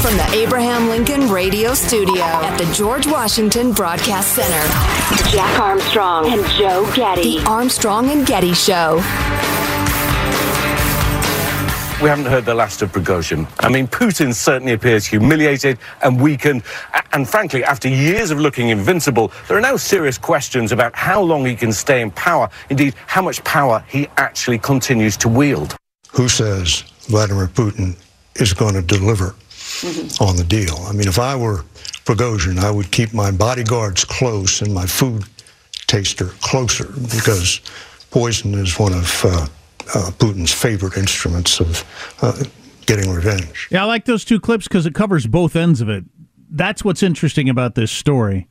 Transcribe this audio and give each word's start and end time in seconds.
From 0.00 0.16
the 0.16 0.30
Abraham 0.32 0.88
Lincoln 0.88 1.28
Radio 1.28 1.74
Studio 1.74 2.22
at 2.22 2.56
the 2.56 2.64
George 2.72 3.06
Washington 3.06 3.72
Broadcast 3.72 4.34
Center, 4.34 5.30
Jack 5.30 5.60
Armstrong 5.60 6.32
and 6.32 6.42
Joe 6.52 6.90
Getty. 6.96 7.38
The 7.38 7.44
Armstrong 7.46 8.08
and 8.10 8.26
Getty 8.26 8.54
Show. 8.54 8.96
We 12.02 12.08
haven't 12.08 12.24
heard 12.24 12.46
the 12.46 12.54
last 12.54 12.80
of 12.80 12.90
Prigozhin. 12.92 13.46
I 13.58 13.68
mean, 13.68 13.86
Putin 13.86 14.34
certainly 14.34 14.72
appears 14.72 15.04
humiliated 15.04 15.78
and 16.02 16.18
weakened. 16.18 16.62
And 17.12 17.28
frankly, 17.28 17.62
after 17.62 17.88
years 17.88 18.30
of 18.30 18.40
looking 18.40 18.70
invincible, 18.70 19.32
there 19.48 19.58
are 19.58 19.60
now 19.60 19.76
serious 19.76 20.16
questions 20.16 20.72
about 20.72 20.96
how 20.96 21.20
long 21.20 21.44
he 21.44 21.54
can 21.54 21.74
stay 21.74 22.00
in 22.00 22.10
power. 22.12 22.48
Indeed, 22.70 22.94
how 23.06 23.20
much 23.20 23.44
power 23.44 23.84
he 23.86 24.08
actually 24.16 24.58
continues 24.58 25.18
to 25.18 25.28
wield. 25.28 25.76
Who 26.12 26.26
says 26.26 26.84
Vladimir 27.06 27.48
Putin 27.48 27.96
is 28.36 28.52
going 28.52 28.74
to 28.74 28.82
deliver 28.82 29.30
mm-hmm. 29.30 30.22
on 30.22 30.36
the 30.36 30.44
deal? 30.44 30.76
I 30.86 30.92
mean, 30.92 31.08
if 31.08 31.18
I 31.18 31.36
were 31.36 31.64
Prigozhin, 32.04 32.58
I 32.58 32.70
would 32.70 32.90
keep 32.90 33.12
my 33.12 33.30
bodyguards 33.30 34.04
close 34.04 34.62
and 34.62 34.72
my 34.72 34.86
food 34.86 35.24
taster 35.86 36.26
closer 36.40 36.86
because 37.10 37.60
poison 38.10 38.54
is 38.54 38.78
one 38.78 38.92
of 38.92 39.24
uh, 39.24 39.46
uh, 39.94 40.10
Putin's 40.18 40.52
favorite 40.52 40.96
instruments 40.96 41.60
of 41.60 41.84
uh, 42.22 42.44
getting 42.86 43.10
revenge. 43.10 43.68
Yeah, 43.70 43.82
I 43.82 43.86
like 43.86 44.04
those 44.04 44.24
two 44.24 44.40
clips 44.40 44.68
because 44.68 44.86
it 44.86 44.94
covers 44.94 45.26
both 45.26 45.56
ends 45.56 45.80
of 45.80 45.88
it. 45.88 46.04
That's 46.50 46.84
what's 46.84 47.02
interesting 47.02 47.48
about 47.48 47.74
this 47.74 47.90
story. 47.90 48.48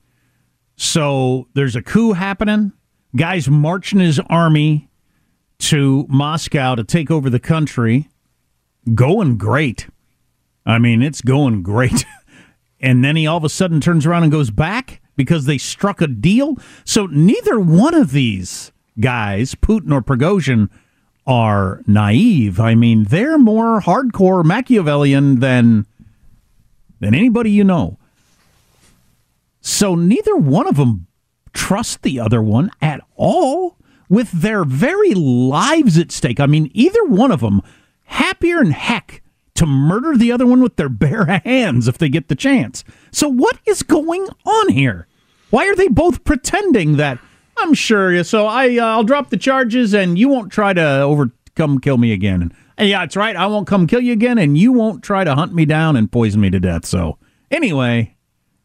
So 0.78 1.47
there's 1.53 1.75
a 1.75 1.81
coup 1.81 2.13
happening. 2.13 2.72
Guys 3.16 3.50
marching 3.50 4.00
his 4.00 4.19
army 4.29 4.89
to 5.59 6.06
Moscow 6.07 6.75
to 6.75 6.84
take 6.84 7.12
over 7.12 7.29
the 7.29 7.39
country. 7.39 8.07
Going 8.94 9.38
great. 9.38 9.88
I 10.66 10.79
mean, 10.79 11.01
it's 11.01 11.22
going 11.22 11.63
great. 11.63 12.06
and 12.79 13.03
then 13.03 13.16
he 13.16 13.28
all 13.28 13.38
of 13.38 13.44
a 13.44 13.50
sudden 13.50 13.81
turns 13.81 14.06
around 14.06 14.23
and 14.23 14.31
goes 14.31 14.51
back 14.51 15.01
because 15.16 15.45
they 15.45 15.57
struck 15.57 16.01
a 16.01 16.07
deal. 16.07 16.57
So 16.85 17.06
neither 17.07 17.59
one 17.59 17.94
of 17.94 18.12
these 18.12 18.72
guys, 19.00 19.56
Putin 19.56 19.91
or 19.91 20.01
Prigozhin, 20.01 20.69
are 21.28 21.81
naive. 21.85 22.59
I 22.59 22.75
mean, 22.75 23.03
they're 23.06 23.38
more 23.38 23.81
hardcore 23.81 24.44
Machiavellian 24.44 25.39
than 25.39 25.85
than 27.00 27.13
anybody 27.13 27.51
you 27.51 27.63
know. 27.63 27.97
So 29.62 29.95
neither 29.95 30.35
one 30.35 30.68
of 30.68 30.78
them 30.78 31.07
trust 31.53 32.01
the 32.01 32.19
other 32.19 32.41
one 32.41 32.72
at 32.81 33.01
all 33.16 33.78
with 34.09 34.31
their 34.31 34.63
very 34.63 35.13
lives 35.13 35.97
at 35.97 36.12
stake. 36.12 36.39
I 36.39 36.45
mean, 36.45 36.72
either 36.73 37.03
one 37.06 37.31
of 37.31 37.41
them 37.41 37.62
happier 38.09 38.57
than 38.57 38.71
heck 38.71 39.21
to 39.55 39.65
murder 39.65 40.17
the 40.17 40.31
other 40.31 40.45
one 40.45 40.61
with 40.61 40.75
their 40.75 40.89
bare 40.89 41.41
hands 41.43 41.87
if 41.87 41.97
they 41.97 42.09
get 42.09 42.27
the 42.27 42.35
chance. 42.35 42.83
So 43.11 43.27
what 43.27 43.57
is 43.65 43.83
going 43.83 44.27
on 44.45 44.69
here? 44.69 45.07
Why 45.49 45.67
are 45.67 45.75
they 45.75 45.87
both 45.87 46.23
pretending 46.23 46.97
that 46.97 47.19
I'm 47.61 47.73
sure. 47.73 48.23
So 48.23 48.47
I, 48.47 48.77
uh, 48.77 48.85
I'll 48.85 49.03
drop 49.03 49.29
the 49.29 49.37
charges, 49.37 49.93
and 49.93 50.17
you 50.17 50.29
won't 50.29 50.51
try 50.51 50.73
to 50.73 51.01
over 51.01 51.31
come 51.55 51.79
kill 51.79 51.97
me 51.97 52.13
again. 52.13 52.41
And, 52.41 52.53
and 52.77 52.89
yeah, 52.89 53.01
that's 53.01 53.15
right. 53.15 53.35
I 53.35 53.47
won't 53.47 53.67
come 53.67 53.87
kill 53.87 54.01
you 54.01 54.13
again, 54.13 54.37
and 54.37 54.57
you 54.57 54.71
won't 54.71 55.03
try 55.03 55.23
to 55.23 55.35
hunt 55.35 55.53
me 55.53 55.65
down 55.65 55.95
and 55.95 56.11
poison 56.11 56.41
me 56.41 56.49
to 56.49 56.59
death. 56.59 56.85
So 56.85 57.17
anyway, 57.51 58.15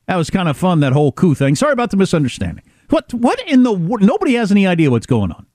that 0.07 0.17
was 0.17 0.31
kind 0.31 0.49
of 0.49 0.57
fun. 0.57 0.81
That 0.81 0.93
whole 0.93 1.13
coup 1.13 1.35
thing. 1.35 1.57
Sorry 1.57 1.73
about 1.73 1.91
the 1.91 1.97
misunderstanding. 1.97 2.65
What? 2.91 3.13
What 3.13 3.41
in 3.49 3.63
the? 3.63 3.73
World? 3.73 4.03
Nobody 4.03 4.35
has 4.35 4.51
any 4.51 4.67
idea 4.67 4.91
what's 4.91 5.07
going 5.07 5.33
on. 5.33 5.47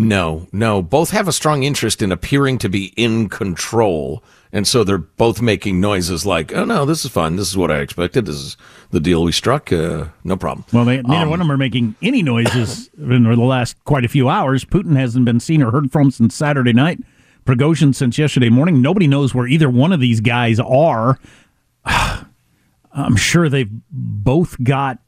No, 0.00 0.46
no. 0.52 0.82
Both 0.82 1.10
have 1.10 1.28
a 1.28 1.32
strong 1.32 1.62
interest 1.62 2.00
in 2.00 2.10
appearing 2.10 2.58
to 2.58 2.68
be 2.68 2.86
in 2.96 3.28
control. 3.28 4.22
And 4.52 4.66
so 4.66 4.82
they're 4.82 4.98
both 4.98 5.40
making 5.40 5.80
noises 5.80 6.26
like, 6.26 6.52
oh, 6.54 6.64
no, 6.64 6.84
this 6.84 7.04
is 7.04 7.10
fine. 7.10 7.36
This 7.36 7.48
is 7.48 7.56
what 7.56 7.70
I 7.70 7.78
expected. 7.78 8.26
This 8.26 8.36
is 8.36 8.56
the 8.90 8.98
deal 8.98 9.22
we 9.22 9.32
struck. 9.32 9.72
Uh, 9.72 10.06
no 10.24 10.36
problem. 10.36 10.64
Well, 10.72 10.84
they, 10.84 11.02
neither 11.02 11.24
um, 11.24 11.30
one 11.30 11.40
of 11.40 11.46
them 11.46 11.52
are 11.52 11.58
making 11.58 11.94
any 12.02 12.22
noises 12.22 12.90
in 12.98 13.24
the 13.24 13.36
last 13.36 13.76
quite 13.84 14.04
a 14.04 14.08
few 14.08 14.28
hours. 14.28 14.64
Putin 14.64 14.96
hasn't 14.96 15.24
been 15.24 15.38
seen 15.38 15.62
or 15.62 15.70
heard 15.70 15.92
from 15.92 16.10
since 16.10 16.34
Saturday 16.34 16.72
night. 16.72 16.98
Prigozhin 17.44 17.94
since 17.94 18.18
yesterday 18.18 18.48
morning. 18.48 18.82
Nobody 18.82 19.06
knows 19.06 19.34
where 19.34 19.46
either 19.46 19.70
one 19.70 19.92
of 19.92 20.00
these 20.00 20.20
guys 20.20 20.58
are. 20.58 21.18
I'm 21.84 23.16
sure 23.16 23.48
they've 23.48 23.70
both 23.90 24.62
got 24.62 24.98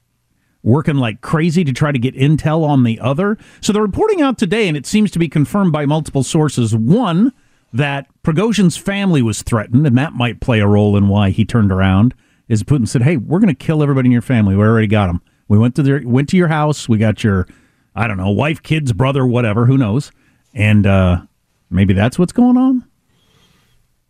working 0.63 0.97
like 0.97 1.21
crazy 1.21 1.65
to 1.65 1.73
try 1.73 1.93
to 1.93 1.99
get 1.99 2.15
intel 2.15 2.65
on 2.65 2.85
the 2.85 3.01
other. 3.01 3.37
So 3.61 3.73
they're 3.73 3.83
reporting 3.83 4.23
out 4.23 4.39
today, 4.39 4.69
and 4.69 4.77
it 4.77 4.87
seems 4.87 5.11
to 5.13 5.19
be 5.19 5.29
confirmed 5.29 5.73
by 5.73 5.87
multiple 5.87 6.23
sources. 6.23 6.75
One, 6.75 7.33
that 7.73 8.07
Prigozhin's 8.23 8.77
family 8.77 9.23
was 9.23 9.43
threatened, 9.43 9.87
and 9.87 9.97
that 9.99 10.13
might 10.13 10.41
play 10.41 10.61
a 10.61 10.67
role 10.67 10.97
in 10.97 11.09
why 11.09 11.31
he 11.31 11.45
turned 11.45 11.73
around. 11.73 12.15
Is 12.49 12.63
Putin 12.63 12.87
said, 12.87 13.03
"Hey, 13.03 13.17
we're 13.17 13.39
going 13.39 13.55
to 13.55 13.55
kill 13.55 13.83
everybody 13.83 14.09
in 14.09 14.13
your 14.13 14.23
family. 14.23 14.55
We 14.55 14.63
already 14.63 14.87
got 14.87 15.07
them. 15.07 15.23
We 15.49 15.59
went 15.59 15.75
to 15.77 15.83
their 15.83 16.03
went 16.05 16.29
to 16.31 16.37
your 16.37 16.49
house. 16.49 16.89
We 16.89 16.99
got 16.99 17.25
your, 17.25 17.47
I 17.95 18.07
don't 18.07 18.19
know, 18.19 18.31
wife, 18.31 18.63
kids, 18.63 18.93
brother, 18.93 19.27
whatever. 19.27 19.67
Who 19.67 19.79
knows? 19.79 20.13
And 20.53 20.87
uh, 20.87 21.23
maybe 21.71 21.95
that's 21.95 22.19
what's 22.19 22.33
going 22.33 22.57
on." 22.57 22.85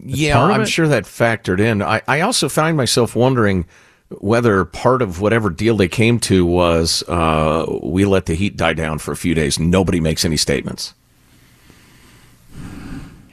That's 0.01 0.19
yeah, 0.19 0.43
I'm 0.43 0.67
sure 0.67 0.89
that 0.89 1.05
factored 1.05 1.61
in. 1.61 1.81
I, 1.81 2.03
I 2.09 2.23
also 2.23 2.49
find 2.49 2.77
myself 2.77 3.15
wondering 3.15 3.67
whether 4.21 4.65
part 4.65 5.03
of 5.03 5.21
whatever 5.21 5.51
deal 5.51 5.77
they 5.77 5.89
came 5.89 6.19
to 6.21 6.45
was 6.45 7.03
uh, 7.09 7.67
we 7.83 8.05
let 8.05 8.27
the 8.27 8.35
heat 8.35 8.57
die 8.57 8.75
down 8.75 8.99
for 8.99 9.13
a 9.13 9.17
few 9.17 9.35
days. 9.35 9.59
Nobody 9.59 10.01
makes 10.01 10.25
any 10.25 10.37
statements. 10.37 10.95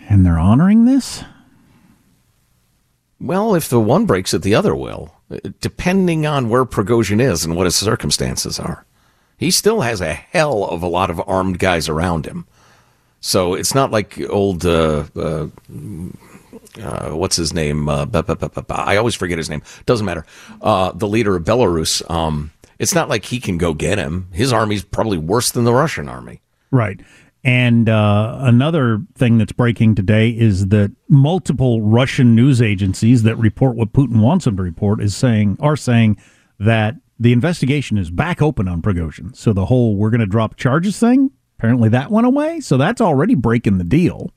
And 0.10 0.26
they're 0.26 0.40
honoring 0.40 0.86
this? 0.86 1.24
Well, 3.22 3.54
if 3.54 3.70
the 3.70 3.80
one 3.80 4.06
breaks 4.06 4.34
it, 4.34 4.42
the 4.42 4.56
other 4.56 4.74
will, 4.74 5.14
depending 5.60 6.26
on 6.26 6.50
where 6.50 6.66
Prigozhin 6.66 7.22
is 7.22 7.44
and 7.44 7.56
what 7.56 7.66
his 7.66 7.76
circumstances 7.76 8.60
are. 8.60 8.86
He 9.38 9.52
still 9.52 9.82
has 9.82 10.02
a 10.02 10.14
hell 10.14 10.66
of 10.66 10.82
a 10.82 10.88
lot 10.88 11.10
of 11.10 11.22
armed 11.28 11.60
guys 11.60 11.88
around 11.88 12.26
him. 12.26 12.46
So 13.22 13.54
it's 13.54 13.76
not 13.76 13.92
like 13.92 14.20
old, 14.30 14.66
uh, 14.66 15.06
uh, 15.16 15.48
uh, 16.82 17.10
what's 17.12 17.36
his 17.36 17.54
name? 17.54 17.90
Uh, 17.90 18.06
I 18.70 18.98
always 18.98 19.16
forget 19.16 19.38
his 19.38 19.50
name. 19.50 19.62
Doesn't 19.86 20.06
matter. 20.06 20.26
Uh, 20.62 20.92
the 20.92 21.08
leader 21.08 21.36
of 21.36 21.44
Belarus. 21.44 22.08
Um, 22.10 22.52
it's 22.78 22.96
not 22.96 23.10
like 23.10 23.26
he 23.26 23.40
can 23.40 23.58
go 23.58 23.74
get 23.74 23.98
him. 23.98 24.28
His 24.32 24.54
army's 24.54 24.84
probably 24.84 25.18
worse 25.18 25.52
than 25.52 25.66
the 25.66 25.74
Russian 25.74 26.08
army. 26.08 26.42
Right. 26.72 27.02
And 27.44 27.88
uh, 27.88 28.38
another 28.42 29.02
thing 29.16 29.38
that's 29.38 29.52
breaking 29.52 29.96
today 29.96 30.30
is 30.30 30.68
that 30.68 30.92
multiple 31.08 31.82
Russian 31.82 32.36
news 32.36 32.62
agencies 32.62 33.24
that 33.24 33.38
report 33.38 33.76
what 33.76 33.94
Putin 33.94 34.22
wants 34.22 34.46
them 34.46 34.58
to 34.58 34.64
report 34.64 35.02
is 35.02 35.16
saying 35.16 35.58
are 35.62 35.78
saying 35.78 36.18
that 36.60 36.96
the 37.18 37.32
investigation 37.32 37.98
is 37.98 38.12
back 38.12 38.42
open 38.42 38.68
on 38.68 38.82
Prigozhin. 38.82 39.36
So 39.36 39.54
the 39.54 39.66
whole 39.66 39.96
we're 39.96 40.10
going 40.10 40.20
to 40.20 40.26
drop 40.26 40.58
charges 40.58 41.00
thing, 41.00 41.32
apparently 41.58 41.90
that 41.90 42.12
went 42.12 42.28
away. 42.28 42.60
So 42.60 42.78
that's 42.78 43.02
already 43.02 43.36
breaking 43.36 43.78
the 43.78 43.84
deal. 43.84 44.32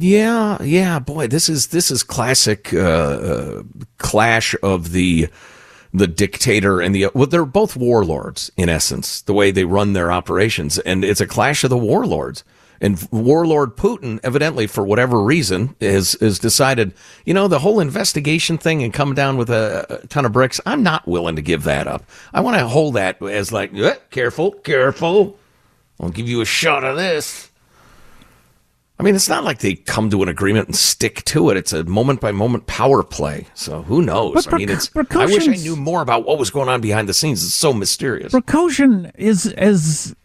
Yeah, 0.00 0.62
yeah, 0.62 0.98
boy, 0.98 1.26
this 1.28 1.48
is 1.48 1.68
this 1.68 1.90
is 1.90 2.02
classic 2.02 2.72
uh, 2.74 2.78
uh, 2.78 3.62
clash 3.98 4.54
of 4.62 4.92
the 4.92 5.28
the 5.94 6.06
dictator 6.06 6.80
and 6.80 6.94
the 6.94 7.08
well, 7.14 7.26
they're 7.26 7.44
both 7.44 7.76
warlords 7.76 8.50
in 8.56 8.68
essence, 8.68 9.22
the 9.22 9.32
way 9.32 9.50
they 9.50 9.64
run 9.64 9.92
their 9.92 10.12
operations, 10.12 10.78
and 10.80 11.04
it's 11.04 11.20
a 11.20 11.26
clash 11.26 11.64
of 11.64 11.70
the 11.70 11.78
warlords. 11.78 12.44
And 12.80 13.08
warlord 13.10 13.76
Putin, 13.76 14.20
evidently 14.22 14.68
for 14.68 14.84
whatever 14.84 15.20
reason, 15.22 15.74
has 15.80 16.12
has 16.20 16.38
decided, 16.38 16.94
you 17.24 17.34
know, 17.34 17.48
the 17.48 17.58
whole 17.58 17.80
investigation 17.80 18.56
thing 18.56 18.82
and 18.84 18.92
come 18.92 19.14
down 19.14 19.36
with 19.36 19.50
a, 19.50 20.00
a 20.02 20.06
ton 20.06 20.24
of 20.24 20.32
bricks. 20.32 20.60
I'm 20.64 20.82
not 20.84 21.08
willing 21.08 21.36
to 21.36 21.42
give 21.42 21.64
that 21.64 21.88
up. 21.88 22.04
I 22.32 22.40
want 22.40 22.56
to 22.56 22.68
hold 22.68 22.94
that 22.94 23.20
as 23.20 23.50
like, 23.50 23.74
eh, 23.74 23.96
careful, 24.10 24.52
careful. 24.52 25.36
I'll 25.98 26.10
give 26.10 26.28
you 26.28 26.40
a 26.40 26.44
shot 26.44 26.84
of 26.84 26.96
this. 26.96 27.50
I 29.00 29.04
mean, 29.04 29.14
it's 29.14 29.28
not 29.28 29.44
like 29.44 29.60
they 29.60 29.74
come 29.76 30.10
to 30.10 30.22
an 30.24 30.28
agreement 30.28 30.66
and 30.66 30.74
stick 30.74 31.24
to 31.26 31.50
it. 31.50 31.56
It's 31.56 31.72
a 31.72 31.84
moment 31.84 32.20
by 32.20 32.32
moment 32.32 32.66
power 32.66 33.04
play. 33.04 33.46
So 33.54 33.82
who 33.82 34.02
knows? 34.02 34.46
But 34.46 34.54
I 34.54 34.56
mean, 34.56 34.70
it's. 34.70 34.90
I 34.96 35.26
wish 35.26 35.46
I 35.46 35.52
knew 35.52 35.76
more 35.76 36.02
about 36.02 36.26
what 36.26 36.38
was 36.38 36.50
going 36.50 36.68
on 36.68 36.80
behind 36.80 37.08
the 37.08 37.14
scenes. 37.14 37.44
It's 37.44 37.54
so 37.54 37.72
mysterious. 37.72 38.32
Prigozhin 38.32 39.12
is 39.16 39.46
as 39.46 40.16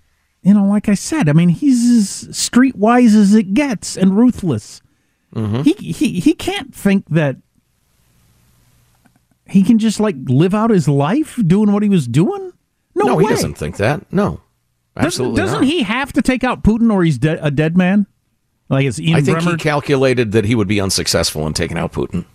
you 0.42 0.56
know, 0.56 0.66
like 0.66 0.90
I 0.90 0.96
said. 0.96 1.30
I 1.30 1.34
mean, 1.34 1.50
he's 1.50 1.86
as 2.26 2.36
streetwise 2.36 3.16
as 3.16 3.36
it 3.36 3.54
gets 3.54 3.96
and 3.96 4.18
ruthless. 4.18 4.82
Mm-hmm. 5.36 5.62
He 5.62 5.74
he 5.74 6.20
he 6.20 6.34
can't 6.34 6.74
think 6.74 7.08
that 7.10 7.38
he 9.46 9.62
can 9.62 9.78
just 9.78 10.00
like 10.00 10.16
live 10.26 10.56
out 10.56 10.72
his 10.72 10.88
life 10.88 11.40
doing 11.46 11.72
what 11.72 11.84
he 11.84 11.90
was 11.90 12.08
doing. 12.08 12.54
No, 12.96 13.06
no 13.06 13.16
way. 13.18 13.24
he 13.24 13.30
doesn't 13.30 13.56
think 13.56 13.78
that. 13.78 14.12
No, 14.12 14.42
absolutely 14.98 15.38
doesn't, 15.38 15.62
doesn't 15.62 15.68
he 15.68 15.84
have 15.84 16.12
to 16.14 16.24
take 16.24 16.44
out 16.44 16.64
Putin 16.64 16.92
or 16.92 17.04
he's 17.04 17.20
de- 17.20 17.44
a 17.44 17.52
dead 17.52 17.78
man? 17.78 18.08
Like 18.74 18.88
it's 18.88 19.00
Ian 19.00 19.16
I 19.16 19.22
think 19.22 19.38
Bremmer. 19.38 19.52
he 19.52 19.58
calculated 19.58 20.32
that 20.32 20.46
he 20.46 20.56
would 20.56 20.68
be 20.68 20.82
unsuccessful 20.82 21.46
in 21.46 21.54
taking 21.54 21.78
out 21.78 21.94
Putin. 21.94 22.26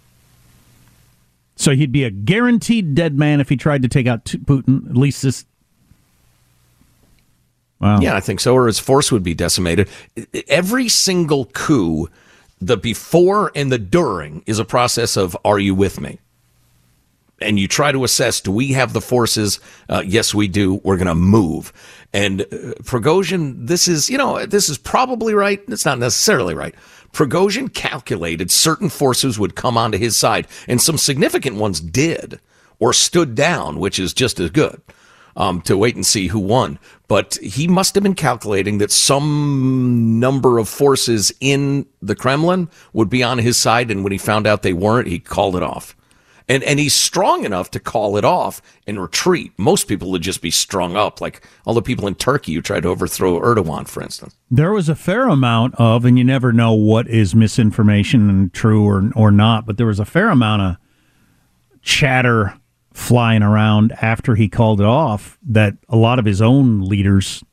So 1.56 1.73
he'd 1.73 1.90
be 1.90 2.05
a 2.05 2.11
guaranteed 2.11 2.94
dead 2.94 3.19
man 3.19 3.40
if 3.40 3.49
he 3.49 3.56
tried 3.56 3.82
to 3.82 3.88
take 3.88 4.06
out 4.06 4.25
Putin. 4.25 4.88
At 4.88 4.96
least 4.96 5.23
this. 5.23 5.44
Wow. 7.81 7.99
Yeah, 8.00 8.14
I 8.14 8.20
think 8.20 8.38
so. 8.38 8.55
Or 8.55 8.69
his 8.69 8.79
force 8.79 9.11
would 9.11 9.25
be 9.25 9.35
decimated. 9.35 9.88
Every 10.46 10.88
single 10.88 11.46
coup, 11.46 12.08
the 12.61 12.76
before 12.76 13.50
and 13.56 13.73
the 13.73 13.79
during, 13.79 14.44
is 14.46 14.61
a 14.61 14.64
process 14.64 15.17
of 15.17 15.37
"Are 15.44 15.58
you 15.58 15.75
with 15.75 16.00
me?" 16.00 16.20
And 17.40 17.58
you 17.58 17.69
try 17.69 17.93
to 17.93 18.05
assess: 18.05 18.40
Do 18.40 18.50
we 18.50 18.73
have 18.73 18.93
the 18.93 19.00
forces? 19.00 19.61
Uh, 19.88 20.02
yes, 20.05 20.35
we 20.35 20.49
do. 20.49 20.75
We're 20.85 20.96
going 20.96 21.06
to 21.06 21.14
move. 21.14 21.73
And 22.12 22.43
uh, 22.43 22.75
Prigozhin, 22.82 23.67
this 23.67 23.87
is 23.87 24.08
you 24.11 24.19
know 24.19 24.44
this 24.46 24.69
is 24.69 24.79
probably 24.79 25.35
right. 25.35 25.62
It's 25.69 25.85
not 25.85 25.99
necessarily 25.99 26.55
right. 26.55 26.75
Prigozhin 27.12 27.73
calculated 27.73 28.50
certain 28.50 28.88
forces 28.88 29.38
would 29.38 29.55
come 29.55 29.76
onto 29.76 29.99
his 29.99 30.17
side, 30.17 30.46
and 30.67 30.81
some 30.81 30.99
significant 30.99 31.56
ones 31.56 31.81
did 31.81 32.40
or 32.79 32.93
stood 32.93 33.35
down, 33.35 33.79
which 33.79 33.99
is 33.99 34.12
just 34.14 34.38
as 34.41 34.50
good. 34.50 34.81
Um, 35.37 35.61
to 35.62 35.76
wait 35.76 35.94
and 35.94 36.05
see 36.05 36.26
who 36.26 36.41
won. 36.41 36.81
But 37.06 37.37
he 37.37 37.69
must 37.69 37.94
have 37.94 38.02
been 38.02 38.17
calculating 38.17 38.79
that 38.79 38.91
some 38.91 40.19
number 40.19 40.58
of 40.58 40.69
forces 40.69 41.32
in 41.38 41.87
the 42.02 42.17
Kremlin 42.17 42.69
would 42.93 43.08
be 43.08 43.23
on 43.23 43.38
his 43.38 43.56
side, 43.56 43.93
and 43.93 44.02
when 44.02 44.11
he 44.11 44.19
found 44.19 44.49
out 44.49 44.62
they 44.62 44.73
weren't, 44.73 45.06
he 45.06 45.20
called 45.20 45.55
it 45.55 45.62
off. 45.62 45.94
And 46.49 46.62
and 46.62 46.79
he's 46.79 46.95
strong 46.95 47.45
enough 47.45 47.71
to 47.73 47.81
call 47.81 48.17
it 48.17 48.25
off 48.25 48.62
and 48.87 49.00
retreat. 49.00 49.53
Most 49.59 49.87
people 49.87 50.11
would 50.11 50.23
just 50.23 50.41
be 50.41 50.50
strung 50.50 50.97
up, 50.97 51.21
like 51.21 51.47
all 51.67 51.75
the 51.75 51.83
people 51.83 52.06
in 52.06 52.15
Turkey 52.15 52.55
who 52.55 52.62
tried 52.62 52.85
to 52.85 52.89
overthrow 52.89 53.39
Erdogan, 53.39 53.87
for 53.87 54.03
instance. 54.03 54.35
There 54.50 54.73
was 54.73 54.89
a 54.89 54.95
fair 54.95 55.29
amount 55.29 55.75
of, 55.75 56.05
and 56.05 56.17
you 56.17 56.25
never 56.25 56.53
know 56.53 56.73
what 56.73 57.06
is 57.06 57.35
misinformation 57.35 58.31
and 58.31 58.53
true 58.53 58.85
or 58.85 59.11
or 59.15 59.31
not, 59.31 59.67
but 59.67 59.77
there 59.77 59.87
was 59.87 60.00
a 60.00 60.06
fair 60.06 60.31
amount 60.31 60.62
of 60.62 60.77
chatter 61.83 62.59
flying 62.93 63.43
around 63.43 63.93
after 64.03 64.35
he 64.35 64.49
called 64.49 64.81
it 64.81 64.87
off 64.87 65.39
that 65.47 65.75
a 65.89 65.97
lot 65.97 66.19
of 66.19 66.25
his 66.25 66.43
own 66.43 66.81
leaders 66.81 67.44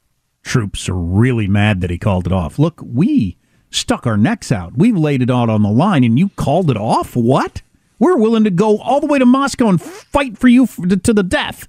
troops 0.41 0.87
are 0.87 0.95
really 0.95 1.47
mad 1.47 1.81
that 1.81 1.89
he 1.89 1.97
called 1.97 2.27
it 2.27 2.33
off. 2.33 2.57
Look, 2.57 2.81
we 2.83 3.37
stuck 3.69 4.07
our 4.07 4.17
necks 4.17 4.51
out. 4.51 4.77
We've 4.77 4.97
laid 4.97 5.21
it 5.21 5.29
out 5.29 5.49
on 5.49 5.63
the 5.63 5.69
line 5.69 6.03
and 6.03 6.17
you 6.17 6.29
called 6.29 6.71
it 6.71 6.77
off? 6.77 7.15
What? 7.15 7.61
We're 7.99 8.17
willing 8.17 8.43
to 8.43 8.51
go 8.51 8.79
all 8.79 8.99
the 8.99 9.07
way 9.07 9.19
to 9.19 9.25
Moscow 9.25 9.69
and 9.69 9.81
fight 9.81 10.37
for 10.37 10.47
you 10.47 10.67
to, 10.67 11.13
the 11.13 11.23
death. 11.23 11.65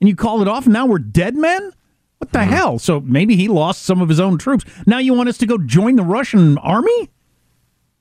And 0.00 0.08
you 0.08 0.16
call 0.16 0.42
it 0.42 0.48
off 0.48 0.64
and 0.64 0.72
now 0.72 0.86
we're 0.86 0.98
dead 0.98 1.36
men? 1.36 1.72
What 2.18 2.32
the 2.32 2.40
mm-hmm. 2.40 2.50
hell? 2.50 2.78
So 2.78 3.00
maybe 3.00 3.36
he 3.36 3.48
lost 3.48 3.82
some 3.82 4.00
of 4.00 4.08
his 4.08 4.20
own 4.20 4.38
troops. 4.38 4.64
Now 4.86 4.98
you 4.98 5.14
want 5.14 5.28
us 5.28 5.38
to 5.38 5.46
go 5.46 5.58
join 5.58 5.96
the 5.96 6.02
Russian 6.02 6.58
army 6.58 7.10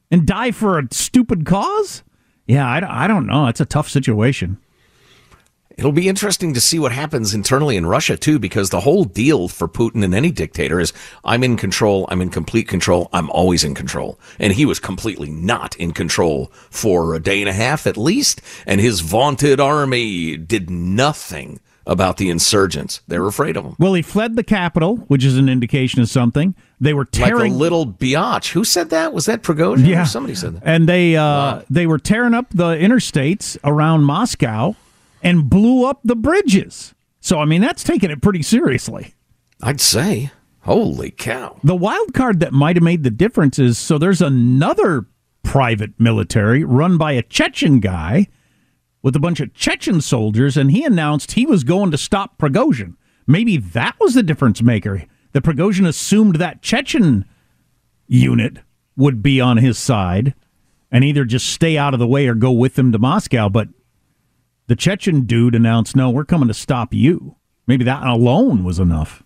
and 0.09 0.27
die 0.27 0.51
for 0.51 0.77
a 0.77 0.87
stupid 0.91 1.45
cause? 1.45 2.03
Yeah, 2.45 2.67
I, 2.67 3.05
I 3.05 3.07
don't 3.07 3.27
know. 3.27 3.47
It's 3.47 3.61
a 3.61 3.65
tough 3.65 3.89
situation. 3.89 4.57
It'll 5.77 5.91
be 5.91 6.07
interesting 6.07 6.53
to 6.53 6.61
see 6.61 6.79
what 6.79 6.91
happens 6.91 7.33
internally 7.33 7.77
in 7.77 7.85
Russia 7.85 8.17
too, 8.17 8.39
because 8.39 8.69
the 8.69 8.81
whole 8.81 9.03
deal 9.03 9.47
for 9.47 9.67
Putin 9.67 10.03
and 10.03 10.13
any 10.13 10.31
dictator 10.31 10.79
is 10.79 10.93
I'm 11.23 11.43
in 11.43 11.57
control, 11.57 12.05
I'm 12.09 12.21
in 12.21 12.29
complete 12.29 12.67
control, 12.67 13.09
I'm 13.13 13.29
always 13.29 13.63
in 13.63 13.75
control. 13.75 14.19
And 14.39 14.53
he 14.53 14.65
was 14.65 14.79
completely 14.79 15.29
not 15.29 15.75
in 15.77 15.91
control 15.91 16.51
for 16.69 17.15
a 17.15 17.19
day 17.19 17.41
and 17.41 17.49
a 17.49 17.53
half 17.53 17.87
at 17.87 17.97
least, 17.97 18.41
and 18.65 18.81
his 18.81 19.01
vaunted 19.01 19.59
army 19.59 20.37
did 20.37 20.69
nothing 20.69 21.59
about 21.87 22.17
the 22.17 22.29
insurgents. 22.29 23.01
They 23.07 23.17
were 23.19 23.27
afraid 23.27 23.57
of 23.57 23.65
him. 23.65 23.75
Well, 23.79 23.93
he 23.93 24.01
fled 24.01 24.35
the 24.35 24.43
capital, 24.43 24.97
which 25.07 25.25
is 25.25 25.37
an 25.37 25.49
indication 25.49 26.01
of 26.01 26.09
something. 26.09 26.55
They 26.79 26.93
were 26.93 27.05
tearing 27.05 27.53
like 27.53 27.59
a 27.59 27.61
little 27.63 27.87
biatch. 27.87 28.51
Who 28.51 28.63
said 28.63 28.91
that? 28.91 29.13
Was 29.13 29.25
that 29.25 29.41
Prigozhin? 29.41 29.87
Yeah, 29.87 30.03
somebody 30.03 30.35
said 30.35 30.55
that. 30.55 30.63
And 30.63 30.87
they 30.87 31.15
uh, 31.15 31.23
wow. 31.23 31.63
they 31.69 31.87
were 31.87 31.99
tearing 31.99 32.33
up 32.33 32.47
the 32.51 32.75
interstates 32.75 33.57
around 33.63 34.03
Moscow 34.03 34.75
and 35.23 35.49
blew 35.49 35.85
up 35.85 36.01
the 36.03 36.15
bridges. 36.15 36.93
So, 37.19 37.39
I 37.39 37.45
mean, 37.45 37.61
that's 37.61 37.83
taking 37.83 38.09
it 38.09 38.21
pretty 38.21 38.41
seriously. 38.41 39.13
I'd 39.61 39.81
say. 39.81 40.31
Holy 40.61 41.11
cow. 41.11 41.59
The 41.63 41.75
wild 41.75 42.13
card 42.13 42.39
that 42.39 42.53
might 42.53 42.75
have 42.75 42.83
made 42.83 43.03
the 43.03 43.09
difference 43.09 43.57
is 43.57 43.77
so 43.77 43.97
there's 43.97 44.21
another 44.21 45.05
private 45.43 45.99
military 45.99 46.63
run 46.63 46.97
by 46.97 47.13
a 47.13 47.23
Chechen 47.23 47.79
guy 47.79 48.27
with 49.01 49.15
a 49.15 49.19
bunch 49.19 49.39
of 49.39 49.53
Chechen 49.53 50.01
soldiers, 50.01 50.57
and 50.57 50.71
he 50.71 50.83
announced 50.83 51.31
he 51.31 51.45
was 51.45 51.63
going 51.63 51.89
to 51.91 51.97
stop 51.97 52.37
Prigozhin. 52.37 52.95
Maybe 53.25 53.57
that 53.57 53.95
was 53.99 54.13
the 54.13 54.23
difference 54.23 54.61
maker. 54.61 55.03
The 55.31 55.41
Prigozhin 55.41 55.87
assumed 55.87 56.35
that 56.35 56.61
Chechen 56.61 57.25
unit 58.07 58.57
would 58.95 59.23
be 59.23 59.41
on 59.41 59.57
his 59.57 59.79
side 59.79 60.35
and 60.91 61.03
either 61.03 61.25
just 61.25 61.47
stay 61.47 61.77
out 61.77 61.93
of 61.93 61.99
the 61.99 62.07
way 62.07 62.27
or 62.27 62.35
go 62.35 62.51
with 62.51 62.75
them 62.75 62.91
to 62.91 62.99
Moscow. 62.99 63.49
But 63.49 63.69
the 64.67 64.75
Chechen 64.75 65.25
dude 65.25 65.55
announced, 65.55 65.95
"No, 65.95 66.09
we're 66.09 66.25
coming 66.25 66.47
to 66.47 66.53
stop 66.53 66.93
you." 66.93 67.35
Maybe 67.67 67.83
that 67.85 68.05
alone 68.05 68.63
was 68.63 68.79
enough. 68.79 69.23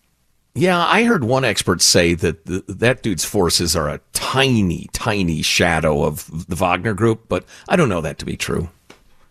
Yeah, 0.57 0.85
I 0.85 1.03
heard 1.03 1.25
one 1.25 1.43
expert 1.43 1.81
say 1.81 2.13
that 2.13 2.45
the, 2.45 2.63
that 2.69 3.03
dude's 3.03 3.25
forces 3.25 3.75
are 3.75 3.89
a 3.89 3.99
tiny, 4.13 4.87
tiny 4.93 5.41
shadow 5.41 6.03
of 6.03 6.47
the 6.47 6.55
Wagner 6.55 6.93
group, 6.93 7.27
but 7.27 7.43
I 7.67 7.75
don't 7.75 7.89
know 7.89 7.99
that 8.01 8.17
to 8.19 8.25
be 8.25 8.37
true. 8.37 8.69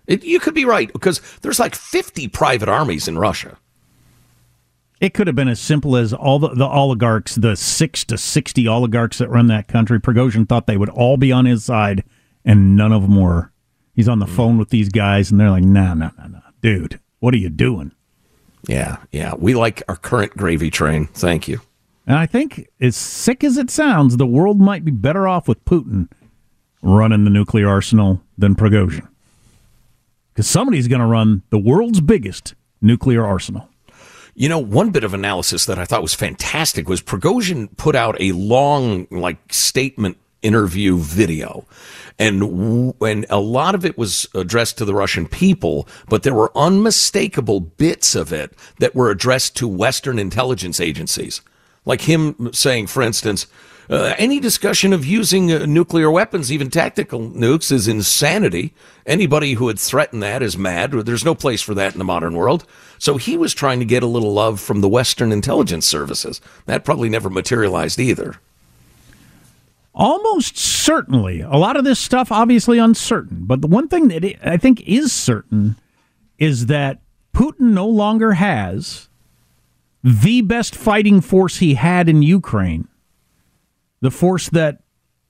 It, 0.07 0.23
you 0.23 0.39
could 0.39 0.53
be 0.53 0.67
right 0.67 0.93
because 0.93 1.23
there's 1.41 1.59
like 1.59 1.75
50 1.75 2.29
private 2.29 2.69
armies 2.69 3.09
in 3.09 3.19
Russia. 3.19 3.57
It 5.01 5.15
could 5.15 5.27
have 5.27 5.37
been 5.37 5.49
as 5.49 5.61
simple 5.61 5.97
as 5.97 6.13
all 6.13 6.39
the, 6.39 6.49
the 6.49 6.67
oligarchs, 6.67 7.35
the 7.37 7.57
six 7.57 8.05
to 8.05 8.19
60 8.19 8.69
oligarchs 8.69 9.19
that 9.19 9.31
run 9.31 9.47
that 9.47 9.67
country. 9.67 9.99
Prigozhin 10.01 10.47
thought 10.47 10.67
they 10.67 10.77
would 10.77 10.91
all 10.91 11.17
be 11.17 11.33
on 11.33 11.47
his 11.47 11.65
side, 11.65 12.05
and 12.45 12.77
none 12.77 12.93
of 12.93 13.03
them 13.03 13.21
were. 13.21 13.51
He's 13.95 14.09
on 14.09 14.19
the 14.19 14.27
mm. 14.27 14.37
phone 14.37 14.59
with 14.59 14.71
these 14.71 14.89
guys, 14.89 15.31
and 15.31 15.41
they're 15.41 15.51
like, 15.51 15.65
"No, 15.65 15.95
no, 15.95 16.11
no, 16.19 16.27
no, 16.27 16.41
dude, 16.61 17.01
what 17.21 17.35
are 17.35 17.39
you 17.39 17.51
doing?" 17.51 17.93
Yeah, 18.67 18.99
yeah, 19.13 19.35
we 19.37 19.55
like 19.55 19.83
our 19.89 19.97
current 19.97 20.37
gravy 20.37 20.71
train. 20.71 21.07
Thank 21.09 21.49
you. 21.49 21.61
And 22.07 22.19
I 22.19 22.27
think, 22.27 22.69
as 22.81 22.97
sick 22.97 23.45
as 23.45 23.57
it 23.57 23.71
sounds, 23.71 24.17
the 24.17 24.27
world 24.27 24.61
might 24.61 24.85
be 24.85 24.91
better 24.91 25.27
off 25.27 25.49
with 25.49 25.65
Putin 25.65 26.09
running 26.83 27.25
the 27.25 27.31
nuclear 27.31 27.69
arsenal 27.69 28.21
than 28.37 28.55
Prigozhin. 28.55 29.09
Because 30.33 30.49
somebody's 30.49 30.89
going 30.89 31.01
to 31.01 31.07
run 31.07 31.43
the 31.51 31.59
world's 31.59 32.01
biggest 32.01 32.55
nuclear 32.83 33.25
arsenal. 33.25 33.71
You 34.35 34.49
know, 34.49 34.59
one 34.59 34.91
bit 34.91 35.05
of 35.05 35.15
analysis 35.15 35.65
that 35.67 35.79
I 35.79 35.85
thought 35.85 36.03
was 36.03 36.15
fantastic 36.15 36.89
was 36.89 37.01
Prigozhin 37.01 37.75
put 37.77 37.95
out 37.95 38.21
a 38.21 38.33
long, 38.33 39.07
like, 39.11 39.53
statement 39.53 40.19
interview 40.45 40.99
video. 40.99 41.65
And 42.19 42.95
when 43.01 43.27
a 43.29 43.41
lot 43.41 43.75
of 43.75 43.85
it 43.85 43.99
was 43.99 44.29
addressed 44.35 44.79
to 44.79 44.85
the 44.85 44.95
Russian 44.95 45.27
people, 45.27 45.89
but 46.09 46.23
there 46.23 46.35
were 46.35 46.57
unmistakable 46.57 47.59
bits 47.59 48.15
of 48.15 48.33
it 48.33 48.53
that 48.79 48.95
were 48.95 49.11
addressed 49.11 49.57
to 49.57 49.67
Western 49.67 50.19
intelligence 50.19 50.79
agencies. 50.79 51.41
Like 51.85 52.03
him 52.03 52.51
saying, 52.53 52.87
for 52.87 53.03
instance, 53.03 53.47
uh, 53.91 54.15
any 54.17 54.41
discussion 54.41 54.93
of 54.93 55.05
using 55.05 55.53
uh, 55.53 55.67
nuclear 55.67 56.11
weapons, 56.11 56.51
even 56.51 56.71
tactical 56.71 57.21
nukes, 57.21 57.71
is 57.71 57.87
insanity. 57.87 58.73
Anybody 59.05 59.55
who 59.55 59.67
would 59.67 59.79
threaten 59.79 60.21
that 60.21 60.43
is 60.43 60.57
mad. 60.57 60.93
There's 60.93 61.25
no 61.25 61.35
place 61.35 61.61
for 61.61 61.75
that 61.75 61.93
in 61.93 61.99
the 61.99 62.05
modern 62.05 62.35
world. 62.35 62.65
So 62.99 63.19
he 63.19 63.37
was 63.37 63.53
trying 63.53 63.81
to 63.81 63.85
get 63.85 64.03
a 64.03 64.07
little 64.07 64.33
love 64.33 64.61
from 64.61 64.81
the 64.81 64.89
Western 64.89 65.33
intelligence 65.33 65.87
services. 65.87 66.41
That 66.65 66.85
probably 66.85 67.11
never 67.11 67.29
materialized 67.29 68.01
either. 68.01 68.37
Almost 69.95 70.59
certainly. 70.59 71.41
A 71.41 71.57
lot 71.57 71.77
of 71.77 71.85
this 71.85 72.01
stuff, 72.01 72.33
obviously 72.33 72.79
uncertain. 72.79 73.45
But 73.45 73.61
the 73.61 73.69
one 73.69 73.89
thing 73.89 74.09
that 74.09 74.25
I 74.45 74.57
think 74.57 74.81
is 74.83 75.13
certain 75.13 75.77
is 76.39 76.67
that 76.67 77.01
Putin 77.33 77.73
no 77.73 77.87
longer 77.87 78.33
has 78.33 79.09
the 80.03 80.41
best 80.43 80.75
fighting 80.75 81.21
force 81.21 81.59
he 81.59 81.75
had 81.75 82.09
in 82.09 82.23
Ukraine, 82.23 82.89
the 84.01 84.11
force 84.11 84.49
that 84.51 84.83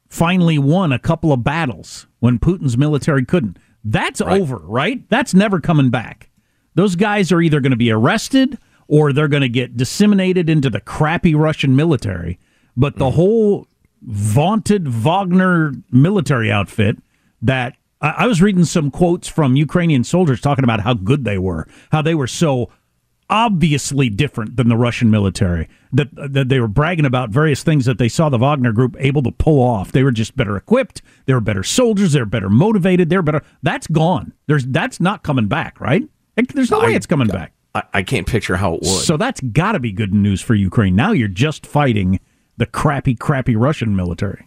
finally 0.09 0.59
won 0.59 0.93
a 0.93 0.99
couple 0.99 1.33
of 1.33 1.45
battles 1.45 2.07
when 2.21 2.39
Putin's 2.39 2.79
military 2.79 3.25
couldn't. 3.25 3.59
That's 3.85 4.21
right. 4.21 4.41
over, 4.41 4.57
right? 4.57 5.09
That's 5.11 5.35
never 5.35 5.61
coming 5.61 5.91
back. 5.91 6.31
Those 6.75 6.97
guys 6.97 7.31
are 7.31 7.41
either 7.41 7.61
going 7.61 7.71
to 7.71 7.77
be 7.77 7.91
arrested 7.91 8.59
or 8.89 9.13
they're 9.13 9.29
going 9.29 9.43
to 9.43 9.49
get 9.49 9.77
disseminated 9.77 10.49
into 10.49 10.71
the 10.71 10.81
crappy 10.81 11.35
Russian 11.35 11.77
military. 11.77 12.39
But 12.77 12.97
the 12.97 13.07
mm. 13.07 13.15
whole 13.15 13.69
vaunted 14.05 14.89
Wagner 14.89 15.73
military 15.91 16.51
outfit 16.51 16.99
that 17.43 17.77
I, 18.01 18.27
was 18.27 18.43
reading 18.43 18.65
some 18.65 18.91
quotes 18.91 19.29
from 19.29 19.57
Ukrainian 19.57 20.05
soldiers 20.05 20.41
talking 20.41 20.65
about 20.65 20.81
how 20.81 20.95
good 20.95 21.25
they 21.25 21.39
were, 21.39 21.67
how 21.91 22.03
they 22.03 22.15
were 22.15 22.27
so 22.27 22.71
obviously 23.31 24.11
different 24.11 24.57
than 24.57 24.69
the 24.69 24.77
Russian 24.77 25.11
military. 25.11 25.69
That 25.93 26.09
that 26.33 26.49
they 26.49 26.61
were 26.61 26.69
bragging 26.69 27.07
about 27.07 27.31
various 27.31 27.63
things 27.63 27.87
that 27.87 27.99
they 27.99 28.09
saw 28.09 28.29
the 28.29 28.39
Wagner 28.39 28.73
group 28.73 28.97
able 28.99 29.23
to 29.23 29.31
pull 29.31 29.61
off. 29.61 29.93
They 29.93 30.03
were 30.03 30.13
just 30.13 30.37
better 30.37 30.57
equipped. 30.57 31.01
They 31.27 31.33
were 31.33 31.41
better 31.41 31.63
soldiers. 31.63 32.13
They 32.13 32.21
were 32.21 32.27
better 32.27 32.51
motivated. 32.51 33.09
They're 33.09 33.23
better. 33.23 33.43
That's 33.63 33.87
gone. 33.87 34.33
There's 34.49 34.67
that's 34.67 35.01
not 35.01 35.23
coming 35.23 35.49
back. 35.49 35.81
Right? 35.81 36.03
There's 36.35 36.71
no 36.71 36.81
I, 36.81 36.87
way 36.87 36.95
it's 36.95 37.07
coming 37.07 37.29
back. 37.29 37.53
I, 37.75 37.83
I 37.95 38.03
can't 38.03 38.27
picture 38.27 38.57
how 38.57 38.75
it 38.75 38.83
would. 38.83 39.05
So 39.05 39.17
that's 39.17 39.41
got 39.41 39.73
to 39.73 39.81
be 39.81 39.93
good 39.93 40.13
news 40.13 40.43
for 40.43 40.55
Ukraine. 40.55 40.95
Now 40.95 41.13
you're 41.13 41.29
just 41.29 41.67
fighting 41.67 42.21
the 42.57 42.67
crappy, 42.67 43.15
crappy 43.15 43.57
Russian 43.57 43.97
military. 43.97 44.47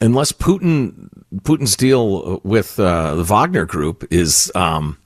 Unless 0.00 0.32
Putin 0.32 1.08
Putin's 1.42 1.76
deal 1.76 2.40
with 2.42 2.78
uh, 2.80 3.14
the 3.14 3.22
Wagner 3.22 3.64
Group 3.64 4.04
is, 4.10 4.50
um, 4.54 4.98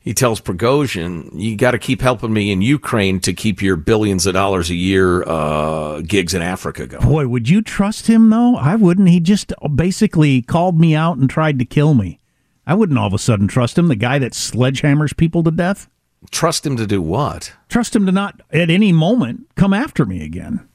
he 0.00 0.14
tells 0.14 0.40
Prigozhin, 0.40 1.30
"You 1.34 1.56
got 1.56 1.72
to 1.72 1.78
keep 1.78 2.00
helping 2.00 2.32
me 2.32 2.52
in 2.52 2.62
Ukraine 2.62 3.18
to 3.20 3.32
keep 3.32 3.60
your 3.60 3.74
billions 3.74 4.26
of 4.26 4.34
dollars 4.34 4.70
a 4.70 4.76
year 4.76 5.24
uh, 5.24 6.02
gigs 6.02 6.34
in 6.34 6.42
Africa 6.42 6.86
going." 6.86 7.04
Boy, 7.04 7.26
would 7.26 7.48
you 7.48 7.60
trust 7.60 8.06
him 8.06 8.30
though? 8.30 8.54
I 8.54 8.76
wouldn't. 8.76 9.08
He 9.08 9.18
just 9.18 9.52
basically 9.74 10.40
called 10.40 10.78
me 10.78 10.94
out 10.94 11.16
and 11.18 11.28
tried 11.28 11.58
to 11.58 11.64
kill 11.64 11.94
me. 11.94 12.20
I 12.64 12.74
wouldn't 12.74 12.98
all 12.98 13.08
of 13.08 13.14
a 13.14 13.18
sudden 13.18 13.48
trust 13.48 13.76
him. 13.76 13.88
The 13.88 13.96
guy 13.96 14.20
that 14.20 14.32
sledgehammers 14.32 15.16
people 15.16 15.42
to 15.42 15.50
death. 15.50 15.88
Trust 16.30 16.66
him 16.66 16.76
to 16.76 16.86
do 16.86 17.00
what? 17.00 17.52
Trust 17.68 17.94
him 17.94 18.06
to 18.06 18.12
not 18.12 18.40
at 18.50 18.70
any 18.70 18.92
moment 18.92 19.48
come 19.54 19.72
after 19.72 20.04
me 20.04 20.24
again. 20.24 20.68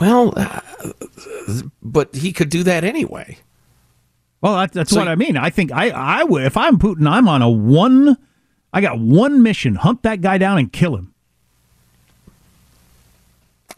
Well, 0.00 0.32
uh, 0.36 0.60
but 1.82 2.14
he 2.14 2.32
could 2.32 2.48
do 2.48 2.62
that 2.64 2.84
anyway. 2.84 3.38
Well, 4.40 4.56
that, 4.56 4.72
that's 4.72 4.90
so 4.90 4.98
what 4.98 5.08
I 5.08 5.14
mean. 5.16 5.36
I 5.36 5.50
think 5.50 5.72
I, 5.72 5.90
I 5.90 6.24
would, 6.24 6.44
if 6.44 6.56
I'm 6.56 6.78
Putin, 6.78 7.08
I'm 7.08 7.28
on 7.28 7.42
a 7.42 7.50
one, 7.50 8.16
I 8.72 8.80
got 8.80 8.98
one 8.98 9.42
mission: 9.42 9.74
hunt 9.76 10.02
that 10.02 10.20
guy 10.20 10.38
down 10.38 10.58
and 10.58 10.72
kill 10.72 10.96
him. 10.96 11.14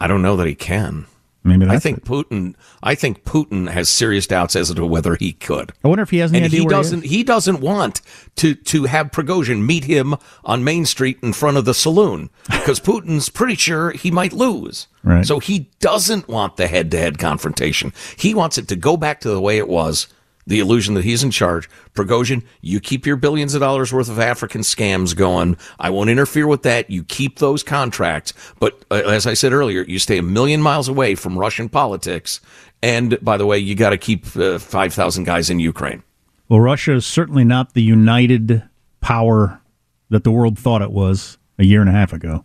I 0.01 0.07
don't 0.07 0.23
know 0.23 0.37
that 0.37 0.47
he 0.47 0.55
can. 0.55 1.07
Maybe 1.45 1.67
I 1.67 1.79
think 1.79 1.99
it. 1.99 2.05
Putin. 2.05 2.55
I 2.83 2.95
think 2.95 3.25
Putin 3.25 3.69
has 3.69 3.89
serious 3.89 4.27
doubts 4.29 4.55
as 4.55 4.73
to 4.73 4.87
whether 4.87 5.17
he 5.17 5.33
could. 5.33 5.73
I 5.83 5.89
wonder 5.89 6.03
if 6.03 6.11
he 6.11 6.19
has 6.19 6.31
any 6.31 6.45
and 6.45 6.47
idea. 6.47 6.61
He 6.61 6.67
doesn't. 6.67 7.03
He, 7.03 7.09
he, 7.09 7.23
doesn't 7.25 7.61
want 7.61 8.01
to 8.37 8.55
to 8.55 8.85
have 8.85 9.11
Prigozhin 9.11 9.67
meet 9.67 9.85
him 9.85 10.15
on 10.45 10.63
Main 10.63 10.87
Street 10.87 11.19
in 11.21 11.33
front 11.33 11.57
of 11.57 11.65
the 11.65 11.75
saloon 11.75 12.31
because 12.45 12.79
Putin's 12.81 13.29
pretty 13.29 13.57
sure 13.57 13.91
he 13.91 14.11
might 14.11 14.33
lose. 14.33 14.87
Right. 15.03 15.27
So 15.27 15.41
he 15.41 15.71
doesn't 15.81 16.29
want 16.29 16.57
the 16.57 16.69
head 16.69 16.91
to 16.93 16.99
head 16.99 17.19
confrontation. 17.19 17.93
He 18.17 18.35
wants 18.35 18.57
it 18.57 18.69
to 18.69 18.77
go 18.77 18.97
back 18.97 19.21
to 19.21 19.29
the 19.29 19.41
way 19.41 19.59
it 19.59 19.69
was 19.69 20.07
the 20.47 20.61
illusion 20.61 20.95
that 20.95 21.05
he's 21.05 21.23
in 21.23 21.31
charge. 21.31 21.69
Prigozhin, 21.95 22.45
you 22.61 22.81
keep 22.81 23.07
your 23.07 23.17
billions 23.17 23.55
of 23.55 23.61
dollars 23.61 23.93
worth 23.93 24.09
of 24.09 24.19
African 24.19 24.63
scams 24.63 25.15
going. 25.17 25.57
I 25.79 25.91
won't 25.91 26.11
interfere 26.11 26.47
with 26.47 26.63
that. 26.63 26.91
You 26.91 27.05
keep 27.05 27.39
those 27.39 27.63
contracts. 27.63 28.33
But 28.59 28.85
uh, 28.91 29.03
as 29.07 29.27
I 29.27 29.35
said 29.35 29.53
earlier, 29.53 29.83
you 29.83 29.99
stay 29.99 30.19
a 30.19 30.23
million 30.23 30.61
miles 30.61 30.89
away 30.89 31.15
from 31.15 31.39
Russian 31.39 31.69
politics. 31.69 32.41
And 32.83 33.19
by 33.23 33.37
the 33.37 33.47
way, 33.47 33.59
you 33.59 33.75
got 33.75 33.91
to 33.91 33.99
keep 33.99 34.37
uh, 34.37 34.59
5,000 34.59 35.25
guys 35.25 35.49
in 35.51 35.61
Ukraine. 35.61 36.03
Well, 36.49 36.61
Russia 36.61 36.95
is 36.95 37.07
certainly 37.07 37.45
not 37.45 37.75
the 37.75 37.83
united 37.83 38.63
power 39.01 39.61
that 40.11 40.25
the 40.25 40.31
world 40.31 40.59
thought 40.59 40.83
it 40.83 40.91
was 40.91 41.39
a 41.59 41.65
year 41.65 41.81
and 41.81 41.89
a 41.89 41.93
half 41.93 42.13
ago. 42.13 42.45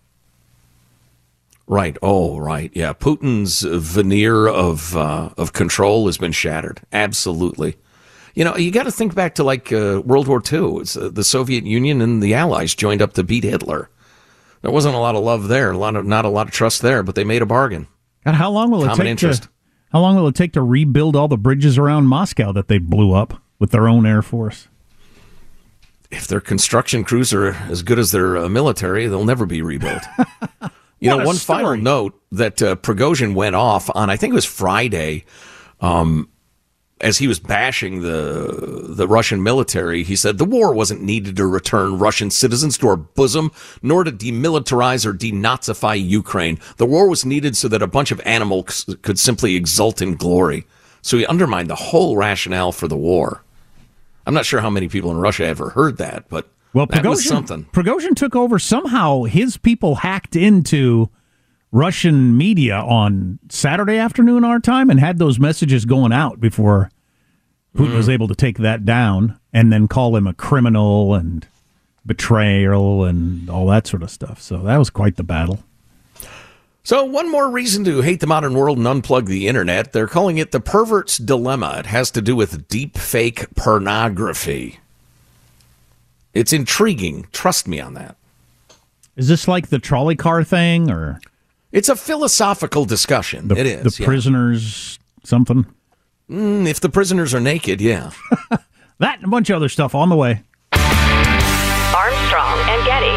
Right. 1.67 1.97
Oh, 2.01 2.37
right. 2.37 2.71
Yeah. 2.73 2.93
Putin's 2.93 3.61
veneer 3.61 4.47
of 4.47 4.95
uh, 4.95 5.31
of 5.37 5.51
control 5.51 6.05
has 6.05 6.17
been 6.17 6.31
shattered. 6.31 6.79
Absolutely. 6.93 7.75
You 8.37 8.43
know, 8.43 8.55
you 8.55 8.69
got 8.69 8.83
to 8.83 8.91
think 8.91 9.15
back 9.15 9.33
to 9.35 9.43
like 9.43 9.73
uh, 9.73 9.99
World 10.05 10.27
War 10.27 10.39
II. 10.39 10.81
It's, 10.81 10.95
uh, 10.95 11.09
the 11.11 11.23
Soviet 11.23 11.63
Union 11.63 12.01
and 12.01 12.21
the 12.21 12.35
Allies 12.35 12.75
joined 12.75 13.01
up 13.01 13.13
to 13.13 13.23
beat 13.23 13.43
Hitler. 13.43 13.89
There 14.61 14.69
wasn't 14.69 14.93
a 14.93 14.99
lot 14.99 15.15
of 15.15 15.23
love 15.23 15.47
there, 15.47 15.71
a 15.71 15.77
lot 15.77 15.95
of 15.95 16.05
not 16.05 16.23
a 16.23 16.29
lot 16.29 16.45
of 16.45 16.53
trust 16.53 16.83
there, 16.83 17.01
but 17.01 17.15
they 17.15 17.23
made 17.23 17.41
a 17.41 17.47
bargain. 17.47 17.87
God, 18.23 18.35
how 18.35 18.51
long 18.51 18.69
will 18.69 18.85
Common 18.85 18.91
it 18.91 18.95
take 18.97 19.07
interest. 19.09 19.43
to 19.43 19.49
how 19.91 20.01
long 20.01 20.15
will 20.15 20.27
it 20.27 20.35
take 20.35 20.53
to 20.53 20.61
rebuild 20.61 21.15
all 21.15 21.27
the 21.27 21.35
bridges 21.35 21.79
around 21.79 22.05
Moscow 22.05 22.51
that 22.51 22.67
they 22.67 22.77
blew 22.77 23.11
up 23.11 23.41
with 23.57 23.71
their 23.71 23.87
own 23.87 24.05
air 24.05 24.21
force? 24.21 24.67
If 26.11 26.27
their 26.27 26.39
construction 26.39 27.03
crews 27.03 27.33
are 27.33 27.53
as 27.53 27.81
good 27.81 27.97
as 27.97 28.11
their 28.11 28.37
uh, 28.37 28.49
military, 28.49 29.07
they'll 29.07 29.25
never 29.25 29.47
be 29.47 29.63
rebuilt. 29.63 30.03
you 30.99 31.09
know, 31.09 31.25
one 31.25 31.37
story. 31.37 31.63
final 31.63 31.75
note 31.77 32.21
that 32.33 32.61
uh, 32.61 32.75
Prigozhin 32.75 33.33
went 33.33 33.55
off 33.55 33.89
on, 33.95 34.11
I 34.11 34.15
think 34.15 34.33
it 34.33 34.35
was 34.35 34.45
Friday. 34.45 35.25
Um, 35.81 36.29
as 36.99 37.17
he 37.17 37.27
was 37.27 37.39
bashing 37.39 38.01
the 38.01 38.85
the 38.89 39.07
Russian 39.07 39.43
military, 39.43 40.03
he 40.03 40.15
said 40.15 40.37
the 40.37 40.45
war 40.45 40.73
wasn't 40.73 41.01
needed 41.01 41.35
to 41.37 41.45
return 41.45 41.99
Russian 41.99 42.31
citizens 42.31 42.77
to 42.79 42.87
our 42.87 42.97
bosom, 42.97 43.51
nor 43.81 44.03
to 44.03 44.11
demilitarize 44.11 45.05
or 45.05 45.13
denazify 45.13 46.03
Ukraine. 46.03 46.59
The 46.77 46.85
war 46.85 47.07
was 47.07 47.25
needed 47.25 47.55
so 47.55 47.67
that 47.67 47.81
a 47.81 47.87
bunch 47.87 48.11
of 48.11 48.21
animals 48.25 48.85
could 49.01 49.19
simply 49.19 49.55
exult 49.55 50.01
in 50.01 50.15
glory. 50.15 50.65
So 51.01 51.17
he 51.17 51.25
undermined 51.25 51.69
the 51.69 51.75
whole 51.75 52.17
rationale 52.17 52.71
for 52.71 52.87
the 52.87 52.97
war. 52.97 53.43
I'm 54.25 54.33
not 54.33 54.45
sure 54.45 54.59
how 54.59 54.69
many 54.69 54.89
people 54.89 55.11
in 55.11 55.17
Russia 55.17 55.45
ever 55.45 55.69
heard 55.69 55.97
that, 55.97 56.27
but 56.29 56.49
well, 56.73 56.85
that 56.87 57.03
Prigozhin, 57.03 57.09
was 57.09 57.25
something. 57.25 57.65
Prigozhin 57.65 58.15
took 58.15 58.35
over. 58.35 58.59
Somehow 58.59 59.23
his 59.23 59.55
people 59.55 59.95
hacked 59.95 60.35
into 60.35 61.09
Russian 61.71 62.37
media 62.37 62.77
on 62.77 63.39
Saturday 63.49 63.97
afternoon 63.97 64.43
our 64.43 64.59
time 64.59 64.89
and 64.89 64.99
had 64.99 65.17
those 65.17 65.39
messages 65.39 65.85
going 65.85 66.13
out 66.13 66.39
before 66.39 66.89
Putin 67.75 67.91
mm. 67.91 67.97
was 67.97 68.09
able 68.09 68.27
to 68.27 68.35
take 68.35 68.57
that 68.59 68.85
down 68.85 69.39
and 69.53 69.71
then 69.71 69.87
call 69.87 70.15
him 70.15 70.27
a 70.27 70.33
criminal 70.33 71.13
and 71.13 71.47
betrayal 72.05 73.03
and 73.03 73.49
all 73.49 73.67
that 73.67 73.85
sort 73.85 74.01
of 74.01 74.09
stuff. 74.09 74.41
So 74.41 74.57
that 74.59 74.77
was 74.77 74.89
quite 74.89 75.17
the 75.17 75.23
battle. 75.23 75.59
So, 76.83 77.03
one 77.03 77.29
more 77.29 77.49
reason 77.49 77.83
to 77.83 77.99
hate 77.99 78.21
the 78.21 78.27
modern 78.27 78.53
world 78.53 78.77
and 78.77 78.87
unplug 78.87 79.25
the 79.25 79.49
internet. 79.49 79.91
They're 79.91 80.07
calling 80.07 80.37
it 80.37 80.51
the 80.53 80.61
pervert's 80.61 81.17
dilemma. 81.17 81.75
It 81.79 81.87
has 81.87 82.11
to 82.11 82.21
do 82.21 82.33
with 82.33 82.69
deep 82.69 82.97
fake 82.97 83.53
pornography. 83.55 84.79
It's 86.33 86.53
intriguing. 86.53 87.27
Trust 87.33 87.67
me 87.67 87.81
on 87.81 87.93
that. 87.95 88.15
Is 89.17 89.27
this 89.27 89.49
like 89.49 89.67
the 89.67 89.79
trolley 89.79 90.15
car 90.15 90.45
thing 90.45 90.89
or? 90.89 91.19
It's 91.77 91.89
a 91.89 91.95
philosophical 91.95 92.85
discussion. 92.85 93.49
The, 93.49 93.55
it 93.55 93.67
is. 93.67 93.95
The 93.95 94.01
yeah. 94.01 94.07
prisoners, 94.07 94.97
something? 95.23 95.67
Mm, 96.27 96.67
if 96.67 96.79
the 96.79 96.89
prisoners 96.89 97.35
are 97.35 97.39
naked, 97.39 97.81
yeah. 97.81 98.09
that 98.97 99.17
and 99.17 99.25
a 99.25 99.27
bunch 99.27 99.51
of 99.51 99.57
other 99.57 99.69
stuff 99.69 99.93
on 99.93 100.09
the 100.09 100.15
way. 100.15 100.41
Armstrong 100.73 102.57
and 102.67 102.83
Getty. 102.83 103.16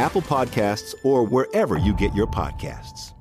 Apple 0.00 0.22
Podcasts, 0.22 0.94
or 1.04 1.24
wherever 1.26 1.76
you 1.76 1.92
get 1.92 2.14
your 2.14 2.26
podcasts. 2.26 3.12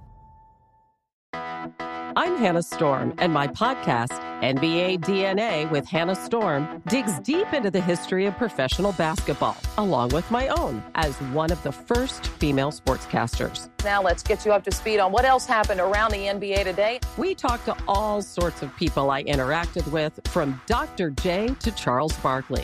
I'm 1.33 2.37
Hannah 2.37 2.63
Storm, 2.63 3.13
and 3.17 3.33
my 3.33 3.47
podcast, 3.47 4.17
NBA 4.41 5.01
DNA 5.01 5.69
with 5.69 5.85
Hannah 5.85 6.15
Storm, 6.15 6.81
digs 6.87 7.19
deep 7.19 7.51
into 7.51 7.69
the 7.69 7.81
history 7.81 8.27
of 8.27 8.37
professional 8.37 8.93
basketball, 8.93 9.57
along 9.77 10.09
with 10.09 10.31
my 10.31 10.47
own 10.47 10.81
as 10.95 11.13
one 11.33 11.51
of 11.51 11.61
the 11.63 11.71
first 11.73 12.27
female 12.27 12.71
sportscasters. 12.71 13.69
Now 13.83 14.01
let's 14.01 14.23
get 14.23 14.45
you 14.45 14.53
up 14.53 14.63
to 14.63 14.71
speed 14.71 14.99
on 14.99 15.11
what 15.11 15.25
else 15.25 15.45
happened 15.45 15.81
around 15.81 16.11
the 16.11 16.27
NBA 16.27 16.63
today. 16.63 17.01
We 17.17 17.35
talked 17.35 17.65
to 17.65 17.75
all 17.89 18.21
sorts 18.21 18.61
of 18.61 18.73
people 18.77 19.11
I 19.11 19.23
interacted 19.25 19.85
with, 19.91 20.17
from 20.27 20.61
Dr. 20.65 21.09
J 21.11 21.53
to 21.59 21.71
Charles 21.71 22.13
Barkley 22.19 22.63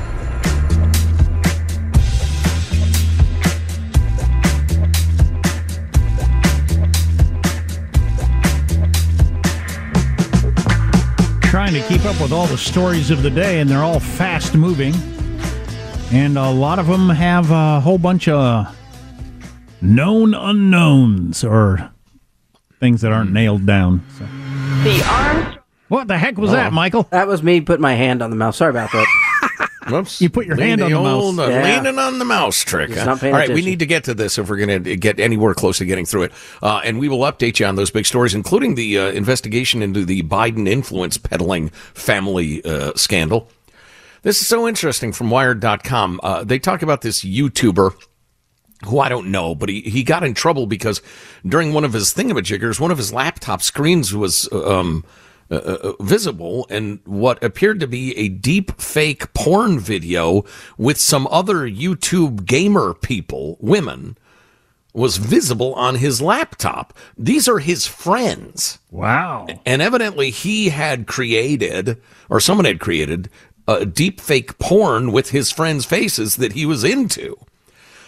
Trying 11.67 11.79
to 11.79 11.87
keep 11.87 12.03
up 12.05 12.19
with 12.19 12.31
all 12.31 12.47
the 12.47 12.57
stories 12.57 13.11
of 13.11 13.21
the 13.21 13.29
day, 13.29 13.59
and 13.59 13.69
they're 13.69 13.83
all 13.83 13.99
fast 13.99 14.55
moving. 14.55 14.95
And 16.11 16.35
a 16.35 16.49
lot 16.49 16.79
of 16.79 16.87
them 16.87 17.07
have 17.07 17.51
a 17.51 17.79
whole 17.79 17.99
bunch 17.99 18.27
of 18.27 18.75
known 19.79 20.33
unknowns 20.33 21.43
or 21.43 21.91
things 22.79 23.01
that 23.01 23.11
aren't 23.11 23.29
hmm. 23.29 23.35
nailed 23.35 23.67
down. 23.67 24.03
So. 24.17 24.25
The 24.83 25.07
arms. 25.07 25.57
What 25.87 26.07
the 26.07 26.17
heck 26.17 26.39
was 26.39 26.49
oh, 26.49 26.53
that, 26.53 26.73
Michael? 26.73 27.03
That 27.11 27.27
was 27.27 27.43
me 27.43 27.61
putting 27.61 27.83
my 27.83 27.93
hand 27.93 28.23
on 28.23 28.31
the 28.31 28.35
mouse. 28.35 28.57
Sorry 28.57 28.71
about 28.71 28.91
that. 28.93 29.05
Whoops. 29.89 30.21
You 30.21 30.29
put 30.29 30.45
your 30.45 30.57
hand 30.57 30.81
on 30.81 30.91
the, 30.91 30.95
old, 30.95 31.35
mouse. 31.35 31.47
Uh, 31.47 31.51
yeah. 31.51 31.77
Leaning 31.77 31.97
on 31.97 32.19
the 32.19 32.25
mouse 32.25 32.63
trick. 32.63 32.91
All 32.91 33.05
right, 33.05 33.23
attention. 33.23 33.55
we 33.55 33.61
need 33.65 33.79
to 33.79 33.85
get 33.85 34.03
to 34.03 34.13
this 34.13 34.37
if 34.37 34.47
we're 34.47 34.57
going 34.57 34.83
to 34.83 34.95
get 34.95 35.19
anywhere 35.19 35.53
close 35.55 35.79
to 35.79 35.85
getting 35.85 36.05
through 36.05 36.23
it. 36.23 36.31
Uh, 36.61 36.81
and 36.83 36.99
we 36.99 37.09
will 37.09 37.19
update 37.19 37.59
you 37.59 37.65
on 37.65 37.75
those 37.75 37.89
big 37.89 38.05
stories, 38.05 38.35
including 38.35 38.75
the 38.75 38.99
uh, 38.99 39.07
investigation 39.07 39.81
into 39.81 40.05
the 40.05 40.21
Biden 40.23 40.67
influence 40.67 41.17
peddling 41.17 41.69
family 41.69 42.63
uh, 42.63 42.91
scandal. 42.95 43.49
This 44.21 44.39
is 44.39 44.47
so 44.47 44.67
interesting 44.67 45.13
from 45.13 45.31
Wired.com. 45.31 46.19
Uh, 46.21 46.43
they 46.43 46.59
talk 46.59 46.83
about 46.83 47.01
this 47.01 47.23
YouTuber 47.23 47.95
who 48.85 48.99
I 48.99 49.09
don't 49.09 49.31
know, 49.31 49.55
but 49.55 49.69
he, 49.69 49.81
he 49.81 50.03
got 50.03 50.23
in 50.23 50.33
trouble 50.33 50.65
because 50.65 51.01
during 51.45 51.73
one 51.73 51.85
of 51.85 51.93
his 51.93 52.13
thingamajiggers, 52.13 52.79
one 52.79 52.91
of 52.91 52.97
his 52.97 53.13
laptop 53.13 53.61
screens 53.61 54.13
was 54.13 54.51
um, 54.51 55.03
uh, 55.51 55.55
uh, 55.55 55.93
visible 55.99 56.65
and 56.69 56.99
what 57.05 57.43
appeared 57.43 57.79
to 57.81 57.87
be 57.87 58.17
a 58.17 58.29
deep 58.29 58.79
fake 58.79 59.33
porn 59.33 59.79
video 59.79 60.45
with 60.77 60.97
some 60.97 61.27
other 61.29 61.69
YouTube 61.69 62.45
gamer 62.45 62.93
people, 62.93 63.57
women, 63.59 64.17
was 64.93 65.17
visible 65.17 65.73
on 65.75 65.95
his 65.95 66.21
laptop. 66.21 66.97
These 67.17 67.47
are 67.47 67.59
his 67.59 67.85
friends. 67.85 68.79
Wow. 68.89 69.47
And 69.65 69.81
evidently 69.81 70.29
he 70.29 70.69
had 70.69 71.07
created, 71.07 72.01
or 72.29 72.39
someone 72.39 72.65
had 72.65 72.79
created, 72.79 73.29
a 73.67 73.85
deep 73.85 74.19
fake 74.19 74.57
porn 74.57 75.11
with 75.11 75.29
his 75.31 75.51
friends' 75.51 75.85
faces 75.85 76.37
that 76.37 76.53
he 76.53 76.65
was 76.65 76.83
into. 76.83 77.37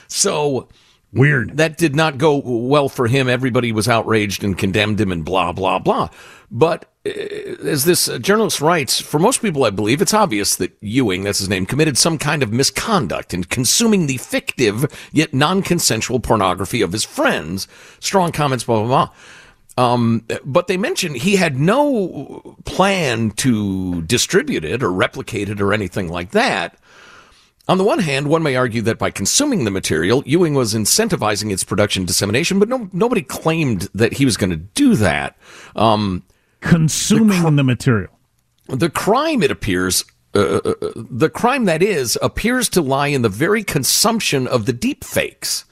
So 0.07 0.67
weird. 1.11 1.57
That 1.57 1.77
did 1.77 1.95
not 1.95 2.17
go 2.17 2.37
well 2.37 2.89
for 2.89 3.07
him. 3.07 3.29
Everybody 3.29 3.71
was 3.71 3.87
outraged 3.87 4.43
and 4.43 4.57
condemned 4.57 4.99
him 4.99 5.11
and 5.11 5.23
blah, 5.23 5.51
blah, 5.51 5.79
blah. 5.79 6.09
But 6.49 6.92
as 7.05 7.83
this 7.83 8.07
journalist 8.19 8.61
writes, 8.61 9.01
for 9.01 9.19
most 9.19 9.41
people, 9.41 9.65
I 9.65 9.69
believe 9.71 10.01
it's 10.01 10.13
obvious 10.13 10.55
that 10.55 10.75
Ewing, 10.81 11.23
that's 11.23 11.39
his 11.39 11.49
name, 11.49 11.65
committed 11.65 11.97
some 11.97 12.17
kind 12.17 12.41
of 12.41 12.53
misconduct 12.53 13.33
in 13.33 13.43
consuming 13.43 14.07
the 14.07 14.17
fictive 14.17 14.85
yet 15.11 15.33
non-consensual 15.33 16.21
pornography 16.21 16.81
of 16.81 16.93
his 16.93 17.03
friends. 17.03 17.67
Strong 17.99 18.31
comments, 18.31 18.63
blah, 18.63 18.83
blah, 18.83 18.87
blah. 18.87 19.09
Um, 19.75 20.25
but 20.45 20.67
they 20.67 20.77
mentioned 20.77 21.17
he 21.17 21.35
had 21.35 21.57
no 21.57 22.57
plan 22.63 23.31
to 23.31 24.03
distribute 24.03 24.63
it 24.63 24.83
or 24.83 24.91
replicate 24.91 25.49
it 25.49 25.59
or 25.59 25.73
anything 25.73 26.07
like 26.07 26.31
that. 26.31 26.77
On 27.67 27.77
the 27.77 27.83
one 27.83 27.99
hand, 27.99 28.27
one 28.27 28.43
may 28.43 28.55
argue 28.55 28.81
that 28.83 28.99
by 28.99 29.09
consuming 29.09 29.63
the 29.63 29.71
material, 29.71 30.21
Ewing 30.25 30.53
was 30.53 30.73
incentivizing 30.73 31.51
its 31.51 31.63
production 31.63 32.05
dissemination, 32.05 32.59
but 32.59 32.69
no, 32.69 32.89
nobody 32.91 33.21
claimed 33.21 33.89
that 33.93 34.13
he 34.13 34.25
was 34.25 34.37
going 34.37 34.49
to 34.49 34.57
do 34.57 34.95
that. 34.95 35.37
Um, 35.75 36.23
consuming 36.63 37.27
the, 37.27 37.49
cr- 37.49 37.55
the 37.55 37.63
material. 37.63 38.19
The 38.67 38.89
crime, 38.89 39.43
it 39.43 39.51
appears, 39.51 40.03
uh, 40.33 40.39
uh, 40.39 40.73
uh, 40.81 40.91
the 40.95 41.29
crime 41.29 41.65
that 41.65 41.83
is, 41.83 42.17
appears 42.21 42.69
to 42.69 42.81
lie 42.81 43.07
in 43.07 43.21
the 43.21 43.29
very 43.29 43.63
consumption 43.63 44.47
of 44.47 44.65
the 44.65 44.73
deep 44.73 45.03
fakes. 45.03 45.65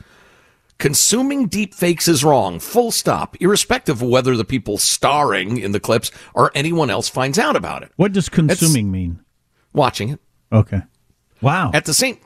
Consuming 0.78 1.48
deep 1.48 1.76
fakes 1.76 2.08
is 2.08 2.24
wrong, 2.24 2.60
full 2.60 2.92
stop, 2.92 3.38
irrespective 3.40 4.02
of 4.02 4.10
whether 4.10 4.36
the 4.36 4.44
people 4.44 4.78
starring 4.80 5.58
in 5.58 5.74
the 5.74 5.80
clips 5.80 6.12
or 6.34 6.52
anyone 6.56 6.90
else 6.90 7.08
finds 7.08 7.38
out 7.38 7.56
about 7.56 7.84
it. 7.84 7.92
What 7.98 8.14
does 8.14 8.30
consuming 8.30 8.92
mean? 8.92 9.20
Watching 9.74 10.10
it. 10.10 10.20
Okay. 10.52 10.82
Wow. 11.40 11.72
At 11.74 11.86
the 11.86 11.94
same 11.94 12.18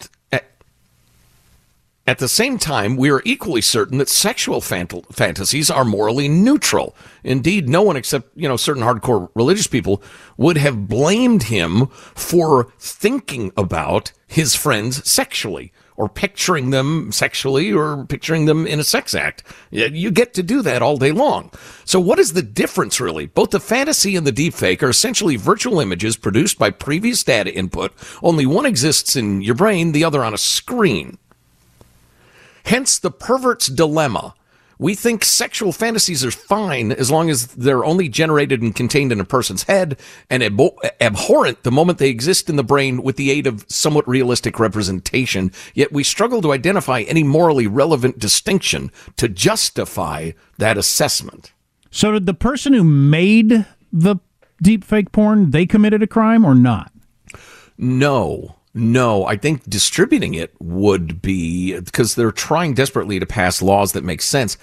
at, 2.08 2.20
the 2.20 2.28
same 2.28 2.58
time, 2.58 2.96
we 2.96 3.10
are 3.10 3.22
equally 3.26 3.62
certain 3.62 3.98
that 3.98 4.10
sexual 4.10 4.62
fant- 4.62 5.06
fantasies 5.13 5.70
are 5.70 5.86
morally 5.86 6.28
neutral. 6.28 6.96
Indeed, 7.24 7.68
no 7.70 7.82
one 7.82 7.96
except, 7.96 8.30
you 8.36 8.48
know, 8.48 8.58
certain 8.58 8.84
hardcore 8.84 9.30
religious 9.36 9.68
people 9.68 10.02
would 10.38 10.58
have 10.58 10.88
blamed 10.88 11.44
him 11.44 11.88
for 11.88 12.72
thinking 12.80 13.52
about 13.58 14.12
his 14.28 14.56
friends 14.56 15.08
sexually 15.10 15.72
or 15.98 16.10
picturing 16.10 16.72
them 16.72 17.12
sexually 17.12 17.72
or 17.72 18.06
picturing 18.06 18.46
them 18.46 18.68
in 18.68 18.80
a 18.80 18.84
sex 18.84 19.15
act. 19.15 19.44
You 19.72 20.12
get 20.12 20.34
to 20.34 20.44
do 20.44 20.62
that 20.62 20.82
all 20.82 20.98
day 20.98 21.12
long. 21.12 21.52
So 21.86 22.00
what 22.00 22.20
is 22.20 22.34
the 22.34 22.41
difference 22.41 23.00
really? 23.00 23.28
Both 23.28 23.52
the 23.52 23.60
fantasy 23.60 24.15
and 24.15 24.28
the 24.28 24.34
deepfake 24.34 24.84
are 24.84 24.89
essentially 24.89 25.38
virtual 25.38 25.80
images 25.80 26.18
produced 26.18 26.60
by 26.60 26.70
previous 26.70 27.24
data 27.24 27.54
input. 27.54 27.94
Only 28.22 28.46
one 28.46 28.65
exists 28.65 29.15
in 29.15 29.41
your 29.41 29.56
brain, 29.56 29.91
the 29.91 30.04
other 30.04 30.24
on 30.24 30.34
a 30.34 30.38
screen. 30.38 31.18
Hence 32.65 32.99
the 32.99 33.12
pervert's 33.12 33.67
dilemma. 33.67 34.34
We 34.78 34.93
think 34.93 35.23
sexual 35.23 35.71
fantasies 35.71 36.25
are 36.25 36.32
fine 36.32 36.91
as 36.91 37.10
long 37.10 37.30
as 37.30 37.47
they're 37.47 37.86
only 37.86 38.10
generated 38.10 38.62
and 38.62 38.75
contained 38.75 39.13
in 39.13 39.21
a 39.21 39.25
person's 39.25 39.63
head 39.63 39.97
and 40.30 40.43
ab- 40.43 40.75
abhorrent 40.99 41.63
the 41.63 41.71
moment 41.71 41.97
they 41.97 42.10
exist 42.10 42.49
in 42.49 42.58
the 42.58 42.63
brain 42.63 43.01
with 43.01 43.15
the 43.15 43.32
aid 43.32 43.47
of 43.47 43.65
somewhat 43.69 44.08
realistic 44.08 44.60
representation. 44.60 45.51
Yet 45.73 45.93
we 45.93 46.04
struggle 46.04 46.41
to 46.41 46.51
identify 46.51 47.01
any 47.01 47.23
morally 47.23 47.67
relevant 47.67 48.19
distinction 48.19 48.91
to 49.15 49.30
justify 49.30 50.32
that 50.58 50.78
assessment. 50.78 51.54
So 51.89 52.12
did 52.12 52.25
the 52.25 52.34
person 52.34 52.73
who 52.73 52.84
made 52.84 53.65
the 53.93 54.17
deepfake 54.62 55.13
porn, 55.13 55.51
they 55.51 55.65
committed 55.65 56.04
a 56.04 56.08
crime 56.08 56.43
or 56.43 56.56
not? 56.56 56.91
No. 57.78 58.55
No, 58.77 59.25
I 59.25 59.38
think 59.38 59.63
distributing 59.69 60.33
it 60.33 60.53
would 60.59 61.21
be 61.21 61.79
because 61.79 62.15
they're 62.15 62.33
trying 62.33 62.73
desperately 62.73 63.19
to 63.19 63.25
pass 63.25 63.61
laws 63.61 63.93
that 63.93 64.03
make 64.03 64.21
sense, 64.21 64.57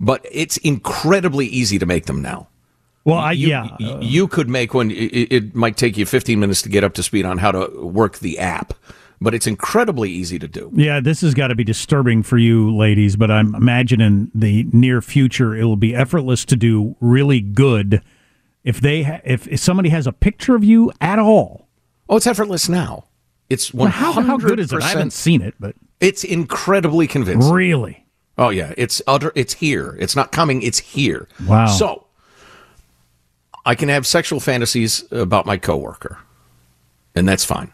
but 0.00 0.24
it's 0.32 0.56
incredibly 0.56 1.46
easy 1.46 1.78
to 1.78 1.84
make 1.84 2.06
them 2.06 2.22
now. 2.22 2.48
Well, 3.04 3.18
I, 3.18 3.32
you, 3.32 3.48
yeah, 3.48 3.64
uh, 3.64 3.98
you 4.00 4.26
could 4.26 4.48
make 4.48 4.72
one. 4.72 4.90
It, 4.90 5.32
it 5.32 5.54
might 5.54 5.76
take 5.76 5.98
you 5.98 6.06
15 6.06 6.40
minutes 6.40 6.62
to 6.62 6.70
get 6.70 6.82
up 6.82 6.94
to 6.94 7.02
speed 7.02 7.26
on 7.26 7.38
how 7.38 7.52
to 7.52 7.86
work 7.86 8.18
the 8.18 8.38
app, 8.38 8.72
but 9.20 9.34
it's 9.34 9.46
incredibly 9.46 10.10
easy 10.10 10.38
to 10.38 10.48
do. 10.48 10.70
Yeah, 10.74 11.00
this 11.00 11.20
has 11.20 11.34
got 11.34 11.48
to 11.48 11.54
be 11.54 11.64
disturbing 11.64 12.22
for 12.22 12.38
you 12.38 12.74
ladies, 12.74 13.16
but 13.16 13.30
I'm 13.30 13.54
imagining 13.54 14.30
the 14.34 14.64
near 14.72 15.02
future 15.02 15.54
it 15.54 15.64
will 15.64 15.76
be 15.76 15.94
effortless 15.94 16.46
to 16.46 16.56
do 16.56 16.96
really 17.00 17.40
good 17.40 18.02
if 18.64 18.80
they 18.80 19.02
ha- 19.02 19.20
if, 19.24 19.46
if 19.48 19.60
somebody 19.60 19.90
has 19.90 20.06
a 20.06 20.12
picture 20.12 20.54
of 20.54 20.64
you 20.64 20.90
at 21.02 21.18
all. 21.18 21.68
Oh, 22.08 22.16
it's 22.16 22.26
effortless 22.26 22.68
now. 22.68 23.04
It's 23.50 23.72
one 23.72 23.90
how, 23.90 24.12
how 24.12 24.36
good 24.36 24.60
is 24.60 24.72
it? 24.72 24.82
I 24.82 24.88
haven't 24.88 25.12
seen 25.12 25.40
it, 25.40 25.54
but 25.58 25.74
it's 26.00 26.24
incredibly 26.24 27.06
convincing. 27.06 27.52
Really? 27.52 28.04
Oh 28.36 28.50
yeah, 28.50 28.74
it's 28.76 29.02
utter. 29.06 29.32
It's 29.34 29.54
here. 29.54 29.96
It's 29.98 30.14
not 30.14 30.32
coming. 30.32 30.62
It's 30.62 30.78
here. 30.78 31.28
Wow. 31.46 31.66
So 31.66 32.06
I 33.64 33.74
can 33.74 33.88
have 33.88 34.06
sexual 34.06 34.38
fantasies 34.38 35.04
about 35.10 35.46
my 35.46 35.56
coworker, 35.56 36.18
and 37.14 37.26
that's 37.28 37.44
fine. 37.44 37.72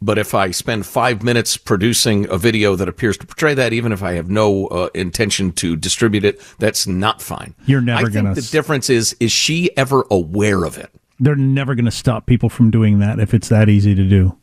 But 0.00 0.18
if 0.18 0.34
I 0.34 0.52
spend 0.52 0.86
five 0.86 1.24
minutes 1.24 1.56
producing 1.56 2.30
a 2.30 2.38
video 2.38 2.76
that 2.76 2.88
appears 2.88 3.16
to 3.18 3.26
portray 3.26 3.54
that, 3.54 3.72
even 3.72 3.90
if 3.90 4.00
I 4.02 4.12
have 4.12 4.30
no 4.30 4.68
uh, 4.68 4.90
intention 4.94 5.50
to 5.52 5.74
distribute 5.74 6.24
it, 6.24 6.40
that's 6.58 6.86
not 6.86 7.20
fine. 7.20 7.54
You're 7.66 7.80
never 7.80 8.06
I 8.06 8.10
think 8.10 8.34
the 8.34 8.48
difference 8.52 8.90
is: 8.90 9.16
is 9.18 9.32
she 9.32 9.76
ever 9.76 10.04
aware 10.10 10.64
of 10.64 10.78
it? 10.78 10.90
They're 11.20 11.34
never 11.36 11.74
going 11.74 11.84
to 11.84 11.90
stop 11.90 12.26
people 12.26 12.48
from 12.48 12.70
doing 12.70 13.00
that 13.00 13.18
if 13.18 13.34
it's 13.34 13.48
that 13.48 13.68
easy 13.68 13.94
to 13.94 14.04
do. 14.04 14.36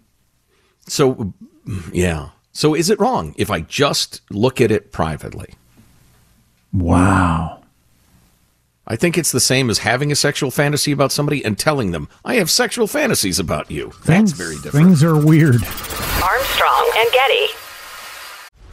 So, 0.87 1.33
yeah. 1.91 2.29
So 2.51 2.73
is 2.73 2.89
it 2.89 2.99
wrong 2.99 3.33
if 3.37 3.51
I 3.51 3.61
just 3.61 4.21
look 4.29 4.61
at 4.61 4.71
it 4.71 4.91
privately? 4.91 5.53
Wow. 6.71 7.61
I 8.87 8.95
think 8.95 9.17
it's 9.17 9.31
the 9.31 9.39
same 9.39 9.69
as 9.69 9.79
having 9.79 10.11
a 10.11 10.15
sexual 10.15 10.51
fantasy 10.51 10.91
about 10.91 11.11
somebody 11.11 11.43
and 11.43 11.57
telling 11.57 11.91
them, 11.91 12.07
I 12.23 12.35
have 12.35 12.51
sexual 12.51 12.85
fantasies 12.85 13.39
about 13.39 13.71
you. 13.71 13.93
That's 14.05 14.05
Things, 14.05 14.31
very 14.33 14.55
different. 14.55 14.85
Things 14.85 15.03
are 15.03 15.17
weird. 15.17 15.55
Armstrong 15.55 16.91
and 16.95 17.11
Getty. 17.11 17.64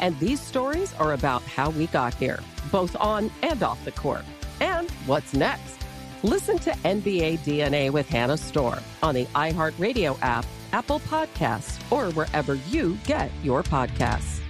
And 0.00 0.18
these 0.18 0.40
stories 0.40 0.94
are 0.94 1.12
about 1.12 1.42
how 1.42 1.70
we 1.70 1.86
got 1.88 2.14
here, 2.14 2.40
both 2.72 2.96
on 2.96 3.30
and 3.42 3.62
off 3.62 3.84
the 3.84 3.92
court. 3.92 4.24
And 4.60 4.90
what's 5.06 5.34
next? 5.34 5.76
Listen 6.22 6.58
to 6.60 6.70
NBA 6.70 7.40
DNA 7.40 7.90
with 7.90 8.08
Hannah 8.08 8.36
Storm 8.36 8.80
on 9.02 9.14
the 9.14 9.26
iHeartRadio 9.26 10.18
app, 10.22 10.46
Apple 10.72 11.00
Podcasts, 11.00 11.80
or 11.92 12.10
wherever 12.12 12.54
you 12.54 12.98
get 13.04 13.30
your 13.42 13.62
podcasts. 13.62 14.40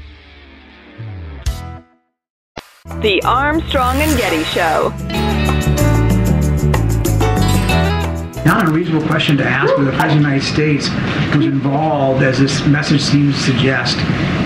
The 3.03 3.21
Armstrong 3.25 3.97
and 3.97 4.19
Getty 4.19 4.45
Show. 4.45 4.93
Not 8.45 8.69
a 8.69 8.71
reasonable 8.73 9.07
question 9.07 9.37
to 9.37 9.45
ask 9.45 9.69
whether 9.77 9.91
the 9.91 9.97
President 9.97 10.19
of 10.19 10.23
the 10.25 10.29
United 10.29 10.45
States 10.45 11.37
was 11.37 11.47
involved, 11.47 12.23
as 12.23 12.39
this 12.39 12.67
message 12.67 13.01
seems 13.01 13.37
to 13.37 13.43
suggest, 13.43 13.97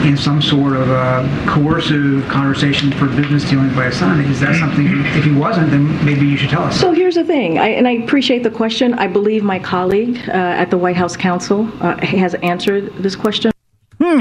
in 0.05 0.17
some 0.17 0.43
sort 0.43 0.77
of 0.77 0.91
a 0.91 1.47
coercive 1.49 2.27
conversation 2.29 2.93
for 2.93 3.07
business 3.07 3.49
dealings 3.49 3.75
by 3.75 3.87
his 3.87 3.99
son. 3.99 4.21
Is 4.25 4.41
that 4.41 4.55
something, 4.57 4.87
if 4.87 5.25
he 5.25 5.33
wasn't, 5.33 5.71
then 5.71 6.05
maybe 6.05 6.27
you 6.27 6.37
should 6.37 6.51
tell 6.51 6.63
us. 6.63 6.79
So 6.79 6.93
here's 6.93 7.15
the 7.15 7.25
thing, 7.25 7.59
I, 7.59 7.69
and 7.69 7.89
I 7.89 7.93
appreciate 7.93 8.43
the 8.43 8.51
question. 8.51 8.95
I 8.95 9.07
believe 9.07 9.43
my 9.43 9.59
colleague 9.59 10.19
uh, 10.29 10.33
at 10.33 10.71
the 10.71 10.79
White 10.79 10.97
House 10.97 11.17
Counsel 11.17 11.71
uh, 11.81 11.97
has 12.05 12.35
answered 12.37 12.95
this 12.97 13.17
question. 13.17 13.51
Hmm. 13.99 14.21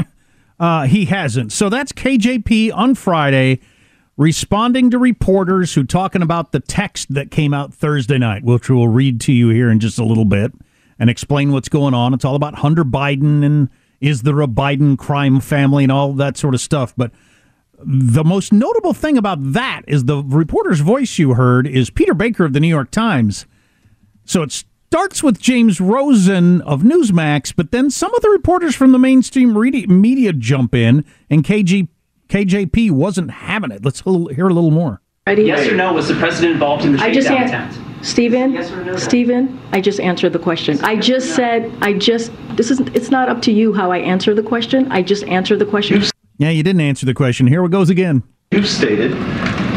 Uh, 0.60 0.88
he 0.88 1.06
hasn't. 1.06 1.52
So 1.52 1.70
that's 1.70 1.92
KJP 1.92 2.74
on 2.74 2.96
Friday 2.96 3.60
responding 4.16 4.92
to 4.92 4.98
reporters 4.98 5.74
who 5.74 5.84
talking 5.84 6.22
about 6.22 6.52
the 6.52 6.60
text 6.60 7.14
that 7.14 7.32
came 7.32 7.54
out 7.54 7.74
Thursday 7.74 8.18
night, 8.18 8.44
which 8.44 8.70
we'll 8.70 8.88
read 8.88 9.20
to 9.22 9.34
you 9.34 9.50
here 9.50 9.70
in 9.70 9.80
just 9.80 9.98
a 9.98 10.04
little 10.04 10.26
bit 10.26 10.52
and 11.00 11.10
explain 11.10 11.52
what's 11.52 11.70
going 11.70 11.94
on. 11.94 12.14
It's 12.14 12.24
all 12.24 12.36
about 12.36 12.56
Hunter 12.56 12.86
Biden 12.86 13.44
and 13.44 13.70
is 14.04 14.24
there 14.24 14.42
a 14.42 14.48
Biden 14.48 14.98
crime 14.98 15.40
family 15.40 15.84
and 15.84 15.92
all 15.92 16.12
that 16.14 16.36
sort 16.38 16.54
of 16.54 16.60
stuff. 16.60 16.94
But 16.98 17.12
the 17.80 18.24
most 18.26 18.52
notable 18.52 18.94
thing 18.94 19.18
about 19.18 19.38
that 19.54 19.84
is 19.88 20.04
the 20.04 20.22
reporter's 20.22 20.82
voice 20.82 21.18
you 21.18 21.36
heard 21.36 21.66
is 21.66 21.90
Peter 21.90 22.14
Baker 22.14 22.44
of 22.44 22.52
the 22.52 22.60
New 22.60 22.68
York 22.68 22.92
Times. 22.92 23.46
So 24.26 24.42
it 24.44 24.52
starts 24.52 25.24
with 25.24 25.40
James 25.40 25.80
Rosen 25.80 26.62
of 26.62 26.82
Newsmax, 26.82 27.54
but 27.56 27.72
then 27.72 27.90
some 27.90 28.14
of 28.14 28.22
the 28.22 28.30
reporters 28.30 28.76
from 28.76 28.92
the 28.92 29.00
mainstream 29.00 29.54
media 29.54 30.34
jump 30.34 30.76
in, 30.76 31.06
and 31.30 31.44
KG 31.44 31.88
KJP 32.28 32.92
wasn't 32.92 33.32
having 33.32 33.72
it. 33.72 33.86
Let's 33.86 34.02
hear 34.02 34.48
a 34.48 34.54
little 34.54 34.72
more. 34.72 35.02
Ready? 35.28 35.44
Yes 35.44 35.68
or 35.68 35.76
no? 35.76 35.94
Was 35.94 36.10
the 36.10 36.16
president 36.16 36.54
involved 36.54 36.84
in 36.84 36.94
the 36.94 37.02
I 37.02 37.14
just 37.14 37.28
shakedown 37.28 37.64
an- 37.64 37.70
attempt? 37.70 37.93
Stephen, 38.04 38.52
Yes 38.52 38.70
or 38.72 38.84
no? 38.84 38.98
Stephen, 38.98 39.60
I 39.72 39.80
just 39.80 40.00
answered 40.00 40.34
the 40.34 40.40
question. 40.40 40.78
I 40.84 40.98
just 40.98 41.36
said, 41.36 41.74
I 41.82 41.94
just, 41.94 42.32
this 42.58 42.70
is, 42.70 42.82
it's 42.94 43.10
not 43.10 43.30
up 43.30 43.42
to 43.44 43.52
you 43.52 43.74
how 43.74 43.92
I 43.92 44.00
answer 44.00 44.36
the 44.36 44.44
question. 44.44 44.92
I 44.92 45.02
just 45.02 45.24
answered 45.24 45.60
the 45.60 45.66
question. 45.66 46.04
Yeah, 46.38 46.50
you 46.50 46.64
didn't 46.64 46.82
answer 46.82 47.06
the 47.06 47.14
question. 47.14 47.48
Here 47.48 47.64
it 47.64 47.72
goes 47.72 47.90
again. 47.90 48.24
You've 48.52 48.68
stated 48.68 49.14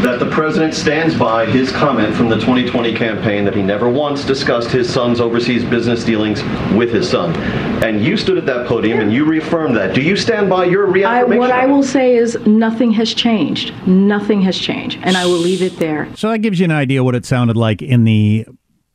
that 0.02 0.18
the 0.18 0.30
president 0.30 0.74
stands 0.74 1.14
by 1.14 1.46
his 1.46 1.72
comment 1.72 2.14
from 2.14 2.28
the 2.28 2.36
2020 2.36 2.94
campaign 2.94 3.44
that 3.44 3.54
he 3.54 3.62
never 3.62 3.88
once 3.88 4.24
discussed 4.24 4.70
his 4.70 4.92
son's 4.92 5.20
overseas 5.20 5.64
business 5.64 6.04
dealings 6.04 6.42
with 6.74 6.92
his 6.92 7.08
son. 7.08 7.34
And 7.82 8.04
you 8.04 8.16
stood 8.16 8.38
at 8.38 8.46
that 8.46 8.66
podium 8.66 9.00
and 9.00 9.12
you 9.12 9.24
reaffirmed 9.24 9.76
that. 9.76 9.94
Do 9.94 10.02
you 10.02 10.16
stand 10.16 10.48
by 10.48 10.64
your 10.64 10.86
I, 11.06 11.24
what 11.24 11.50
I 11.50 11.66
will 11.66 11.82
say 11.82 12.16
is 12.16 12.38
nothing 12.46 12.90
has 12.92 13.12
changed. 13.12 13.72
Nothing 13.86 14.42
has 14.42 14.58
changed. 14.58 14.98
And 15.02 15.16
I 15.16 15.26
will 15.26 15.38
leave 15.38 15.62
it 15.62 15.76
there. 15.78 16.08
So 16.16 16.30
that 16.30 16.38
gives 16.38 16.58
you 16.58 16.64
an 16.64 16.70
idea 16.70 17.02
what 17.02 17.14
it 17.14 17.26
sounded 17.26 17.56
like 17.56 17.82
in 17.82 18.04
the 18.04 18.46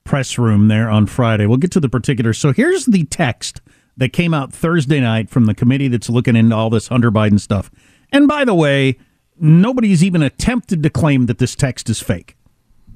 press 0.03 0.37
room 0.37 0.67
there 0.67 0.89
on 0.89 1.05
Friday. 1.05 1.45
We'll 1.45 1.57
get 1.57 1.71
to 1.71 1.79
the 1.79 1.89
particulars. 1.89 2.37
So 2.37 2.53
here's 2.53 2.85
the 2.85 3.05
text 3.05 3.61
that 3.97 4.13
came 4.13 4.33
out 4.33 4.53
Thursday 4.53 4.99
night 4.99 5.29
from 5.29 5.45
the 5.45 5.53
committee 5.53 5.87
that's 5.87 6.09
looking 6.09 6.35
into 6.35 6.55
all 6.55 6.69
this 6.69 6.87
Hunter 6.87 7.11
Biden 7.11 7.39
stuff. 7.39 7.69
And 8.11 8.27
by 8.27 8.45
the 8.45 8.55
way, 8.55 8.97
nobody's 9.41 10.03
even 10.03 10.21
attempted 10.21 10.83
to 10.83 10.89
claim 10.89 11.25
that 11.25 11.37
this 11.37 11.55
text 11.55 11.89
is 11.89 12.01
fake, 12.01 12.37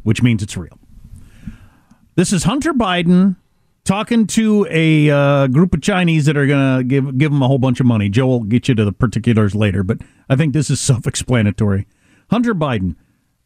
which 0.03 0.21
means 0.21 0.43
it's 0.43 0.55
real. 0.55 0.79
This 2.15 2.31
is 2.31 2.43
Hunter 2.43 2.73
Biden 2.73 3.35
talking 3.83 4.25
to 4.25 4.65
a 4.69 5.09
uh, 5.09 5.47
group 5.47 5.73
of 5.73 5.81
Chinese 5.81 6.25
that 6.25 6.37
are 6.37 6.47
going 6.47 6.77
to 6.77 6.83
give 6.83 7.17
give 7.17 7.31
him 7.31 7.41
a 7.41 7.47
whole 7.47 7.57
bunch 7.57 7.79
of 7.79 7.85
money. 7.85 8.09
Joe 8.09 8.27
will 8.27 8.43
get 8.43 8.67
you 8.67 8.75
to 8.75 8.85
the 8.85 8.91
particulars 8.91 9.55
later, 9.55 9.83
but 9.83 9.99
I 10.29 10.35
think 10.35 10.53
this 10.53 10.69
is 10.69 10.79
self-explanatory. 10.81 11.87
Hunter 12.29 12.55
Biden, 12.55 12.95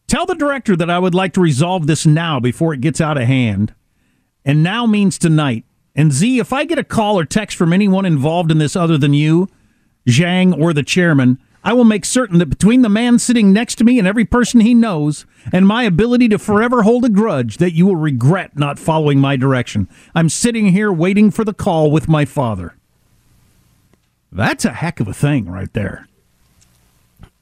tell 0.07 0.25
the 0.25 0.35
director 0.35 0.75
that 0.75 0.89
I 0.89 0.99
would 0.99 1.15
like 1.15 1.33
to 1.33 1.41
resolve 1.41 1.87
this 1.87 2.05
now 2.05 2.39
before 2.39 2.73
it 2.73 2.81
gets 2.81 3.01
out 3.01 3.17
of 3.17 3.23
hand. 3.23 3.73
And 4.45 4.63
now 4.63 4.85
means 4.85 5.17
tonight. 5.17 5.65
And 5.95 6.13
Z, 6.13 6.39
if 6.39 6.53
I 6.53 6.63
get 6.63 6.79
a 6.79 6.83
call 6.83 7.19
or 7.19 7.25
text 7.25 7.57
from 7.57 7.73
anyone 7.73 8.05
involved 8.05 8.51
in 8.51 8.57
this 8.57 8.75
other 8.75 8.97
than 8.97 9.13
you, 9.13 9.49
Zhang, 10.07 10.57
or 10.57 10.71
the 10.71 10.81
chairman, 10.81 11.39
I 11.63 11.73
will 11.73 11.83
make 11.83 12.05
certain 12.05 12.39
that 12.39 12.45
between 12.45 12.83
the 12.83 12.89
man 12.89 13.19
sitting 13.19 13.51
next 13.51 13.75
to 13.75 13.83
me 13.83 13.99
and 13.99 14.07
every 14.07 14.25
person 14.25 14.61
he 14.61 14.73
knows, 14.73 15.25
and 15.51 15.67
my 15.67 15.83
ability 15.83 16.29
to 16.29 16.39
forever 16.39 16.83
hold 16.83 17.03
a 17.03 17.09
grudge, 17.09 17.57
that 17.57 17.73
you 17.73 17.85
will 17.85 17.97
regret 17.97 18.57
not 18.57 18.79
following 18.79 19.19
my 19.19 19.35
direction. 19.35 19.89
I'm 20.15 20.29
sitting 20.29 20.67
here 20.67 20.91
waiting 20.91 21.31
for 21.31 21.43
the 21.43 21.53
call 21.53 21.91
with 21.91 22.07
my 22.07 22.23
father. 22.23 22.75
That's 24.31 24.63
a 24.63 24.71
heck 24.71 24.99
of 24.99 25.07
a 25.07 25.13
thing 25.13 25.49
right 25.49 25.71
there. 25.73 26.07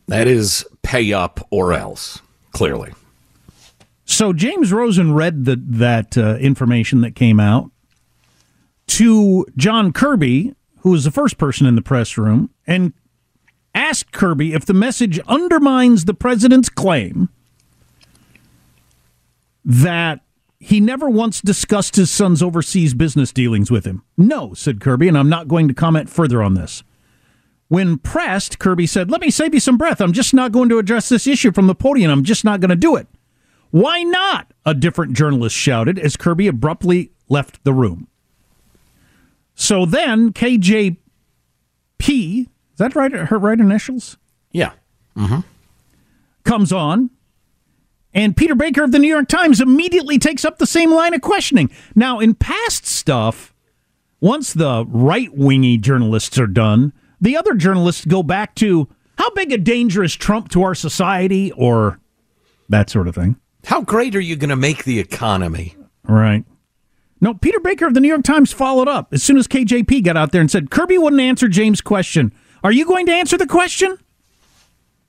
That 0.08 0.28
is 0.28 0.66
pay 0.82 1.14
up 1.14 1.46
or 1.52 1.74
else, 1.74 2.22
clearly. 2.52 2.94
So 4.06 4.32
James 4.32 4.72
Rosen 4.72 5.14
read 5.14 5.46
the, 5.46 5.62
that 5.64 6.18
uh, 6.18 6.38
information 6.38 7.02
that 7.02 7.14
came 7.14 7.40
out 7.40 7.70
to 8.88 9.46
John 9.58 9.92
Kirby, 9.92 10.56
who 10.80 10.92
was 10.92 11.04
the 11.04 11.12
first 11.12 11.38
person 11.38 11.68
in 11.68 11.76
the 11.76 11.82
press 11.82 12.18
room, 12.18 12.50
and 12.66 12.94
asked 13.78 14.12
Kirby 14.12 14.54
if 14.54 14.66
the 14.66 14.74
message 14.74 15.20
undermines 15.28 16.06
the 16.06 16.14
president's 16.14 16.70
claim 16.70 17.30
that 19.64 20.22
he 20.60 20.80
never 20.80 21.10
once 21.10 21.42
discussed 21.42 21.96
his 21.96 22.10
son's 22.10 22.42
overseas 22.42 22.94
business 22.94 23.32
dealings 23.32 23.70
with 23.70 23.86
him. 23.86 24.04
No, 24.18 24.54
said 24.54 24.82
Kirby, 24.82 25.08
and 25.08 25.18
I'm 25.18 25.30
not 25.30 25.48
going 25.48 25.68
to 25.68 25.74
comment 25.74 26.10
further 26.10 26.42
on 26.42 26.56
this. 26.56 26.84
When 27.68 27.98
pressed, 27.98 28.60
Kirby 28.60 28.88
said, 28.88 29.12
Let 29.12 29.22
me 29.22 29.30
save 29.30 29.54
you 29.54 29.60
some 29.60 29.78
breath. 29.78 30.02
I'm 30.02 30.14
just 30.14 30.34
not 30.34 30.52
going 30.52 30.70
to 30.70 30.80
address 30.80 31.10
this 31.10 31.28
issue 31.28 31.52
from 31.52 31.68
the 31.68 31.76
podium. 31.76 32.10
I'm 32.10 32.24
just 32.24 32.46
not 32.46 32.60
going 32.60 32.70
to 32.70 32.76
do 32.76 32.96
it. 32.96 33.08
Why 33.72 34.04
not? 34.04 34.54
A 34.66 34.74
different 34.74 35.14
journalist 35.14 35.56
shouted 35.56 36.00
as 36.00 36.16
Kirby 36.18 36.48
abruptly 36.48 37.12
left 37.30 37.64
the 37.64 37.74
room. 37.74 38.08
So 39.54 39.86
then 39.86 40.32
KJP, 40.32 40.98
is 42.78 42.80
that 42.80 42.96
right? 42.96 43.12
Her 43.12 43.40
right 43.40 43.60
initials? 43.60 44.18
Yeah. 44.52 44.74
Mm-hmm. 45.16 45.40
Comes 46.44 46.72
on. 46.72 47.10
And 48.14 48.38
Peter 48.38 48.54
Baker 48.54 48.84
of 48.84 48.92
the 48.92 49.00
New 49.00 49.08
York 49.08 49.28
Times 49.28 49.60
immediately 49.60 50.20
takes 50.20 50.46
up 50.46 50.60
the 50.60 50.68
same 50.68 50.92
line 50.92 51.16
of 51.16 51.22
questioning. 51.22 51.72
Now, 51.96 52.20
in 52.20 52.36
past 52.36 52.86
stuff, 52.86 53.52
once 54.22 54.54
the 54.54 54.86
right 54.88 55.36
wingy 55.36 55.78
journalists 55.78 56.38
are 56.38 56.46
done, 56.46 56.94
the 57.20 57.36
other 57.36 57.56
journalists 57.56 58.06
go 58.06 58.22
back 58.22 58.54
to 58.56 58.88
how 59.18 59.32
big 59.32 59.52
a 59.52 59.58
danger 59.58 60.04
is 60.04 60.16
Trump 60.16 60.50
to 60.50 60.62
our 60.62 60.76
society 60.76 61.52
or 61.54 62.00
that 62.70 62.92
sort 62.92 63.08
of 63.08 63.16
thing. 63.16 63.38
How 63.66 63.82
great 63.82 64.16
are 64.16 64.20
you 64.20 64.36
going 64.36 64.52
to 64.52 64.56
make 64.56 64.84
the 64.84 65.00
economy? 65.00 65.76
Right. 66.04 66.46
No, 67.20 67.34
Peter 67.34 67.60
Baker 67.60 67.88
of 67.88 67.96
the 67.96 68.00
New 68.00 68.08
York 68.08 68.24
Times 68.24 68.54
followed 68.54 68.88
up 68.88 69.12
as 69.12 69.24
soon 69.24 69.38
as 69.38 69.48
KJP 69.48 70.04
got 70.04 70.16
out 70.16 70.32
there 70.32 70.42
and 70.42 70.52
said, 70.52 70.70
Kirby 70.70 71.00
wouldn't 71.00 71.22
answer 71.22 71.48
James' 71.48 71.82
question. 71.82 72.32
Are 72.64 72.72
you 72.72 72.86
going 72.86 73.06
to 73.06 73.14
answer 73.14 73.38
the 73.38 73.48
question? 73.48 73.98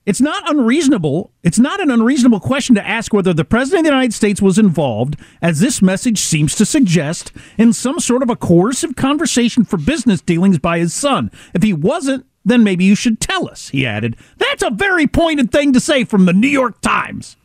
It's 0.06 0.20
not 0.22 0.48
unreasonable. 0.50 1.32
It's 1.42 1.58
not 1.58 1.80
an 1.80 1.90
unreasonable 1.90 2.40
question 2.40 2.74
to 2.76 2.86
ask 2.86 3.12
whether 3.12 3.34
the 3.34 3.44
President 3.44 3.80
of 3.80 3.84
the 3.84 3.90
United 3.90 4.14
States 4.14 4.40
was 4.40 4.58
involved, 4.58 5.16
as 5.42 5.60
this 5.60 5.82
message 5.82 6.18
seems 6.18 6.54
to 6.54 6.64
suggest, 6.64 7.30
in 7.58 7.74
some 7.74 8.00
sort 8.00 8.22
of 8.22 8.30
a 8.30 8.36
coercive 8.36 8.96
conversation 8.96 9.64
for 9.64 9.76
business 9.76 10.22
dealings 10.22 10.58
by 10.58 10.78
his 10.78 10.94
son. 10.94 11.30
If 11.52 11.62
he 11.62 11.74
wasn't, 11.74 12.24
then 12.42 12.64
maybe 12.64 12.84
you 12.84 12.94
should 12.94 13.20
tell 13.20 13.50
us, 13.50 13.68
he 13.68 13.84
added. 13.86 14.16
That's 14.38 14.62
a 14.62 14.70
very 14.70 15.06
pointed 15.06 15.52
thing 15.52 15.74
to 15.74 15.80
say 15.80 16.04
from 16.04 16.24
the 16.24 16.32
New 16.32 16.48
York 16.48 16.80
Times. 16.80 17.36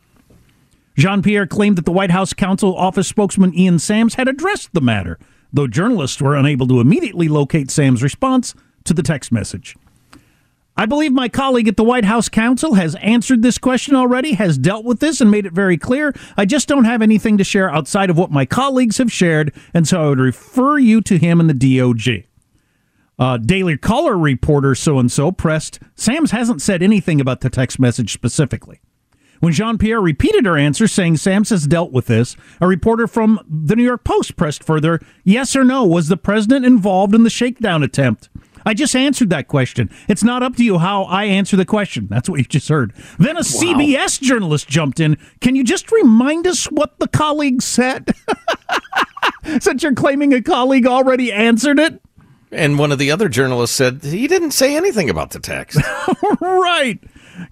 Jean 0.96 1.20
Pierre 1.20 1.46
claimed 1.46 1.76
that 1.76 1.84
the 1.84 1.92
White 1.92 2.12
House 2.12 2.32
counsel 2.32 2.74
office 2.74 3.08
spokesman 3.08 3.52
Ian 3.54 3.78
Sams 3.78 4.14
had 4.14 4.28
addressed 4.28 4.72
the 4.72 4.80
matter, 4.80 5.18
though 5.52 5.66
journalists 5.66 6.22
were 6.22 6.34
unable 6.34 6.66
to 6.68 6.80
immediately 6.80 7.28
locate 7.28 7.70
Sams' 7.70 8.02
response 8.02 8.54
to 8.84 8.94
the 8.94 9.02
text 9.02 9.30
message. 9.30 9.76
I 10.76 10.86
believe 10.86 11.12
my 11.12 11.28
colleague 11.28 11.68
at 11.68 11.76
the 11.76 11.84
White 11.84 12.04
House 12.04 12.28
counsel 12.28 12.74
has 12.74 12.96
answered 12.96 13.42
this 13.42 13.58
question 13.58 13.94
already, 13.94 14.32
has 14.32 14.58
dealt 14.58 14.84
with 14.84 14.98
this, 14.98 15.20
and 15.20 15.30
made 15.30 15.46
it 15.46 15.52
very 15.52 15.78
clear. 15.78 16.12
I 16.36 16.46
just 16.46 16.66
don't 16.66 16.84
have 16.84 17.00
anything 17.00 17.38
to 17.38 17.44
share 17.44 17.70
outside 17.70 18.10
of 18.10 18.18
what 18.18 18.32
my 18.32 18.44
colleagues 18.44 18.98
have 18.98 19.12
shared, 19.12 19.54
and 19.72 19.86
so 19.86 20.02
I 20.02 20.08
would 20.08 20.18
refer 20.18 20.78
you 20.78 21.00
to 21.02 21.16
him 21.16 21.38
and 21.38 21.48
the 21.48 21.54
DOJ. 21.54 22.26
Uh, 23.16 23.36
Daily 23.36 23.76
Caller 23.76 24.18
reporter 24.18 24.74
so 24.74 24.98
and 24.98 25.12
so 25.12 25.30
pressed 25.30 25.78
Sams 25.94 26.32
hasn't 26.32 26.60
said 26.60 26.82
anything 26.82 27.20
about 27.20 27.42
the 27.42 27.50
text 27.50 27.78
message 27.78 28.12
specifically. 28.12 28.80
When 29.38 29.52
Jean 29.52 29.78
Pierre 29.78 30.00
repeated 30.00 30.46
her 30.46 30.56
answer, 30.56 30.88
saying 30.88 31.18
Sams 31.18 31.50
has 31.50 31.66
dealt 31.68 31.92
with 31.92 32.06
this, 32.06 32.34
a 32.60 32.66
reporter 32.66 33.06
from 33.06 33.38
the 33.48 33.76
New 33.76 33.84
York 33.84 34.02
Post 34.02 34.36
pressed 34.36 34.64
further 34.64 35.00
Yes 35.22 35.54
or 35.54 35.62
no, 35.62 35.84
was 35.84 36.08
the 36.08 36.16
president 36.16 36.64
involved 36.64 37.14
in 37.14 37.22
the 37.22 37.30
shakedown 37.30 37.84
attempt? 37.84 38.28
I 38.64 38.74
just 38.74 38.96
answered 38.96 39.30
that 39.30 39.48
question. 39.48 39.90
It's 40.08 40.24
not 40.24 40.42
up 40.42 40.56
to 40.56 40.64
you 40.64 40.78
how 40.78 41.04
I 41.04 41.24
answer 41.24 41.56
the 41.56 41.64
question. 41.64 42.06
That's 42.08 42.28
what 42.28 42.38
you 42.38 42.44
just 42.44 42.68
heard. 42.68 42.92
Then 43.18 43.36
a 43.36 43.40
CBS 43.40 44.20
journalist 44.20 44.68
jumped 44.68 45.00
in. 45.00 45.18
Can 45.40 45.54
you 45.56 45.64
just 45.64 45.90
remind 45.92 46.46
us 46.46 46.64
what 46.66 46.98
the 46.98 47.08
colleague 47.08 47.62
said? 47.62 48.14
Since 49.60 49.82
you're 49.82 49.94
claiming 49.94 50.32
a 50.32 50.42
colleague 50.42 50.86
already 50.86 51.32
answered 51.32 51.78
it? 51.78 52.00
And 52.50 52.78
one 52.78 52.92
of 52.92 52.98
the 52.98 53.10
other 53.10 53.28
journalists 53.28 53.76
said 53.76 54.02
he 54.02 54.26
didn't 54.28 54.52
say 54.52 54.76
anything 54.76 55.10
about 55.10 55.30
the 55.30 55.40
text. 55.40 55.80
right. 56.40 57.02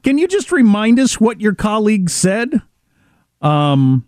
Can 0.02 0.16
you 0.16 0.28
just 0.28 0.52
remind 0.52 0.98
us 1.00 1.20
what 1.20 1.40
your 1.40 1.54
colleague 1.54 2.08
said? 2.08 2.62
Um, 3.40 4.06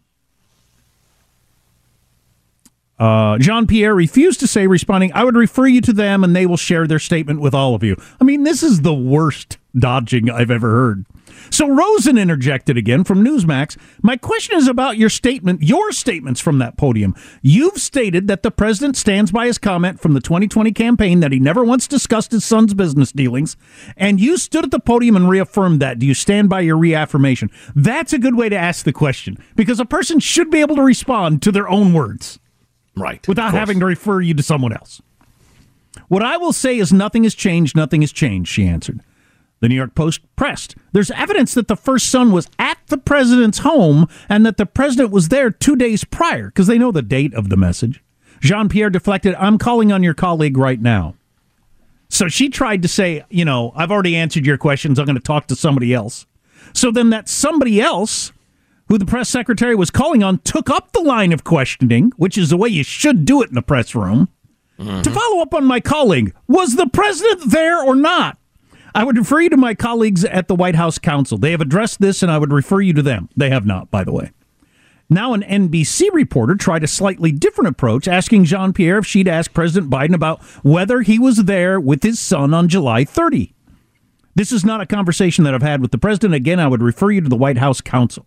uh, 3.04 3.36
Jean 3.38 3.66
Pierre 3.66 3.94
refused 3.94 4.40
to 4.40 4.46
say, 4.46 4.66
responding, 4.66 5.12
I 5.12 5.24
would 5.24 5.36
refer 5.36 5.66
you 5.66 5.82
to 5.82 5.92
them 5.92 6.24
and 6.24 6.34
they 6.34 6.46
will 6.46 6.56
share 6.56 6.86
their 6.86 6.98
statement 6.98 7.38
with 7.38 7.52
all 7.52 7.74
of 7.74 7.82
you. 7.82 7.96
I 8.18 8.24
mean, 8.24 8.44
this 8.44 8.62
is 8.62 8.80
the 8.80 8.94
worst 8.94 9.58
dodging 9.78 10.30
I've 10.30 10.50
ever 10.50 10.70
heard. 10.70 11.04
So 11.50 11.68
Rosen 11.68 12.16
interjected 12.16 12.78
again 12.78 13.04
from 13.04 13.22
Newsmax. 13.22 13.76
My 14.02 14.16
question 14.16 14.56
is 14.56 14.68
about 14.68 14.96
your 14.96 15.10
statement, 15.10 15.62
your 15.62 15.92
statements 15.92 16.40
from 16.40 16.58
that 16.60 16.78
podium. 16.78 17.14
You've 17.42 17.76
stated 17.76 18.26
that 18.28 18.42
the 18.42 18.50
president 18.50 18.96
stands 18.96 19.30
by 19.30 19.48
his 19.48 19.58
comment 19.58 20.00
from 20.00 20.14
the 20.14 20.20
2020 20.20 20.72
campaign 20.72 21.20
that 21.20 21.32
he 21.32 21.38
never 21.38 21.62
once 21.62 21.86
discussed 21.86 22.32
his 22.32 22.44
son's 22.44 22.72
business 22.72 23.12
dealings, 23.12 23.58
and 23.98 24.18
you 24.18 24.38
stood 24.38 24.64
at 24.64 24.70
the 24.70 24.80
podium 24.80 25.14
and 25.14 25.28
reaffirmed 25.28 25.80
that. 25.80 25.98
Do 25.98 26.06
you 26.06 26.14
stand 26.14 26.48
by 26.48 26.60
your 26.60 26.78
reaffirmation? 26.78 27.50
That's 27.76 28.14
a 28.14 28.18
good 28.18 28.36
way 28.36 28.48
to 28.48 28.56
ask 28.56 28.86
the 28.86 28.94
question 28.94 29.36
because 29.56 29.78
a 29.78 29.84
person 29.84 30.20
should 30.20 30.50
be 30.50 30.60
able 30.60 30.76
to 30.76 30.82
respond 30.82 31.42
to 31.42 31.52
their 31.52 31.68
own 31.68 31.92
words. 31.92 32.38
Right. 32.96 33.26
Without 33.26 33.54
having 33.54 33.80
to 33.80 33.86
refer 33.86 34.20
you 34.20 34.34
to 34.34 34.42
someone 34.42 34.72
else. 34.72 35.02
What 36.08 36.22
I 36.22 36.36
will 36.36 36.52
say 36.52 36.78
is 36.78 36.92
nothing 36.92 37.24
has 37.24 37.34
changed, 37.34 37.76
nothing 37.76 38.02
has 38.02 38.12
changed, 38.12 38.50
she 38.50 38.66
answered. 38.66 39.00
The 39.60 39.68
New 39.68 39.76
York 39.76 39.94
Post 39.94 40.20
pressed. 40.36 40.76
There's 40.92 41.10
evidence 41.12 41.54
that 41.54 41.68
the 41.68 41.76
first 41.76 42.10
son 42.10 42.32
was 42.32 42.48
at 42.58 42.78
the 42.88 42.98
president's 42.98 43.58
home 43.60 44.08
and 44.28 44.44
that 44.44 44.58
the 44.58 44.66
president 44.66 45.10
was 45.10 45.28
there 45.28 45.50
two 45.50 45.76
days 45.76 46.04
prior 46.04 46.48
because 46.48 46.66
they 46.66 46.78
know 46.78 46.92
the 46.92 47.02
date 47.02 47.32
of 47.34 47.48
the 47.48 47.56
message. 47.56 48.02
Jean 48.40 48.68
Pierre 48.68 48.90
deflected, 48.90 49.34
I'm 49.36 49.56
calling 49.56 49.90
on 49.90 50.02
your 50.02 50.12
colleague 50.12 50.58
right 50.58 50.80
now. 50.80 51.14
So 52.10 52.28
she 52.28 52.50
tried 52.50 52.82
to 52.82 52.88
say, 52.88 53.24
you 53.30 53.44
know, 53.44 53.72
I've 53.74 53.90
already 53.90 54.16
answered 54.16 54.44
your 54.44 54.58
questions. 54.58 54.98
I'm 54.98 55.06
going 55.06 55.16
to 55.16 55.22
talk 55.22 55.46
to 55.46 55.56
somebody 55.56 55.94
else. 55.94 56.26
So 56.74 56.90
then 56.90 57.10
that 57.10 57.28
somebody 57.28 57.80
else, 57.80 58.32
who 58.88 58.98
the 58.98 59.06
press 59.06 59.28
secretary 59.28 59.74
was 59.74 59.90
calling 59.90 60.22
on, 60.22 60.38
took 60.38 60.70
up 60.70 60.92
the 60.92 61.00
line 61.00 61.32
of 61.32 61.44
questioning, 61.44 62.12
which 62.16 62.36
is 62.36 62.50
the 62.50 62.56
way 62.56 62.68
you 62.68 62.84
should 62.84 63.24
do 63.24 63.42
it 63.42 63.48
in 63.48 63.54
the 63.54 63.62
press 63.62 63.94
room. 63.94 64.28
Mm-hmm. 64.78 65.02
To 65.02 65.10
follow 65.10 65.40
up 65.40 65.54
on 65.54 65.64
my 65.64 65.80
colleague, 65.80 66.34
was 66.48 66.76
the 66.76 66.88
president 66.88 67.50
there 67.50 67.82
or 67.82 67.94
not? 67.94 68.38
I 68.94 69.04
would 69.04 69.16
refer 69.16 69.40
you 69.40 69.50
to 69.50 69.56
my 69.56 69.74
colleagues 69.74 70.24
at 70.24 70.48
the 70.48 70.54
White 70.54 70.76
House 70.76 70.98
Counsel. 70.98 71.38
They 71.38 71.50
have 71.50 71.60
addressed 71.60 72.00
this, 72.00 72.22
and 72.22 72.30
I 72.30 72.38
would 72.38 72.52
refer 72.52 72.80
you 72.80 72.92
to 72.92 73.02
them. 73.02 73.28
They 73.36 73.50
have 73.50 73.66
not, 73.66 73.90
by 73.90 74.04
the 74.04 74.12
way. 74.12 74.30
Now, 75.10 75.34
an 75.34 75.42
NBC 75.42 76.12
reporter 76.12 76.54
tried 76.54 76.82
a 76.82 76.88
slightly 76.88 77.30
different 77.30 77.68
approach, 77.68 78.08
asking 78.08 78.44
Jean 78.44 78.72
Pierre 78.72 78.98
if 78.98 79.06
she'd 79.06 79.28
ask 79.28 79.52
President 79.52 79.90
Biden 79.90 80.14
about 80.14 80.42
whether 80.62 81.02
he 81.02 81.18
was 81.18 81.44
there 81.44 81.78
with 81.78 82.02
his 82.02 82.18
son 82.18 82.54
on 82.54 82.68
July 82.68 83.04
30. 83.04 83.54
This 84.34 84.50
is 84.50 84.64
not 84.64 84.80
a 84.80 84.86
conversation 84.86 85.44
that 85.44 85.54
I've 85.54 85.62
had 85.62 85.80
with 85.80 85.90
the 85.90 85.98
president. 85.98 86.34
Again, 86.34 86.58
I 86.58 86.66
would 86.66 86.82
refer 86.82 87.10
you 87.10 87.20
to 87.20 87.28
the 87.28 87.36
White 87.36 87.58
House 87.58 87.80
Counsel. 87.80 88.26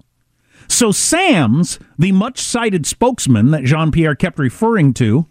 So, 0.67 0.91
Sams, 0.91 1.79
the 1.97 2.11
much 2.11 2.39
cited 2.39 2.85
spokesman 2.85 3.51
that 3.51 3.63
Jean 3.63 3.91
Pierre 3.91 4.15
kept 4.15 4.39
referring 4.39 4.93
to, 4.95 5.27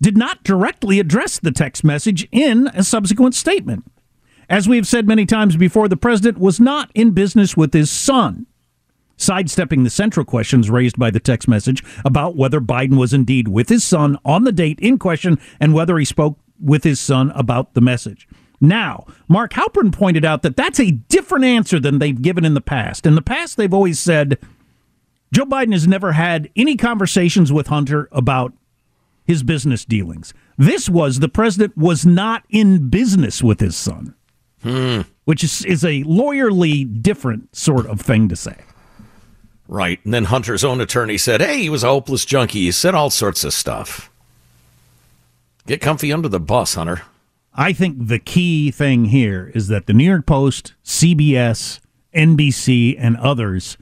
did 0.00 0.16
not 0.16 0.44
directly 0.44 1.00
address 1.00 1.38
the 1.38 1.52
text 1.52 1.84
message 1.84 2.28
in 2.30 2.68
a 2.68 2.82
subsequent 2.82 3.34
statement. 3.34 3.84
As 4.48 4.68
we've 4.68 4.86
said 4.86 5.08
many 5.08 5.26
times 5.26 5.56
before, 5.56 5.88
the 5.88 5.96
president 5.96 6.38
was 6.38 6.60
not 6.60 6.90
in 6.94 7.10
business 7.10 7.56
with 7.56 7.72
his 7.72 7.90
son. 7.90 8.46
Sidestepping 9.16 9.82
the 9.82 9.90
central 9.90 10.26
questions 10.26 10.70
raised 10.70 10.98
by 10.98 11.10
the 11.10 11.18
text 11.18 11.48
message 11.48 11.82
about 12.04 12.36
whether 12.36 12.60
Biden 12.60 12.98
was 12.98 13.14
indeed 13.14 13.48
with 13.48 13.68
his 13.68 13.82
son 13.82 14.18
on 14.24 14.44
the 14.44 14.52
date 14.52 14.78
in 14.80 14.98
question 14.98 15.38
and 15.58 15.72
whether 15.72 15.98
he 15.98 16.04
spoke 16.04 16.38
with 16.60 16.84
his 16.84 17.00
son 17.00 17.30
about 17.34 17.74
the 17.74 17.80
message. 17.80 18.28
Now, 18.60 19.06
Mark 19.28 19.52
Halperin 19.52 19.92
pointed 19.92 20.24
out 20.24 20.42
that 20.42 20.56
that's 20.56 20.80
a 20.80 20.92
different 20.92 21.44
answer 21.44 21.78
than 21.78 21.98
they've 21.98 22.20
given 22.20 22.44
in 22.44 22.54
the 22.54 22.60
past. 22.60 23.06
In 23.06 23.14
the 23.14 23.22
past, 23.22 23.56
they've 23.56 23.74
always 23.74 24.00
said 24.00 24.38
Joe 25.32 25.44
Biden 25.44 25.72
has 25.72 25.86
never 25.86 26.12
had 26.12 26.50
any 26.56 26.76
conversations 26.76 27.52
with 27.52 27.66
Hunter 27.66 28.08
about 28.12 28.52
his 29.24 29.42
business 29.42 29.84
dealings. 29.84 30.32
This 30.56 30.88
was 30.88 31.18
the 31.18 31.28
president 31.28 31.76
was 31.76 32.06
not 32.06 32.44
in 32.48 32.88
business 32.88 33.42
with 33.42 33.60
his 33.60 33.76
son. 33.76 34.14
Hmm. 34.62 35.02
Which 35.24 35.44
is, 35.44 35.64
is 35.64 35.84
a 35.84 36.02
lawyerly 36.04 37.02
different 37.02 37.54
sort 37.54 37.86
of 37.86 38.00
thing 38.00 38.28
to 38.28 38.36
say. 38.36 38.56
Right. 39.68 40.02
And 40.04 40.14
then 40.14 40.24
Hunter's 40.24 40.64
own 40.64 40.80
attorney 40.80 41.18
said, 41.18 41.40
hey, 41.40 41.62
he 41.62 41.68
was 41.68 41.82
a 41.82 41.88
hopeless 41.88 42.24
junkie. 42.24 42.60
He 42.60 42.72
said 42.72 42.94
all 42.94 43.10
sorts 43.10 43.44
of 43.44 43.52
stuff. 43.52 44.10
Get 45.66 45.80
comfy 45.80 46.12
under 46.12 46.28
the 46.28 46.40
bus, 46.40 46.74
Hunter. 46.74 47.02
I 47.58 47.72
think 47.72 48.08
the 48.08 48.18
key 48.18 48.70
thing 48.70 49.06
here 49.06 49.50
is 49.54 49.68
that 49.68 49.86
the 49.86 49.94
New 49.94 50.04
York 50.04 50.26
Post, 50.26 50.74
CBS, 50.84 51.80
NBC, 52.14 52.96
and 52.98 53.16
others 53.16 53.78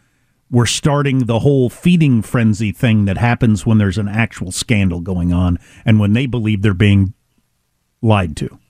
were 0.48 0.66
starting 0.66 1.26
the 1.26 1.40
whole 1.40 1.68
feeding 1.68 2.22
frenzy 2.22 2.70
thing 2.70 3.06
that 3.06 3.18
happens 3.18 3.66
when 3.66 3.78
there's 3.78 3.98
an 3.98 4.06
actual 4.06 4.52
scandal 4.52 5.00
going 5.00 5.32
on 5.32 5.58
and 5.84 5.98
when 5.98 6.12
they 6.12 6.26
believe 6.26 6.62
they're 6.62 6.72
being 6.72 7.14
lied 8.00 8.36
to. 8.36 8.60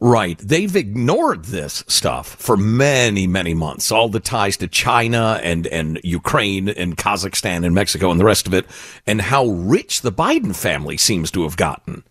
Right. 0.00 0.36
They've 0.38 0.74
ignored 0.76 1.46
this 1.46 1.82
stuff 1.86 2.28
for 2.28 2.58
many, 2.58 3.26
many 3.26 3.54
months. 3.54 3.90
All 3.90 4.10
the 4.10 4.20
ties 4.20 4.58
to 4.58 4.68
China 4.68 5.40
and, 5.42 5.66
and 5.66 5.98
Ukraine 6.04 6.68
and 6.68 6.96
Kazakhstan 6.96 7.64
and 7.64 7.74
Mexico 7.74 8.10
and 8.10 8.20
the 8.20 8.24
rest 8.24 8.46
of 8.46 8.52
it, 8.52 8.66
and 9.06 9.20
how 9.22 9.46
rich 9.46 10.02
the 10.02 10.12
Biden 10.12 10.54
family 10.54 10.98
seems 10.98 11.30
to 11.30 11.42
have 11.44 11.56
gotten. 11.56 12.02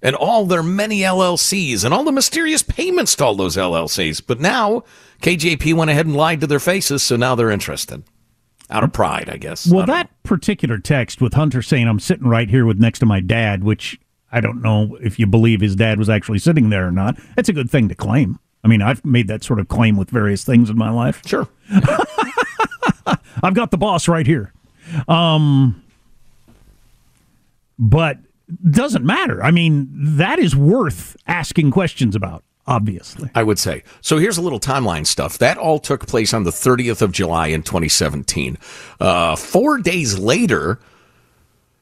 And 0.00 0.14
all 0.14 0.44
their 0.44 0.62
many 0.62 1.00
LLCs 1.00 1.84
and 1.84 1.92
all 1.92 2.04
the 2.04 2.12
mysterious 2.12 2.62
payments 2.62 3.16
to 3.16 3.24
all 3.24 3.34
those 3.34 3.56
LLCs. 3.56 4.22
But 4.24 4.38
now 4.40 4.84
KJP 5.22 5.74
went 5.74 5.90
ahead 5.90 6.06
and 6.06 6.14
lied 6.14 6.40
to 6.40 6.46
their 6.46 6.60
faces, 6.60 7.02
so 7.02 7.16
now 7.16 7.34
they're 7.34 7.50
interested. 7.50 8.04
Out 8.70 8.84
of 8.84 8.92
pride, 8.92 9.28
I 9.28 9.38
guess. 9.38 9.66
Well, 9.66 9.82
I 9.82 9.86
that 9.86 10.06
know. 10.06 10.16
particular 10.24 10.78
text 10.78 11.20
with 11.20 11.34
Hunter 11.34 11.62
saying, 11.62 11.88
I'm 11.88 11.98
sitting 11.98 12.28
right 12.28 12.48
here 12.48 12.64
with 12.66 12.78
next 12.78 12.98
to 13.00 13.06
my 13.06 13.18
dad, 13.20 13.64
which 13.64 13.98
I 14.30 14.40
don't 14.40 14.60
know 14.62 14.96
if 15.00 15.18
you 15.18 15.26
believe 15.26 15.60
his 15.60 15.74
dad 15.74 15.98
was 15.98 16.08
actually 16.10 16.38
sitting 16.38 16.70
there 16.70 16.86
or 16.86 16.92
not. 16.92 17.18
It's 17.36 17.48
a 17.48 17.52
good 17.52 17.70
thing 17.70 17.88
to 17.88 17.94
claim. 17.94 18.38
I 18.62 18.68
mean, 18.68 18.82
I've 18.82 19.04
made 19.04 19.28
that 19.28 19.42
sort 19.42 19.58
of 19.58 19.68
claim 19.68 19.96
with 19.96 20.10
various 20.10 20.44
things 20.44 20.68
in 20.68 20.76
my 20.76 20.90
life. 20.90 21.22
Sure. 21.26 21.48
I've 23.42 23.54
got 23.54 23.70
the 23.70 23.78
boss 23.78 24.06
right 24.06 24.26
here. 24.26 24.52
Um, 25.06 25.82
but 27.78 28.18
doesn't 28.70 29.04
matter. 29.04 29.42
I 29.42 29.50
mean, 29.50 29.88
that 29.92 30.38
is 30.38 30.56
worth 30.56 31.16
asking 31.26 31.70
questions 31.70 32.16
about, 32.16 32.44
obviously. 32.66 33.30
I 33.34 33.42
would 33.42 33.58
say. 33.58 33.82
So 34.00 34.18
here's 34.18 34.38
a 34.38 34.42
little 34.42 34.60
timeline 34.60 35.06
stuff. 35.06 35.38
That 35.38 35.58
all 35.58 35.78
took 35.78 36.06
place 36.06 36.32
on 36.32 36.44
the 36.44 36.50
30th 36.50 37.02
of 37.02 37.12
July 37.12 37.48
in 37.48 37.62
2017. 37.62 38.58
Uh, 39.00 39.36
four 39.36 39.78
days 39.78 40.18
later, 40.18 40.80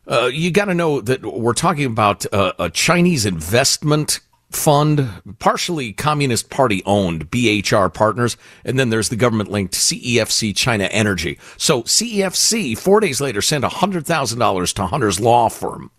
uh, 0.08 0.30
you 0.32 0.50
got 0.50 0.66
to 0.66 0.74
know 0.74 1.00
that 1.00 1.22
we're 1.24 1.52
talking 1.54 1.84
about 1.84 2.32
uh, 2.32 2.52
a 2.58 2.70
Chinese 2.70 3.26
investment 3.26 4.20
fund, 4.50 5.08
partially 5.38 5.92
Communist 5.92 6.50
Party 6.50 6.82
owned 6.86 7.30
BHR 7.30 7.92
Partners, 7.92 8.36
and 8.64 8.78
then 8.78 8.90
there's 8.90 9.08
the 9.08 9.16
government 9.16 9.50
linked 9.50 9.74
CEFC 9.74 10.54
China 10.54 10.84
Energy. 10.84 11.38
So 11.56 11.82
CEFC, 11.82 12.78
four 12.78 13.00
days 13.00 13.20
later, 13.20 13.42
sent 13.42 13.64
$100,000 13.64 14.74
to 14.74 14.86
Hunter's 14.86 15.20
law 15.20 15.48
firm, 15.48 15.90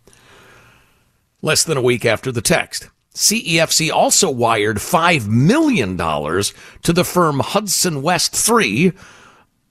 less 1.42 1.64
than 1.64 1.78
a 1.78 1.82
week 1.82 2.06
after 2.06 2.32
the 2.32 2.42
text. 2.42 2.90
CEFC 3.14 3.92
also 3.92 4.30
wired 4.30 4.78
$5 4.78 5.28
million 5.28 5.98
to 5.98 6.94
the 6.94 7.04
firm 7.04 7.40
Hudson 7.40 8.02
West 8.02 8.36
3 8.36 8.94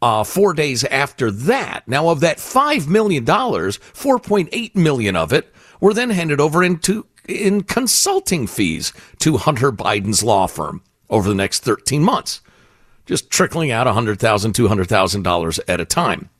uh, 0.02 0.24
four 0.24 0.52
days 0.52 0.84
after 0.84 1.30
that. 1.30 1.86
Now, 1.86 2.08
of 2.08 2.20
that 2.20 2.38
$5 2.38 2.88
million, 2.88 3.24
4.8 3.24 4.74
million 4.74 5.16
of 5.16 5.32
it 5.32 5.52
were 5.80 5.94
then 5.94 6.10
handed 6.10 6.40
over 6.40 6.62
into 6.62 7.06
in 7.28 7.62
consulting 7.62 8.46
fees 8.46 8.92
to 9.18 9.36
Hunter 9.36 9.72
Biden's 9.72 10.22
law 10.22 10.46
firm 10.46 10.82
over 11.10 11.28
the 11.28 11.34
next 11.34 11.64
13 11.64 12.02
months, 12.02 12.40
just 13.04 13.30
trickling 13.30 13.70
out 13.70 13.86
$100,000, 13.86 14.16
$200,000 14.16 15.60
at 15.66 15.80
a 15.80 15.84
time. 15.84 16.30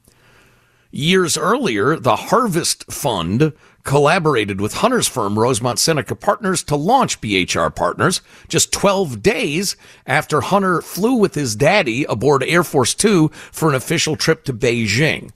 Years 0.92 1.36
earlier, 1.36 1.96
the 1.96 2.16
Harvest 2.16 2.90
Fund 2.90 3.52
collaborated 3.86 4.60
with 4.60 4.74
Hunter's 4.74 5.06
firm, 5.06 5.38
Rosemont 5.38 5.78
Seneca 5.78 6.16
Partners, 6.16 6.62
to 6.64 6.76
launch 6.76 7.20
BHR 7.20 7.74
Partners 7.74 8.20
just 8.48 8.72
12 8.72 9.22
days 9.22 9.76
after 10.06 10.42
Hunter 10.42 10.82
flew 10.82 11.14
with 11.14 11.34
his 11.34 11.56
daddy 11.56 12.04
aboard 12.04 12.42
Air 12.42 12.64
Force 12.64 12.92
Two 12.94 13.28
for 13.50 13.70
an 13.70 13.74
official 13.74 14.16
trip 14.16 14.44
to 14.44 14.52
Beijing. 14.52 15.30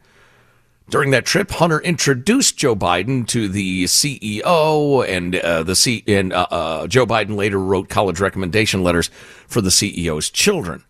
During 0.90 1.12
that 1.12 1.24
trip, 1.24 1.52
Hunter 1.52 1.78
introduced 1.78 2.56
Joe 2.56 2.74
Biden 2.74 3.24
to 3.28 3.48
the 3.48 3.84
CEO, 3.84 5.08
and 5.08 5.36
uh, 5.36 5.62
the 5.62 5.76
C- 5.76 6.02
and 6.08 6.32
uh, 6.32 6.48
uh, 6.50 6.86
Joe 6.88 7.06
Biden 7.06 7.36
later 7.36 7.60
wrote 7.60 7.88
college 7.88 8.18
recommendation 8.18 8.82
letters 8.82 9.08
for 9.46 9.60
the 9.60 9.70
CEO's 9.70 10.28
children. 10.28 10.82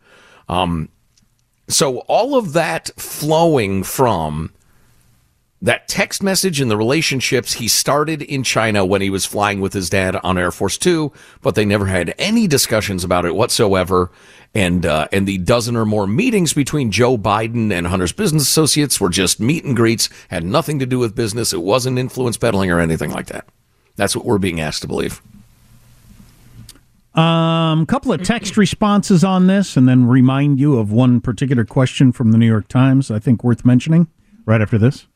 Um, 0.48 0.88
so 1.68 1.98
all 2.08 2.34
of 2.34 2.54
that 2.54 2.90
flowing 2.96 3.82
from 3.82 4.52
that 5.62 5.88
text 5.88 6.22
message 6.22 6.60
and 6.60 6.70
the 6.70 6.76
relationships 6.76 7.54
he 7.54 7.68
started 7.68 8.22
in 8.22 8.42
China 8.42 8.84
when 8.84 9.02
he 9.02 9.10
was 9.10 9.26
flying 9.26 9.60
with 9.60 9.72
his 9.72 9.90
dad 9.90 10.16
on 10.16 10.38
Air 10.38 10.50
Force 10.50 10.78
Two, 10.78 11.12
but 11.42 11.54
they 11.54 11.64
never 11.64 11.86
had 11.86 12.14
any 12.18 12.46
discussions 12.46 13.04
about 13.04 13.24
it 13.24 13.34
whatsoever. 13.34 14.10
And 14.52 14.84
uh, 14.84 15.06
and 15.12 15.28
the 15.28 15.38
dozen 15.38 15.76
or 15.76 15.84
more 15.84 16.08
meetings 16.08 16.52
between 16.52 16.90
Joe 16.90 17.16
Biden 17.16 17.70
and 17.72 17.86
Hunter's 17.86 18.12
business 18.12 18.42
associates 18.42 19.00
were 19.00 19.08
just 19.08 19.38
meet 19.38 19.64
and 19.64 19.76
greets, 19.76 20.08
had 20.28 20.44
nothing 20.44 20.80
to 20.80 20.86
do 20.86 20.98
with 20.98 21.14
business. 21.14 21.52
It 21.52 21.62
wasn't 21.62 21.98
influence 21.98 22.36
peddling 22.36 22.70
or 22.70 22.80
anything 22.80 23.10
like 23.12 23.26
that. 23.26 23.46
That's 23.94 24.16
what 24.16 24.24
we're 24.24 24.38
being 24.38 24.60
asked 24.60 24.82
to 24.82 24.88
believe. 24.88 25.22
Um, 27.14 27.86
couple 27.86 28.12
of 28.12 28.22
text 28.22 28.56
responses 28.56 29.22
on 29.22 29.46
this, 29.46 29.76
and 29.76 29.88
then 29.88 30.06
remind 30.06 30.58
you 30.58 30.78
of 30.78 30.90
one 30.90 31.20
particular 31.20 31.64
question 31.64 32.10
from 32.12 32.32
the 32.32 32.38
New 32.38 32.46
York 32.46 32.66
Times. 32.66 33.10
I 33.10 33.18
think 33.18 33.44
worth 33.44 33.64
mentioning 33.64 34.08
right 34.46 34.60
after 34.60 34.78
this. 34.78 35.06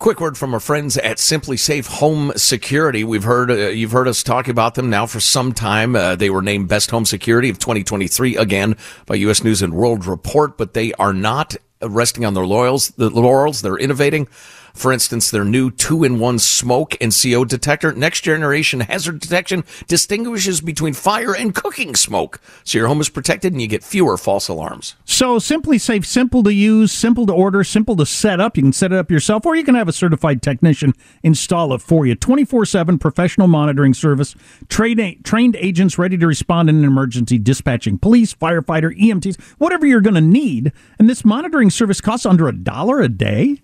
Quick 0.00 0.18
word 0.18 0.38
from 0.38 0.54
our 0.54 0.60
friends 0.60 0.96
at 0.96 1.18
SimpliSafe 1.18 1.86
Home 1.98 2.32
Security. 2.34 3.04
We've 3.04 3.22
heard 3.22 3.50
uh, 3.50 3.68
you've 3.68 3.92
heard 3.92 4.08
us 4.08 4.22
talk 4.22 4.48
about 4.48 4.74
them 4.74 4.88
now 4.88 5.04
for 5.04 5.20
some 5.20 5.52
time. 5.52 5.94
Uh, 5.94 6.16
they 6.16 6.30
were 6.30 6.40
named 6.40 6.68
Best 6.68 6.90
Home 6.90 7.04
Security 7.04 7.50
of 7.50 7.58
2023 7.58 8.34
again 8.38 8.78
by 9.04 9.16
U.S. 9.16 9.44
News 9.44 9.60
and 9.60 9.74
World 9.74 10.06
Report, 10.06 10.56
but 10.56 10.72
they 10.72 10.94
are 10.94 11.12
not 11.12 11.54
resting 11.82 12.24
on 12.24 12.32
their 12.32 12.46
laurels. 12.46 12.88
The 12.96 13.10
laurels 13.10 13.60
they're 13.60 13.76
innovating. 13.76 14.26
For 14.74 14.92
instance, 14.92 15.30
their 15.30 15.44
new 15.44 15.70
two-in-one 15.70 16.38
smoke 16.38 16.96
and 17.00 17.12
CO 17.12 17.44
detector, 17.44 17.92
next 17.92 18.22
generation 18.22 18.80
hazard 18.80 19.20
detection, 19.20 19.64
distinguishes 19.86 20.60
between 20.60 20.94
fire 20.94 21.34
and 21.34 21.54
cooking 21.54 21.94
smoke, 21.94 22.40
so 22.64 22.78
your 22.78 22.88
home 22.88 23.00
is 23.00 23.08
protected 23.08 23.52
and 23.52 23.60
you 23.60 23.68
get 23.68 23.84
fewer 23.84 24.16
false 24.16 24.48
alarms. 24.48 24.96
So 25.04 25.38
SimpliSafe, 25.38 26.04
simple 26.04 26.42
to 26.42 26.52
use, 26.52 26.92
simple 26.92 27.26
to 27.26 27.32
order, 27.32 27.64
simple 27.64 27.96
to 27.96 28.06
set 28.06 28.40
up. 28.40 28.56
You 28.56 28.62
can 28.62 28.72
set 28.72 28.92
it 28.92 28.98
up 28.98 29.10
yourself, 29.10 29.46
or 29.46 29.56
you 29.56 29.64
can 29.64 29.74
have 29.74 29.88
a 29.88 29.92
certified 29.92 30.42
technician 30.42 30.94
install 31.22 31.72
it 31.74 31.82
for 31.82 32.06
you. 32.06 32.14
Twenty-four-seven 32.14 32.98
professional 32.98 33.48
monitoring 33.48 33.94
service, 33.94 34.34
trained 34.68 35.24
trained 35.24 35.56
agents 35.56 35.98
ready 35.98 36.16
to 36.18 36.26
respond 36.26 36.68
in 36.68 36.76
an 36.76 36.84
emergency, 36.84 37.38
dispatching 37.38 37.98
police, 37.98 38.34
firefighter, 38.34 38.96
EMTs, 38.98 39.40
whatever 39.58 39.86
you're 39.86 40.00
going 40.00 40.14
to 40.14 40.20
need. 40.20 40.72
And 40.98 41.08
this 41.08 41.24
monitoring 41.24 41.70
service 41.70 42.00
costs 42.00 42.26
under 42.26 42.48
a 42.48 42.52
dollar 42.52 43.00
a 43.00 43.08
day. 43.08 43.60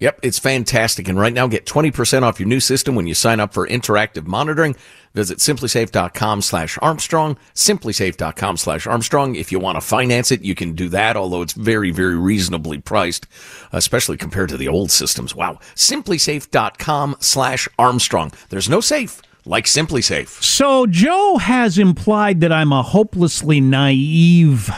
Yep, 0.00 0.20
it's 0.22 0.38
fantastic. 0.38 1.08
And 1.08 1.18
right 1.18 1.32
now, 1.32 1.46
get 1.46 1.66
20% 1.66 2.22
off 2.22 2.40
your 2.40 2.48
new 2.48 2.58
system 2.58 2.94
when 2.94 3.06
you 3.06 3.14
sign 3.14 3.38
up 3.38 3.52
for 3.52 3.68
interactive 3.68 4.26
monitoring. 4.26 4.74
Visit 5.12 5.38
simplisafe.com 5.38 6.40
slash 6.40 6.78
Armstrong, 6.80 7.36
simplisafe.com 7.54 8.56
slash 8.56 8.86
Armstrong. 8.86 9.34
If 9.34 9.52
you 9.52 9.58
want 9.58 9.76
to 9.76 9.80
finance 9.80 10.30
it, 10.30 10.42
you 10.42 10.54
can 10.54 10.72
do 10.72 10.88
that, 10.88 11.16
although 11.16 11.42
it's 11.42 11.52
very, 11.52 11.90
very 11.90 12.16
reasonably 12.16 12.78
priced, 12.78 13.26
especially 13.72 14.16
compared 14.16 14.48
to 14.50 14.56
the 14.56 14.68
old 14.68 14.90
systems. 14.90 15.34
Wow. 15.34 15.58
Simplisafe.com 15.74 17.16
slash 17.20 17.68
Armstrong. 17.78 18.32
There's 18.48 18.68
no 18.68 18.80
safe 18.80 19.20
like 19.44 19.64
SimpliSafe. 19.66 20.28
So 20.42 20.86
Joe 20.86 21.38
has 21.38 21.76
implied 21.76 22.40
that 22.40 22.52
I'm 22.52 22.72
a 22.72 22.82
hopelessly 22.82 23.60
naive 23.60 24.70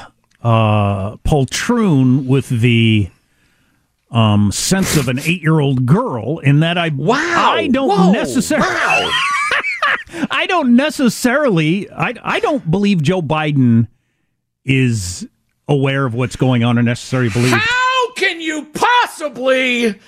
uh, 0.42 1.16
poltroon 1.18 2.26
with 2.26 2.48
the 2.48 3.10
um, 4.12 4.52
sense 4.52 4.96
of 4.96 5.08
an 5.08 5.18
eight-year-old 5.18 5.86
girl 5.86 6.38
in 6.38 6.60
that 6.60 6.78
I 6.78 6.90
wow 6.90 7.52
I 7.52 7.66
don't 7.68 8.12
necessarily 8.12 8.68
wow. 8.68 9.10
I 10.30 10.46
don't 10.46 10.76
necessarily 10.76 11.90
I 11.90 12.14
I 12.22 12.40
don't 12.40 12.70
believe 12.70 13.02
Joe 13.02 13.22
Biden 13.22 13.88
is 14.64 15.26
aware 15.66 16.04
of 16.04 16.14
what's 16.14 16.36
going 16.36 16.62
on 16.62 16.78
or 16.78 16.82
necessarily 16.82 17.30
believe. 17.30 17.52
How 17.52 18.12
can 18.14 18.40
you 18.40 18.66
possibly 18.74 19.98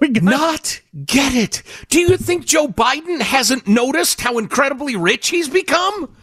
not 0.00 0.80
get 1.04 1.34
it? 1.34 1.62
Do 1.88 2.00
you 2.00 2.16
think 2.16 2.46
Joe 2.46 2.68
Biden 2.68 3.20
hasn't 3.20 3.66
noticed 3.66 4.20
how 4.20 4.38
incredibly 4.38 4.96
rich 4.96 5.28
he's 5.28 5.48
become? 5.48 6.14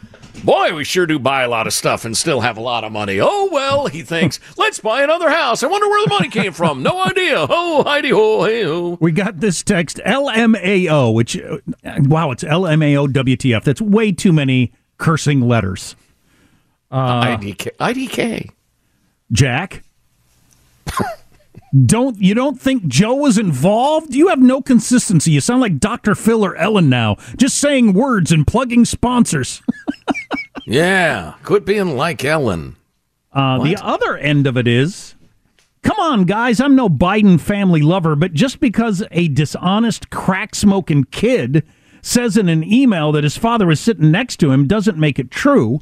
Boy, 0.44 0.74
we 0.74 0.84
sure 0.84 1.06
do 1.06 1.20
buy 1.20 1.44
a 1.44 1.50
lot 1.50 1.68
of 1.68 1.74
stuff 1.74 2.06
and 2.06 2.16
still 2.16 2.42
have 2.42 2.58
a 2.58 2.62
lot 2.62 2.84
of 2.84 2.92
money. 2.92 3.20
Oh, 3.20 3.50
well, 3.52 3.88
he 3.88 4.04
thinks, 4.04 4.40
let's 4.58 4.80
buy 4.80 5.02
another 5.02 5.30
house. 5.30 5.64
I 5.64 5.68
wonder 5.68 5.88
where 5.88 6.04
the 6.04 6.10
money 6.10 6.30
came 6.30 6.54
from. 6.54 6.84
No 6.84 7.04
idea. 7.04 7.46
Oh, 7.50 7.84
Heidi 7.84 8.10
ho, 8.10 8.44
hey 8.46 8.64
ho. 8.64 8.98
We 9.02 9.12
got 9.12 9.40
this 9.40 9.64
text 9.64 10.00
LMAO, 10.06 11.14
which, 11.14 11.38
uh, 11.38 11.58
wow, 11.84 12.32
it's 12.32 12.44
LMAO 12.44 13.08
WTF. 13.08 13.64
That's 13.64 13.82
way 13.82 14.12
too 14.12 14.32
many 14.32 14.74
cursing 14.98 15.42
letters. 15.42 15.96
Uh, 16.92 17.38
IDK. 17.38 17.76
IDK. 17.78 18.52
Jack? 19.32 19.84
don't 21.86 22.18
you 22.22 22.34
don't 22.34 22.60
think 22.60 22.88
Joe 22.88 23.16
was 23.16 23.38
involved? 23.38 24.16
You 24.16 24.30
have 24.30 24.40
no 24.40 24.62
consistency. 24.62 25.32
You 25.32 25.42
sound 25.42 25.62
like 25.62 25.80
Dr. 25.80 26.16
Phil 26.16 26.46
or 26.46 26.56
Ellen 26.56 26.90
now, 26.90 27.18
just 27.36 27.58
saying 27.58 27.94
words 27.94 28.32
and 28.32 28.48
plugging 28.48 28.86
sponsors. 28.86 29.62
yeah, 30.68 31.36
quit 31.44 31.66
being 31.66 31.96
like 31.96 32.26
Ellen. 32.26 32.76
Uh, 33.32 33.64
the 33.64 33.78
other 33.78 34.18
end 34.18 34.48
of 34.48 34.58
it 34.58 34.68
is, 34.68 35.16
come 35.82 35.98
on, 35.98 36.26
guys. 36.26 36.60
I'm 36.60 36.76
no 36.76 36.90
Biden 36.90 37.40
family 37.40 37.82
lover, 37.82 38.16
but 38.16 38.34
just 38.34 38.60
because 38.60 39.04
a 39.12 39.30
dishonest, 39.30 40.10
crack 40.10 40.56
smoking 40.56 41.06
kid 41.06 41.66
says 42.02 42.36
in 42.36 42.50
an 42.50 42.64
email 42.64 43.12
that 43.14 43.24
his 43.24 43.38
father 43.38 43.66
was 43.66 43.80
sitting 43.80 44.12
next 44.12 44.38
to 44.38 44.52
him 44.52 44.68
doesn't 44.68 44.98
make 44.98 45.20
it 45.20 45.32
true. 45.32 45.80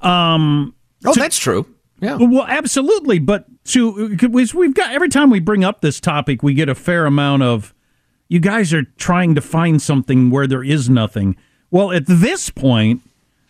Um, 0.00 0.74
oh, 1.04 1.12
to, 1.12 1.20
that's 1.20 1.38
true. 1.38 1.66
Yeah. 2.00 2.16
Well, 2.16 2.46
absolutely. 2.46 3.18
But 3.18 3.44
to 3.66 4.16
we've 4.30 4.74
got 4.74 4.92
every 4.92 5.08
time 5.08 5.28
we 5.30 5.40
bring 5.40 5.62
up 5.62 5.82
this 5.82 6.00
topic, 6.00 6.42
we 6.42 6.54
get 6.54 6.68
a 6.68 6.74
fair 6.74 7.04
amount 7.04 7.42
of 7.42 7.74
you 8.28 8.40
guys 8.40 8.72
are 8.72 8.84
trying 8.96 9.34
to 9.34 9.40
find 9.42 9.80
something 9.82 10.30
where 10.30 10.46
there 10.46 10.64
is 10.64 10.88
nothing. 10.88 11.36
Well, 11.70 11.92
at 11.92 12.06
this 12.06 12.48
point, 12.50 13.02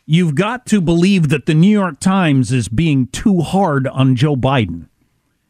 you've 0.06 0.34
got 0.34 0.66
to 0.66 0.80
believe 0.80 1.28
that 1.28 1.46
the 1.46 1.54
New 1.54 1.70
York 1.70 2.00
Times 2.00 2.52
is 2.52 2.68
being 2.68 3.06
too 3.08 3.40
hard 3.40 3.86
on 3.86 4.16
Joe 4.16 4.36
Biden. 4.36 4.88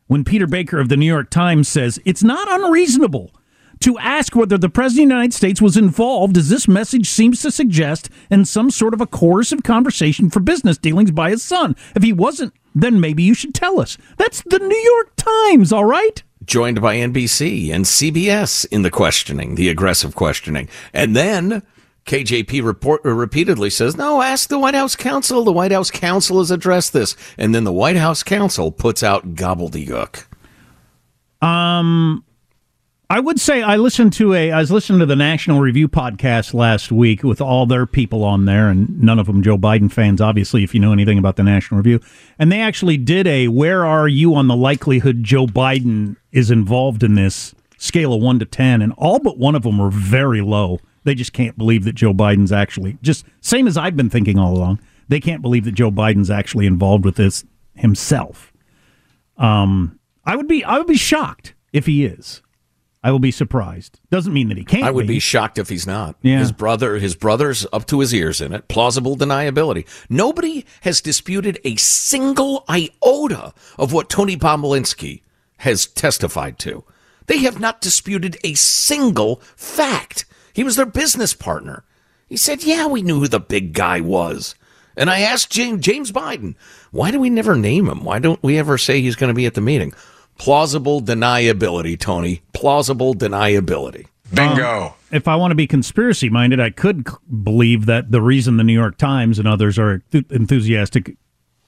When 0.06 0.24
Peter 0.24 0.46
Baker 0.46 0.78
of 0.78 0.88
the 0.88 0.96
New 0.96 1.06
York 1.06 1.30
Times 1.30 1.68
says 1.68 1.98
it's 2.04 2.22
not 2.22 2.50
unreasonable 2.50 3.32
to 3.80 3.98
ask 3.98 4.36
whether 4.36 4.56
the 4.56 4.68
President 4.68 5.06
of 5.06 5.08
the 5.08 5.14
United 5.14 5.34
States 5.34 5.60
was 5.60 5.76
involved, 5.76 6.36
as 6.36 6.48
this 6.48 6.68
message 6.68 7.08
seems 7.08 7.42
to 7.42 7.50
suggest, 7.50 8.08
in 8.30 8.44
some 8.44 8.70
sort 8.70 8.94
of 8.94 9.00
a 9.00 9.06
coercive 9.06 9.62
conversation 9.62 10.30
for 10.30 10.40
business 10.40 10.78
dealings 10.78 11.10
by 11.10 11.30
his 11.30 11.42
son. 11.42 11.74
If 11.96 12.02
he 12.02 12.12
wasn't, 12.12 12.52
then 12.74 13.00
maybe 13.00 13.22
you 13.22 13.34
should 13.34 13.54
tell 13.54 13.80
us. 13.80 13.98
That's 14.18 14.42
the 14.42 14.58
New 14.58 14.76
York 14.76 15.16
Times, 15.16 15.72
all 15.72 15.84
right? 15.84 16.22
Joined 16.44 16.80
by 16.80 16.96
NBC 16.96 17.72
and 17.72 17.84
CBS 17.84 18.66
in 18.70 18.82
the 18.82 18.90
questioning, 18.90 19.54
the 19.54 19.68
aggressive 19.68 20.14
questioning. 20.14 20.68
And 20.92 21.16
then 21.16 21.62
KJP 22.04 22.64
report, 22.64 23.02
uh, 23.04 23.10
repeatedly 23.10 23.70
says, 23.70 23.96
no, 23.96 24.22
ask 24.22 24.48
the 24.48 24.58
White 24.58 24.74
House 24.74 24.96
counsel. 24.96 25.44
The 25.44 25.52
White 25.52 25.72
House 25.72 25.90
counsel 25.90 26.38
has 26.38 26.50
addressed 26.50 26.92
this. 26.92 27.16
And 27.38 27.54
then 27.54 27.64
the 27.64 27.72
White 27.72 27.96
House 27.96 28.22
counsel 28.22 28.72
puts 28.72 29.02
out 29.02 29.34
gobbledygook. 29.34 30.26
Um, 31.40 32.24
I 33.12 33.20
would 33.20 33.38
say 33.38 33.62
I 33.62 33.76
listened 33.76 34.14
to 34.14 34.32
a 34.32 34.52
I 34.52 34.60
was 34.60 34.72
listening 34.72 35.00
to 35.00 35.06
the 35.06 35.14
National 35.16 35.60
Review 35.60 35.86
podcast 35.86 36.54
last 36.54 36.90
week 36.90 37.22
with 37.22 37.42
all 37.42 37.66
their 37.66 37.84
people 37.84 38.24
on 38.24 38.46
there, 38.46 38.68
and 38.68 39.02
none 39.02 39.18
of 39.18 39.26
them 39.26 39.42
Joe 39.42 39.58
Biden 39.58 39.92
fans, 39.92 40.20
obviously, 40.20 40.64
if 40.64 40.72
you 40.72 40.80
know 40.80 40.94
anything 40.94 41.18
about 41.18 41.36
the 41.36 41.42
National 41.42 41.76
Review. 41.76 42.00
And 42.38 42.50
they 42.50 42.62
actually 42.62 42.96
did 42.96 43.26
a 43.26 43.48
where 43.48 43.84
are 43.84 44.08
you 44.08 44.34
on 44.34 44.46
the 44.46 44.56
likelihood 44.56 45.22
Joe 45.24 45.46
Biden 45.46 46.16
is 46.30 46.50
involved 46.50 47.02
in 47.02 47.14
this 47.14 47.54
scale 47.76 48.14
of 48.14 48.22
one 48.22 48.38
to 48.38 48.46
ten, 48.46 48.80
and 48.80 48.94
all 48.96 49.18
but 49.18 49.36
one 49.36 49.54
of 49.54 49.62
them 49.62 49.76
were 49.76 49.90
very 49.90 50.40
low. 50.40 50.78
They 51.04 51.14
just 51.14 51.32
can't 51.32 51.58
believe 51.58 51.84
that 51.84 51.94
Joe 51.94 52.12
Biden's 52.12 52.52
actually 52.52 52.98
just 53.02 53.24
same 53.40 53.66
as 53.66 53.76
I've 53.76 53.96
been 53.96 54.10
thinking 54.10 54.38
all 54.38 54.56
along. 54.56 54.80
They 55.08 55.20
can't 55.20 55.42
believe 55.42 55.64
that 55.64 55.72
Joe 55.72 55.90
Biden's 55.90 56.30
actually 56.30 56.66
involved 56.66 57.04
with 57.04 57.16
this 57.16 57.44
himself. 57.74 58.52
Um, 59.36 59.98
I 60.24 60.36
would 60.36 60.48
be 60.48 60.64
I 60.64 60.78
would 60.78 60.86
be 60.86 60.96
shocked 60.96 61.54
if 61.72 61.86
he 61.86 62.04
is. 62.04 62.42
I 63.04 63.10
will 63.10 63.18
be 63.18 63.32
surprised. 63.32 63.98
Doesn't 64.10 64.32
mean 64.32 64.48
that 64.48 64.56
he 64.56 64.64
can't. 64.64 64.84
I 64.84 64.90
would 64.92 65.08
be, 65.08 65.14
be 65.14 65.18
shocked 65.18 65.58
if 65.58 65.68
he's 65.68 65.88
not. 65.88 66.16
Yeah. 66.22 66.38
His 66.38 66.52
brother, 66.52 66.98
his 66.98 67.16
brother's 67.16 67.66
up 67.72 67.86
to 67.86 67.98
his 67.98 68.14
ears 68.14 68.40
in 68.40 68.52
it. 68.52 68.68
Plausible 68.68 69.16
deniability. 69.16 69.88
Nobody 70.08 70.64
has 70.82 71.00
disputed 71.00 71.58
a 71.64 71.74
single 71.76 72.64
iota 72.70 73.52
of 73.76 73.92
what 73.92 74.08
Tony 74.08 74.36
Bobulinski 74.36 75.22
has 75.58 75.86
testified 75.86 76.60
to. 76.60 76.84
They 77.26 77.38
have 77.38 77.58
not 77.58 77.80
disputed 77.80 78.36
a 78.44 78.54
single 78.54 79.36
fact. 79.56 80.24
He 80.52 80.64
was 80.64 80.76
their 80.76 80.86
business 80.86 81.34
partner. 81.34 81.84
He 82.28 82.36
said, 82.36 82.64
"Yeah, 82.64 82.86
we 82.86 83.02
knew 83.02 83.20
who 83.20 83.28
the 83.28 83.40
big 83.40 83.72
guy 83.72 84.00
was." 84.00 84.54
And 84.96 85.08
I 85.08 85.20
asked 85.20 85.50
James, 85.50 85.84
James 85.84 86.12
Biden, 86.12 86.54
"Why 86.90 87.10
do 87.10 87.18
we 87.18 87.30
never 87.30 87.56
name 87.56 87.88
him? 87.88 88.04
Why 88.04 88.18
don't 88.18 88.42
we 88.42 88.58
ever 88.58 88.76
say 88.78 89.00
he's 89.00 89.16
going 89.16 89.28
to 89.28 89.34
be 89.34 89.46
at 89.46 89.54
the 89.54 89.60
meeting?" 89.60 89.92
Plausible 90.38 91.00
deniability, 91.02 91.98
Tony. 91.98 92.42
Plausible 92.52 93.14
deniability. 93.14 94.06
Bingo. 94.32 94.86
Um, 94.86 94.92
if 95.10 95.28
I 95.28 95.36
want 95.36 95.50
to 95.50 95.54
be 95.54 95.66
conspiracy 95.66 96.30
minded, 96.30 96.58
I 96.58 96.70
could 96.70 97.06
c- 97.08 97.14
believe 97.42 97.86
that 97.86 98.10
the 98.10 98.22
reason 98.22 98.56
the 98.56 98.64
New 98.64 98.72
York 98.72 98.96
Times 98.96 99.38
and 99.38 99.46
others 99.46 99.78
are 99.78 99.98
th- 100.10 100.24
enthusiastic 100.30 101.16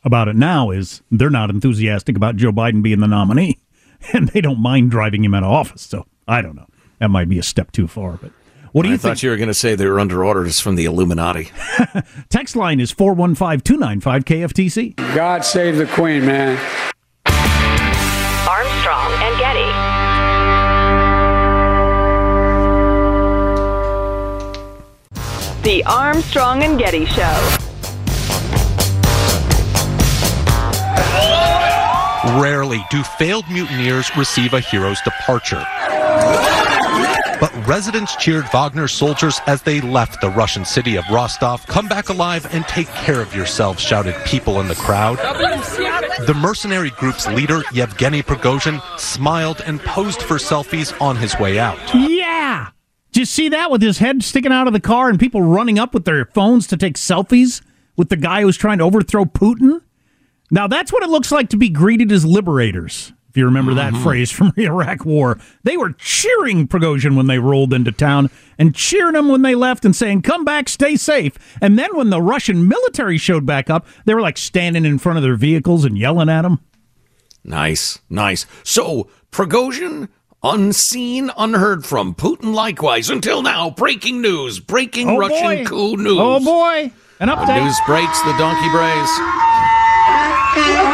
about 0.03 0.29
it 0.29 0.37
now 0.37 0.71
is 0.71 1.03
they're 1.11 1.31
not 1.31 1.51
enthusiastic 1.51 2.17
about 2.17 2.37
Joe 2.37 2.53
Biden 2.53 2.83
being 2.83 3.01
the 3.01 3.07
nominee. 3.07 3.59
and 4.13 4.29
they 4.29 4.41
don't 4.41 4.61
mind 4.61 4.91
driving 4.91 5.25
him 5.25 5.35
out 5.35 5.43
of 5.43 5.51
office. 5.51 5.83
So 5.83 6.07
I 6.27 6.43
don't 6.43 6.57
know. 6.57 6.67
That 6.99 7.11
might 7.11 7.29
be 7.29 7.39
a 7.39 7.43
step 7.43 7.73
too 7.73 7.87
far, 7.87 8.13
but. 8.13 8.31
What 8.75 8.83
do 8.83 8.89
you 8.89 8.95
I 8.95 8.99
think? 8.99 9.03
thought 9.19 9.23
you 9.23 9.31
were 9.31 9.37
going 9.37 9.47
to 9.47 9.55
say 9.55 9.77
they 9.77 9.87
were 9.87 10.01
under 10.01 10.25
orders 10.25 10.59
from 10.59 10.75
the 10.75 10.85
Illuminati. 10.85 11.53
Text 12.29 12.57
line 12.57 12.81
is 12.81 12.91
415 12.91 13.61
295 13.61 14.25
KFTC. 14.25 14.97
God 15.15 15.45
save 15.45 15.77
the 15.77 15.87
Queen, 15.87 16.27
man. 16.27 16.59
Armstrong 18.49 19.13
and 19.23 19.39
Getty. 19.39 19.71
The 25.63 25.83
Armstrong 25.85 26.65
and 26.65 26.77
Getty 26.77 27.07
Show. 27.07 27.57
Rarely 32.41 32.85
do 32.91 33.03
failed 33.03 33.45
mutineers 33.51 34.11
receive 34.17 34.53
a 34.55 34.61
hero's 34.61 35.01
departure. 35.03 35.65
But 37.41 37.53
residents 37.67 38.17
cheered 38.17 38.47
Wagner 38.53 38.89
soldiers 38.89 39.41
as 39.47 39.63
they 39.63 39.81
left 39.81 40.21
the 40.21 40.31
Russian 40.31 40.65
city 40.65 40.97
of 40.97 41.05
Rostov. 41.11 41.67
Come 41.67 41.89
back 41.89 42.09
alive 42.09 42.47
and 42.55 42.65
take 42.67 42.89
care 42.89 43.21
of 43.21 43.35
yourselves, 43.35 43.81
shouted 43.81 44.15
people 44.25 44.61
in 44.61 44.69
the 44.69 44.75
crowd. 44.75 45.19
The 46.27 46.35
mercenary 46.35 46.91
group's 46.91 47.27
leader, 47.27 47.63
Yevgeny 47.73 48.23
Prigozhin, 48.23 48.81
smiled 48.99 49.63
and 49.67 49.81
posed 49.81 50.23
for 50.23 50.37
selfies 50.37 50.99
on 51.01 51.17
his 51.17 51.39
way 51.39 51.59
out. 51.59 51.79
Yeah. 51.95 52.71
Did 53.13 53.21
you 53.21 53.27
see 53.27 53.49
that 53.51 53.71
with 53.71 53.83
his 53.83 53.99
head 53.99 54.23
sticking 54.23 54.53
out 54.53 54.67
of 54.67 54.73
the 54.73 54.81
car 54.81 55.09
and 55.09 55.21
people 55.21 55.43
running 55.43 55.79
up 55.79 55.95
with 55.95 56.05
their 56.05 56.25
phones 56.27 56.67
to 56.69 56.77
take 56.77 56.95
selfies 56.95 57.63
with 57.97 58.09
the 58.09 58.17
guy 58.17 58.43
who's 58.43 58.57
trying 58.57 58.79
to 58.79 58.85
overthrow 58.85 59.25
Putin? 59.25 59.81
Now, 60.51 60.67
that's 60.67 60.93
what 60.93 61.03
it 61.03 61.11
looks 61.11 61.33
like 61.33 61.49
to 61.51 61.57
be 61.57 61.69
greeted 61.69 62.11
as 62.13 62.25
liberators. 62.25 63.13
If 63.35 63.39
you 63.39 63.47
remember 63.47 63.75
that 63.75 63.95
mm-hmm. 63.95 64.03
phrase 64.05 64.31
from 64.31 64.53
the 64.55 64.67
Iraq 64.67 65.05
War, 65.05 65.41
they 65.65 65.77
were 65.77 65.91
cheering 65.95 66.69
Prigozhin 66.69 67.17
when 67.17 67.27
they 67.27 67.41
rolled 67.41 67.75
into 67.75 67.91
town 67.91 68.31
and 68.61 68.73
cheering 68.77 69.17
him 69.17 69.27
when 69.27 69.43
they 69.43 69.57
left 69.57 69.85
and 69.85 69.97
saying, 69.97 70.23
Come 70.23 70.45
back, 70.45 70.69
stay 70.69 70.95
safe. 70.95 71.33
And 71.61 71.77
then 71.77 71.97
when 71.97 72.11
the 72.11 72.23
Russian 72.23 72.69
military 72.69 73.19
showed 73.19 73.45
back 73.45 73.69
up, 73.69 73.89
they 74.05 74.15
were 74.15 74.21
like 74.21 74.39
standing 74.39 74.85
in 74.85 75.01
front 75.01 75.19
of 75.19 75.25
their 75.25 75.35
vehicles 75.35 75.85
and 75.85 75.99
yelling 75.99 76.29
at 76.29 76.45
him. 76.45 76.61
Nice, 77.43 77.99
nice. 78.09 78.47
So, 78.63 79.09
Prigozhin, 79.33 80.11
unseen, 80.45 81.33
unheard 81.37 81.85
from. 81.85 82.15
Putin, 82.15 82.55
likewise. 82.55 83.11
Until 83.11 83.43
now, 83.43 83.69
breaking 83.69 84.23
news. 84.23 84.61
Breaking 84.61 85.11
Oh, 85.11 85.19
Russian 85.19 85.65
boy. 85.65 85.65
coup 85.65 85.97
news. 85.97 86.19
Oh, 86.21 86.39
boy. 86.39 86.93
An 87.19 87.31
update. 87.31 87.65
News 87.65 87.81
breaks, 87.85 88.23
the 88.23 88.37
donkey 88.39 88.69
brays. 88.71 89.11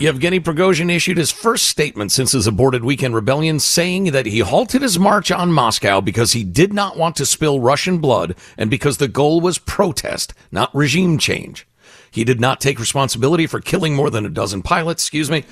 Yevgeny 0.00 0.40
Prigozhin 0.40 0.90
issued 0.90 1.18
his 1.18 1.30
first 1.30 1.66
statement 1.66 2.10
since 2.10 2.32
his 2.32 2.46
aborted 2.46 2.82
weekend 2.82 3.14
rebellion, 3.14 3.60
saying 3.60 4.04
that 4.12 4.24
he 4.24 4.38
halted 4.38 4.80
his 4.80 4.98
march 4.98 5.30
on 5.30 5.52
Moscow 5.52 6.00
because 6.00 6.32
he 6.32 6.42
did 6.42 6.72
not 6.72 6.96
want 6.96 7.16
to 7.16 7.26
spill 7.26 7.60
Russian 7.60 7.98
blood 7.98 8.34
and 8.56 8.70
because 8.70 8.96
the 8.96 9.08
goal 9.08 9.42
was 9.42 9.58
protest, 9.58 10.32
not 10.50 10.74
regime 10.74 11.18
change. 11.18 11.66
He 12.10 12.24
did 12.24 12.40
not 12.40 12.62
take 12.62 12.80
responsibility 12.80 13.46
for 13.46 13.60
killing 13.60 13.94
more 13.94 14.08
than 14.08 14.24
a 14.24 14.30
dozen 14.30 14.62
pilots, 14.62 15.02
excuse 15.02 15.30
me, 15.30 15.44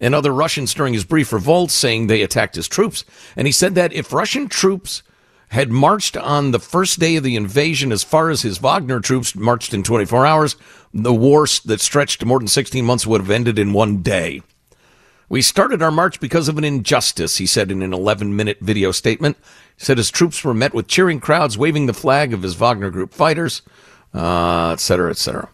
and 0.00 0.14
other 0.14 0.32
Russians 0.32 0.72
during 0.72 0.94
his 0.94 1.04
brief 1.04 1.30
revolt, 1.30 1.70
saying 1.70 2.06
they 2.06 2.22
attacked 2.22 2.56
his 2.56 2.66
troops. 2.66 3.04
And 3.36 3.46
he 3.46 3.52
said 3.52 3.74
that 3.74 3.92
if 3.92 4.10
Russian 4.10 4.48
troops 4.48 5.02
had 5.50 5.70
marched 5.70 6.16
on 6.16 6.50
the 6.50 6.58
first 6.58 6.98
day 6.98 7.16
of 7.16 7.24
the 7.24 7.36
invasion 7.36 7.90
as 7.90 8.04
far 8.04 8.30
as 8.30 8.42
his 8.42 8.58
Wagner 8.58 9.00
troops 9.00 9.34
marched 9.34 9.72
in 9.72 9.82
24 9.82 10.26
hours, 10.26 10.56
the 10.92 11.14
war 11.14 11.46
that 11.64 11.80
stretched 11.80 12.24
more 12.24 12.38
than 12.38 12.48
16 12.48 12.84
months 12.84 13.06
would 13.06 13.22
have 13.22 13.30
ended 13.30 13.58
in 13.58 13.72
one 13.72 14.02
day. 14.02 14.42
We 15.30 15.42
started 15.42 15.82
our 15.82 15.90
march 15.90 16.20
because 16.20 16.48
of 16.48 16.56
an 16.56 16.64
injustice, 16.64 17.36
he 17.36 17.46
said 17.46 17.70
in 17.70 17.82
an 17.82 17.92
11 17.92 18.34
minute 18.34 18.58
video 18.60 18.92
statement. 18.92 19.36
He 19.76 19.84
said 19.84 19.98
his 19.98 20.10
troops 20.10 20.42
were 20.42 20.54
met 20.54 20.74
with 20.74 20.88
cheering 20.88 21.20
crowds 21.20 21.58
waving 21.58 21.86
the 21.86 21.92
flag 21.92 22.32
of 22.32 22.42
his 22.42 22.54
Wagner 22.54 22.90
group 22.90 23.12
fighters, 23.12 23.62
uh, 24.14 24.70
et 24.70 24.80
cetera, 24.80 25.10
et 25.10 25.18
cetera. 25.18 25.48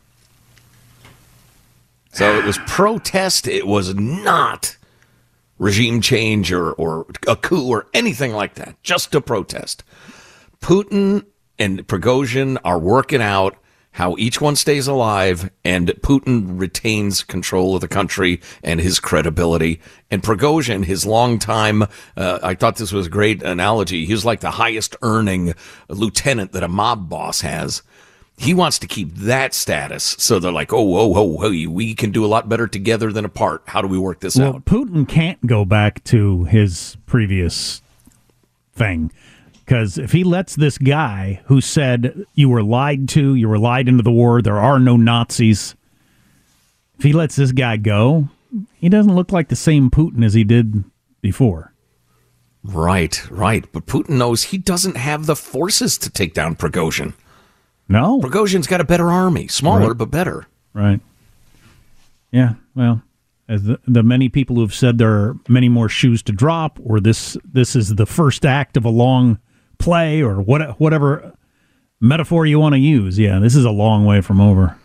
So 2.13 2.39
it 2.39 2.45
was 2.45 2.59
protest. 2.59 3.49
It 3.49 3.67
was 3.67 3.95
not 3.97 4.77
regime 5.59 6.01
change 6.01 6.53
or, 6.53 6.73
or 6.73 7.07
a 7.27 7.37
coup 7.37 7.69
or 7.69 7.87
anything 7.95 8.33
like 8.33 8.55
that. 8.55 8.83
Just 8.83 9.15
a 9.15 9.21
protest. 9.21 9.85
Putin 10.61 11.25
and 11.59 11.87
Prigozhin 11.87 12.59
are 12.65 12.79
working 12.79 13.23
out 13.23 13.57
how 13.93 14.17
each 14.19 14.41
one 14.41 14.57
stays 14.57 14.89
alive 14.89 15.51
and 15.65 15.87
Putin 16.03 16.59
retains 16.59 17.23
control 17.23 17.77
of 17.77 17.81
the 17.81 17.87
country 17.87 18.41
and 18.65 18.81
his 18.81 18.99
credibility. 18.99 19.81
And 20.11 20.21
Prigozhin, 20.21 20.85
his 20.85 21.07
long 21.07 21.39
time, 21.39 21.85
uh, 22.17 22.41
I 22.43 22.55
thought 22.55 22.77
this 22.77 22.93
was 22.93 23.07
a 23.07 23.11
great 23.11 23.41
analogy. 23.45 24.05
He 24.05 24.13
was 24.13 24.25
like 24.25 24.41
the 24.41 24.51
highest 24.51 24.97
earning 25.03 25.55
lieutenant 25.89 26.53
that 26.53 26.65
a 26.65 26.69
mob 26.69 27.09
boss 27.09 27.43
has. 27.43 27.83
He 28.37 28.53
wants 28.53 28.79
to 28.81 28.87
keep 28.87 29.15
that 29.15 29.55
status. 29.55 30.17
So 30.19 30.39
they're 30.39 30.51
like, 30.51 30.73
oh, 30.73 30.97
oh, 30.97 31.15
oh, 31.17 31.39
oh, 31.45 31.51
we 31.71 31.95
can 31.95 32.11
do 32.11 32.25
a 32.25 32.27
lot 32.27 32.49
better 32.49 32.67
together 32.67 33.13
than 33.13 33.25
apart. 33.25 33.63
How 33.67 33.81
do 33.81 33.89
we 33.89 33.99
work 33.99 34.21
this 34.21 34.37
Well, 34.37 34.57
out? 34.57 34.65
Putin 34.65 35.09
can't 35.09 35.47
go 35.47 35.65
back 35.65 36.03
to 36.05 36.45
his 36.45 36.97
previous 37.07 37.81
thing 38.75 39.13
because 39.65 39.99
if 39.99 40.13
he 40.13 40.25
lets 40.25 40.57
this 40.57 40.79
guy 40.79 41.43
who 41.47 41.61
said 41.61 42.27
you 42.35 42.49
were 42.49 42.63
lied 42.63 43.09
to, 43.11 43.35
you 43.35 43.49
were 43.49 43.59
lied 43.59 43.89
into 43.89 44.03
the 44.03 44.11
war, 44.11 44.43
there 44.43 44.59
are 44.59 44.81
no 44.81 44.97
Nazis, 44.97 45.75
if 46.99 47.05
he 47.05 47.13
lets 47.13 47.37
this 47.37 47.53
guy 47.53 47.77
go, 47.77 48.29
he 48.75 48.89
doesn't 48.89 49.15
look 49.15 49.33
like 49.33 49.49
the 49.49 49.57
same 49.57 49.91
Putin 49.91 50.25
as 50.25 50.35
he 50.35 50.45
did 50.45 50.85
before. 51.21 51.73
Right, 52.63 53.31
right. 53.31 53.65
But 53.73 53.87
Putin 53.87 54.11
knows 54.17 54.45
he 54.45 54.59
doesn't 54.59 54.97
have 54.97 55.27
the 55.27 55.37
forces 55.37 55.99
to 55.99 56.11
take 56.11 56.35
down 56.35 56.57
Prigozhin. 56.57 57.15
No. 57.89 58.21
Prigozhin's 58.21 58.67
got 58.67 58.81
a 58.81 58.85
better 58.85 59.11
army, 59.11 59.47
smaller 59.49 59.89
Right. 59.89 59.99
but 59.99 60.11
better. 60.11 60.47
Right. 60.73 61.01
Yeah. 62.33 62.55
Well, 62.75 63.03
as 63.49 63.65
the, 63.65 63.79
the 63.87 64.03
many 64.03 64.29
people 64.29 64.57
who 64.57 64.63
have 64.63 64.75
said 64.75 64.99
there 64.99 65.13
are 65.13 65.37
many 65.49 65.69
more 65.69 65.89
shoes 65.89 66.23
to 66.25 66.33
drop, 66.33 66.79
or 66.83 66.99
this 67.01 67.37
this 67.45 67.77
is 67.77 67.95
the 67.95 68.07
first 68.07 68.45
act 68.47 68.77
of 68.77 68.85
a 68.85 68.91
long 68.91 69.39
play, 69.79 70.23
or 70.23 70.41
what 70.41 70.81
whatever 70.81 71.33
metaphor 72.01 72.47
you 72.47 72.59
want 72.59 72.75
to 72.75 72.79
use. 72.81 73.19
Yeah, 73.19 73.39
this 73.39 73.55
is 73.55 73.65
a 73.65 73.71
long 73.71 74.05
way 74.05 74.21
from 74.21 74.41
over. 74.41 74.77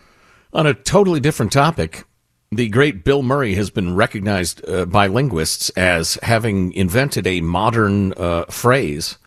On 0.53 0.67
a 0.67 0.73
totally 0.73 1.19
different 1.19 1.51
topic, 1.51 2.05
the 2.51 2.67
great 2.69 3.03
Bill 3.03 3.23
Murray 3.23 3.55
has 3.55 3.69
been 3.69 3.95
recognized 3.95 4.67
uh, 4.67 4.85
by 4.85 5.07
linguists 5.07 5.69
as 5.71 6.15
having 6.23 6.73
invented 6.73 7.25
a 7.25 7.41
modern 7.41 8.13
uh, 8.17 8.45
phrase. 8.45 9.17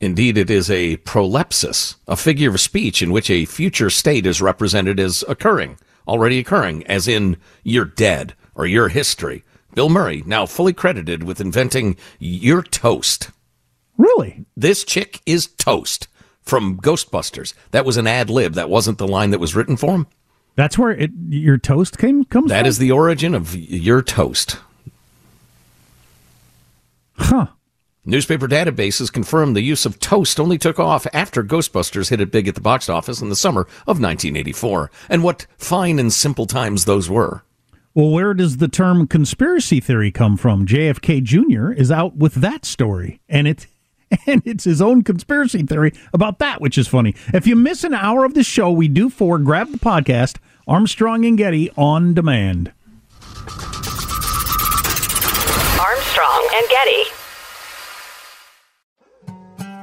Indeed, 0.00 0.38
it 0.38 0.48
is 0.48 0.70
a 0.70 0.96
prolepsis, 0.98 1.96
a 2.06 2.16
figure 2.16 2.50
of 2.50 2.60
speech 2.60 3.02
in 3.02 3.10
which 3.10 3.30
a 3.30 3.44
future 3.46 3.90
state 3.90 4.26
is 4.26 4.40
represented 4.40 5.00
as 5.00 5.24
occurring, 5.26 5.76
already 6.06 6.38
occurring, 6.38 6.86
as 6.86 7.08
in 7.08 7.36
you're 7.64 7.84
dead 7.84 8.34
or 8.54 8.64
your 8.66 8.88
history. 8.88 9.42
Bill 9.74 9.88
Murray, 9.88 10.22
now 10.24 10.46
fully 10.46 10.72
credited 10.72 11.24
with 11.24 11.40
inventing 11.40 11.96
you're 12.20 12.62
toast. 12.62 13.30
Really? 13.96 14.44
This 14.56 14.84
chick 14.84 15.20
is 15.26 15.48
toast 15.48 16.06
from 16.42 16.78
Ghostbusters. 16.80 17.52
That 17.72 17.84
was 17.84 17.96
an 17.96 18.06
ad 18.06 18.30
lib. 18.30 18.54
That 18.54 18.70
wasn't 18.70 18.98
the 18.98 19.08
line 19.08 19.30
that 19.30 19.40
was 19.40 19.56
written 19.56 19.76
for 19.76 19.92
him. 19.94 20.06
That's 20.54 20.78
where 20.78 20.90
it 20.92 21.10
your 21.28 21.58
toast 21.58 21.98
came 21.98 22.24
comes 22.24 22.50
That 22.50 22.60
from. 22.60 22.66
is 22.68 22.78
the 22.78 22.90
origin 22.92 23.34
of 23.34 23.54
your 23.54 24.02
toast. 24.02 24.58
Huh. 27.16 27.48
Newspaper 28.08 28.48
databases 28.48 29.12
confirm 29.12 29.52
the 29.52 29.60
use 29.60 29.84
of 29.84 30.00
toast 30.00 30.40
only 30.40 30.56
took 30.56 30.80
off 30.80 31.06
after 31.12 31.44
Ghostbusters 31.44 32.08
hit 32.08 32.22
it 32.22 32.32
big 32.32 32.48
at 32.48 32.54
the 32.54 32.60
box 32.62 32.88
office 32.88 33.20
in 33.20 33.28
the 33.28 33.36
summer 33.36 33.60
of 33.86 34.00
1984. 34.00 34.90
And 35.10 35.22
what 35.22 35.46
fine 35.58 35.98
and 35.98 36.10
simple 36.10 36.46
times 36.46 36.86
those 36.86 37.10
were. 37.10 37.42
Well, 37.92 38.08
where 38.08 38.32
does 38.32 38.56
the 38.56 38.66
term 38.68 39.08
conspiracy 39.08 39.78
theory 39.78 40.10
come 40.10 40.38
from? 40.38 40.64
JFK 40.64 41.22
Jr. 41.22 41.70
is 41.70 41.90
out 41.90 42.16
with 42.16 42.36
that 42.36 42.64
story, 42.64 43.20
and 43.28 43.46
it 43.46 43.66
and 44.26 44.40
it's 44.46 44.64
his 44.64 44.80
own 44.80 45.02
conspiracy 45.02 45.62
theory 45.64 45.92
about 46.14 46.38
that, 46.38 46.62
which 46.62 46.78
is 46.78 46.88
funny. 46.88 47.14
If 47.34 47.46
you 47.46 47.56
miss 47.56 47.84
an 47.84 47.92
hour 47.92 48.24
of 48.24 48.32
the 48.32 48.42
show, 48.42 48.70
we 48.70 48.88
do 48.88 49.10
for 49.10 49.38
grab 49.38 49.70
the 49.70 49.76
podcast 49.76 50.38
Armstrong 50.66 51.26
and 51.26 51.36
Getty 51.36 51.72
on 51.76 52.14
demand. 52.14 52.72
Armstrong 55.78 56.48
and 56.54 56.68
Getty. 56.70 57.17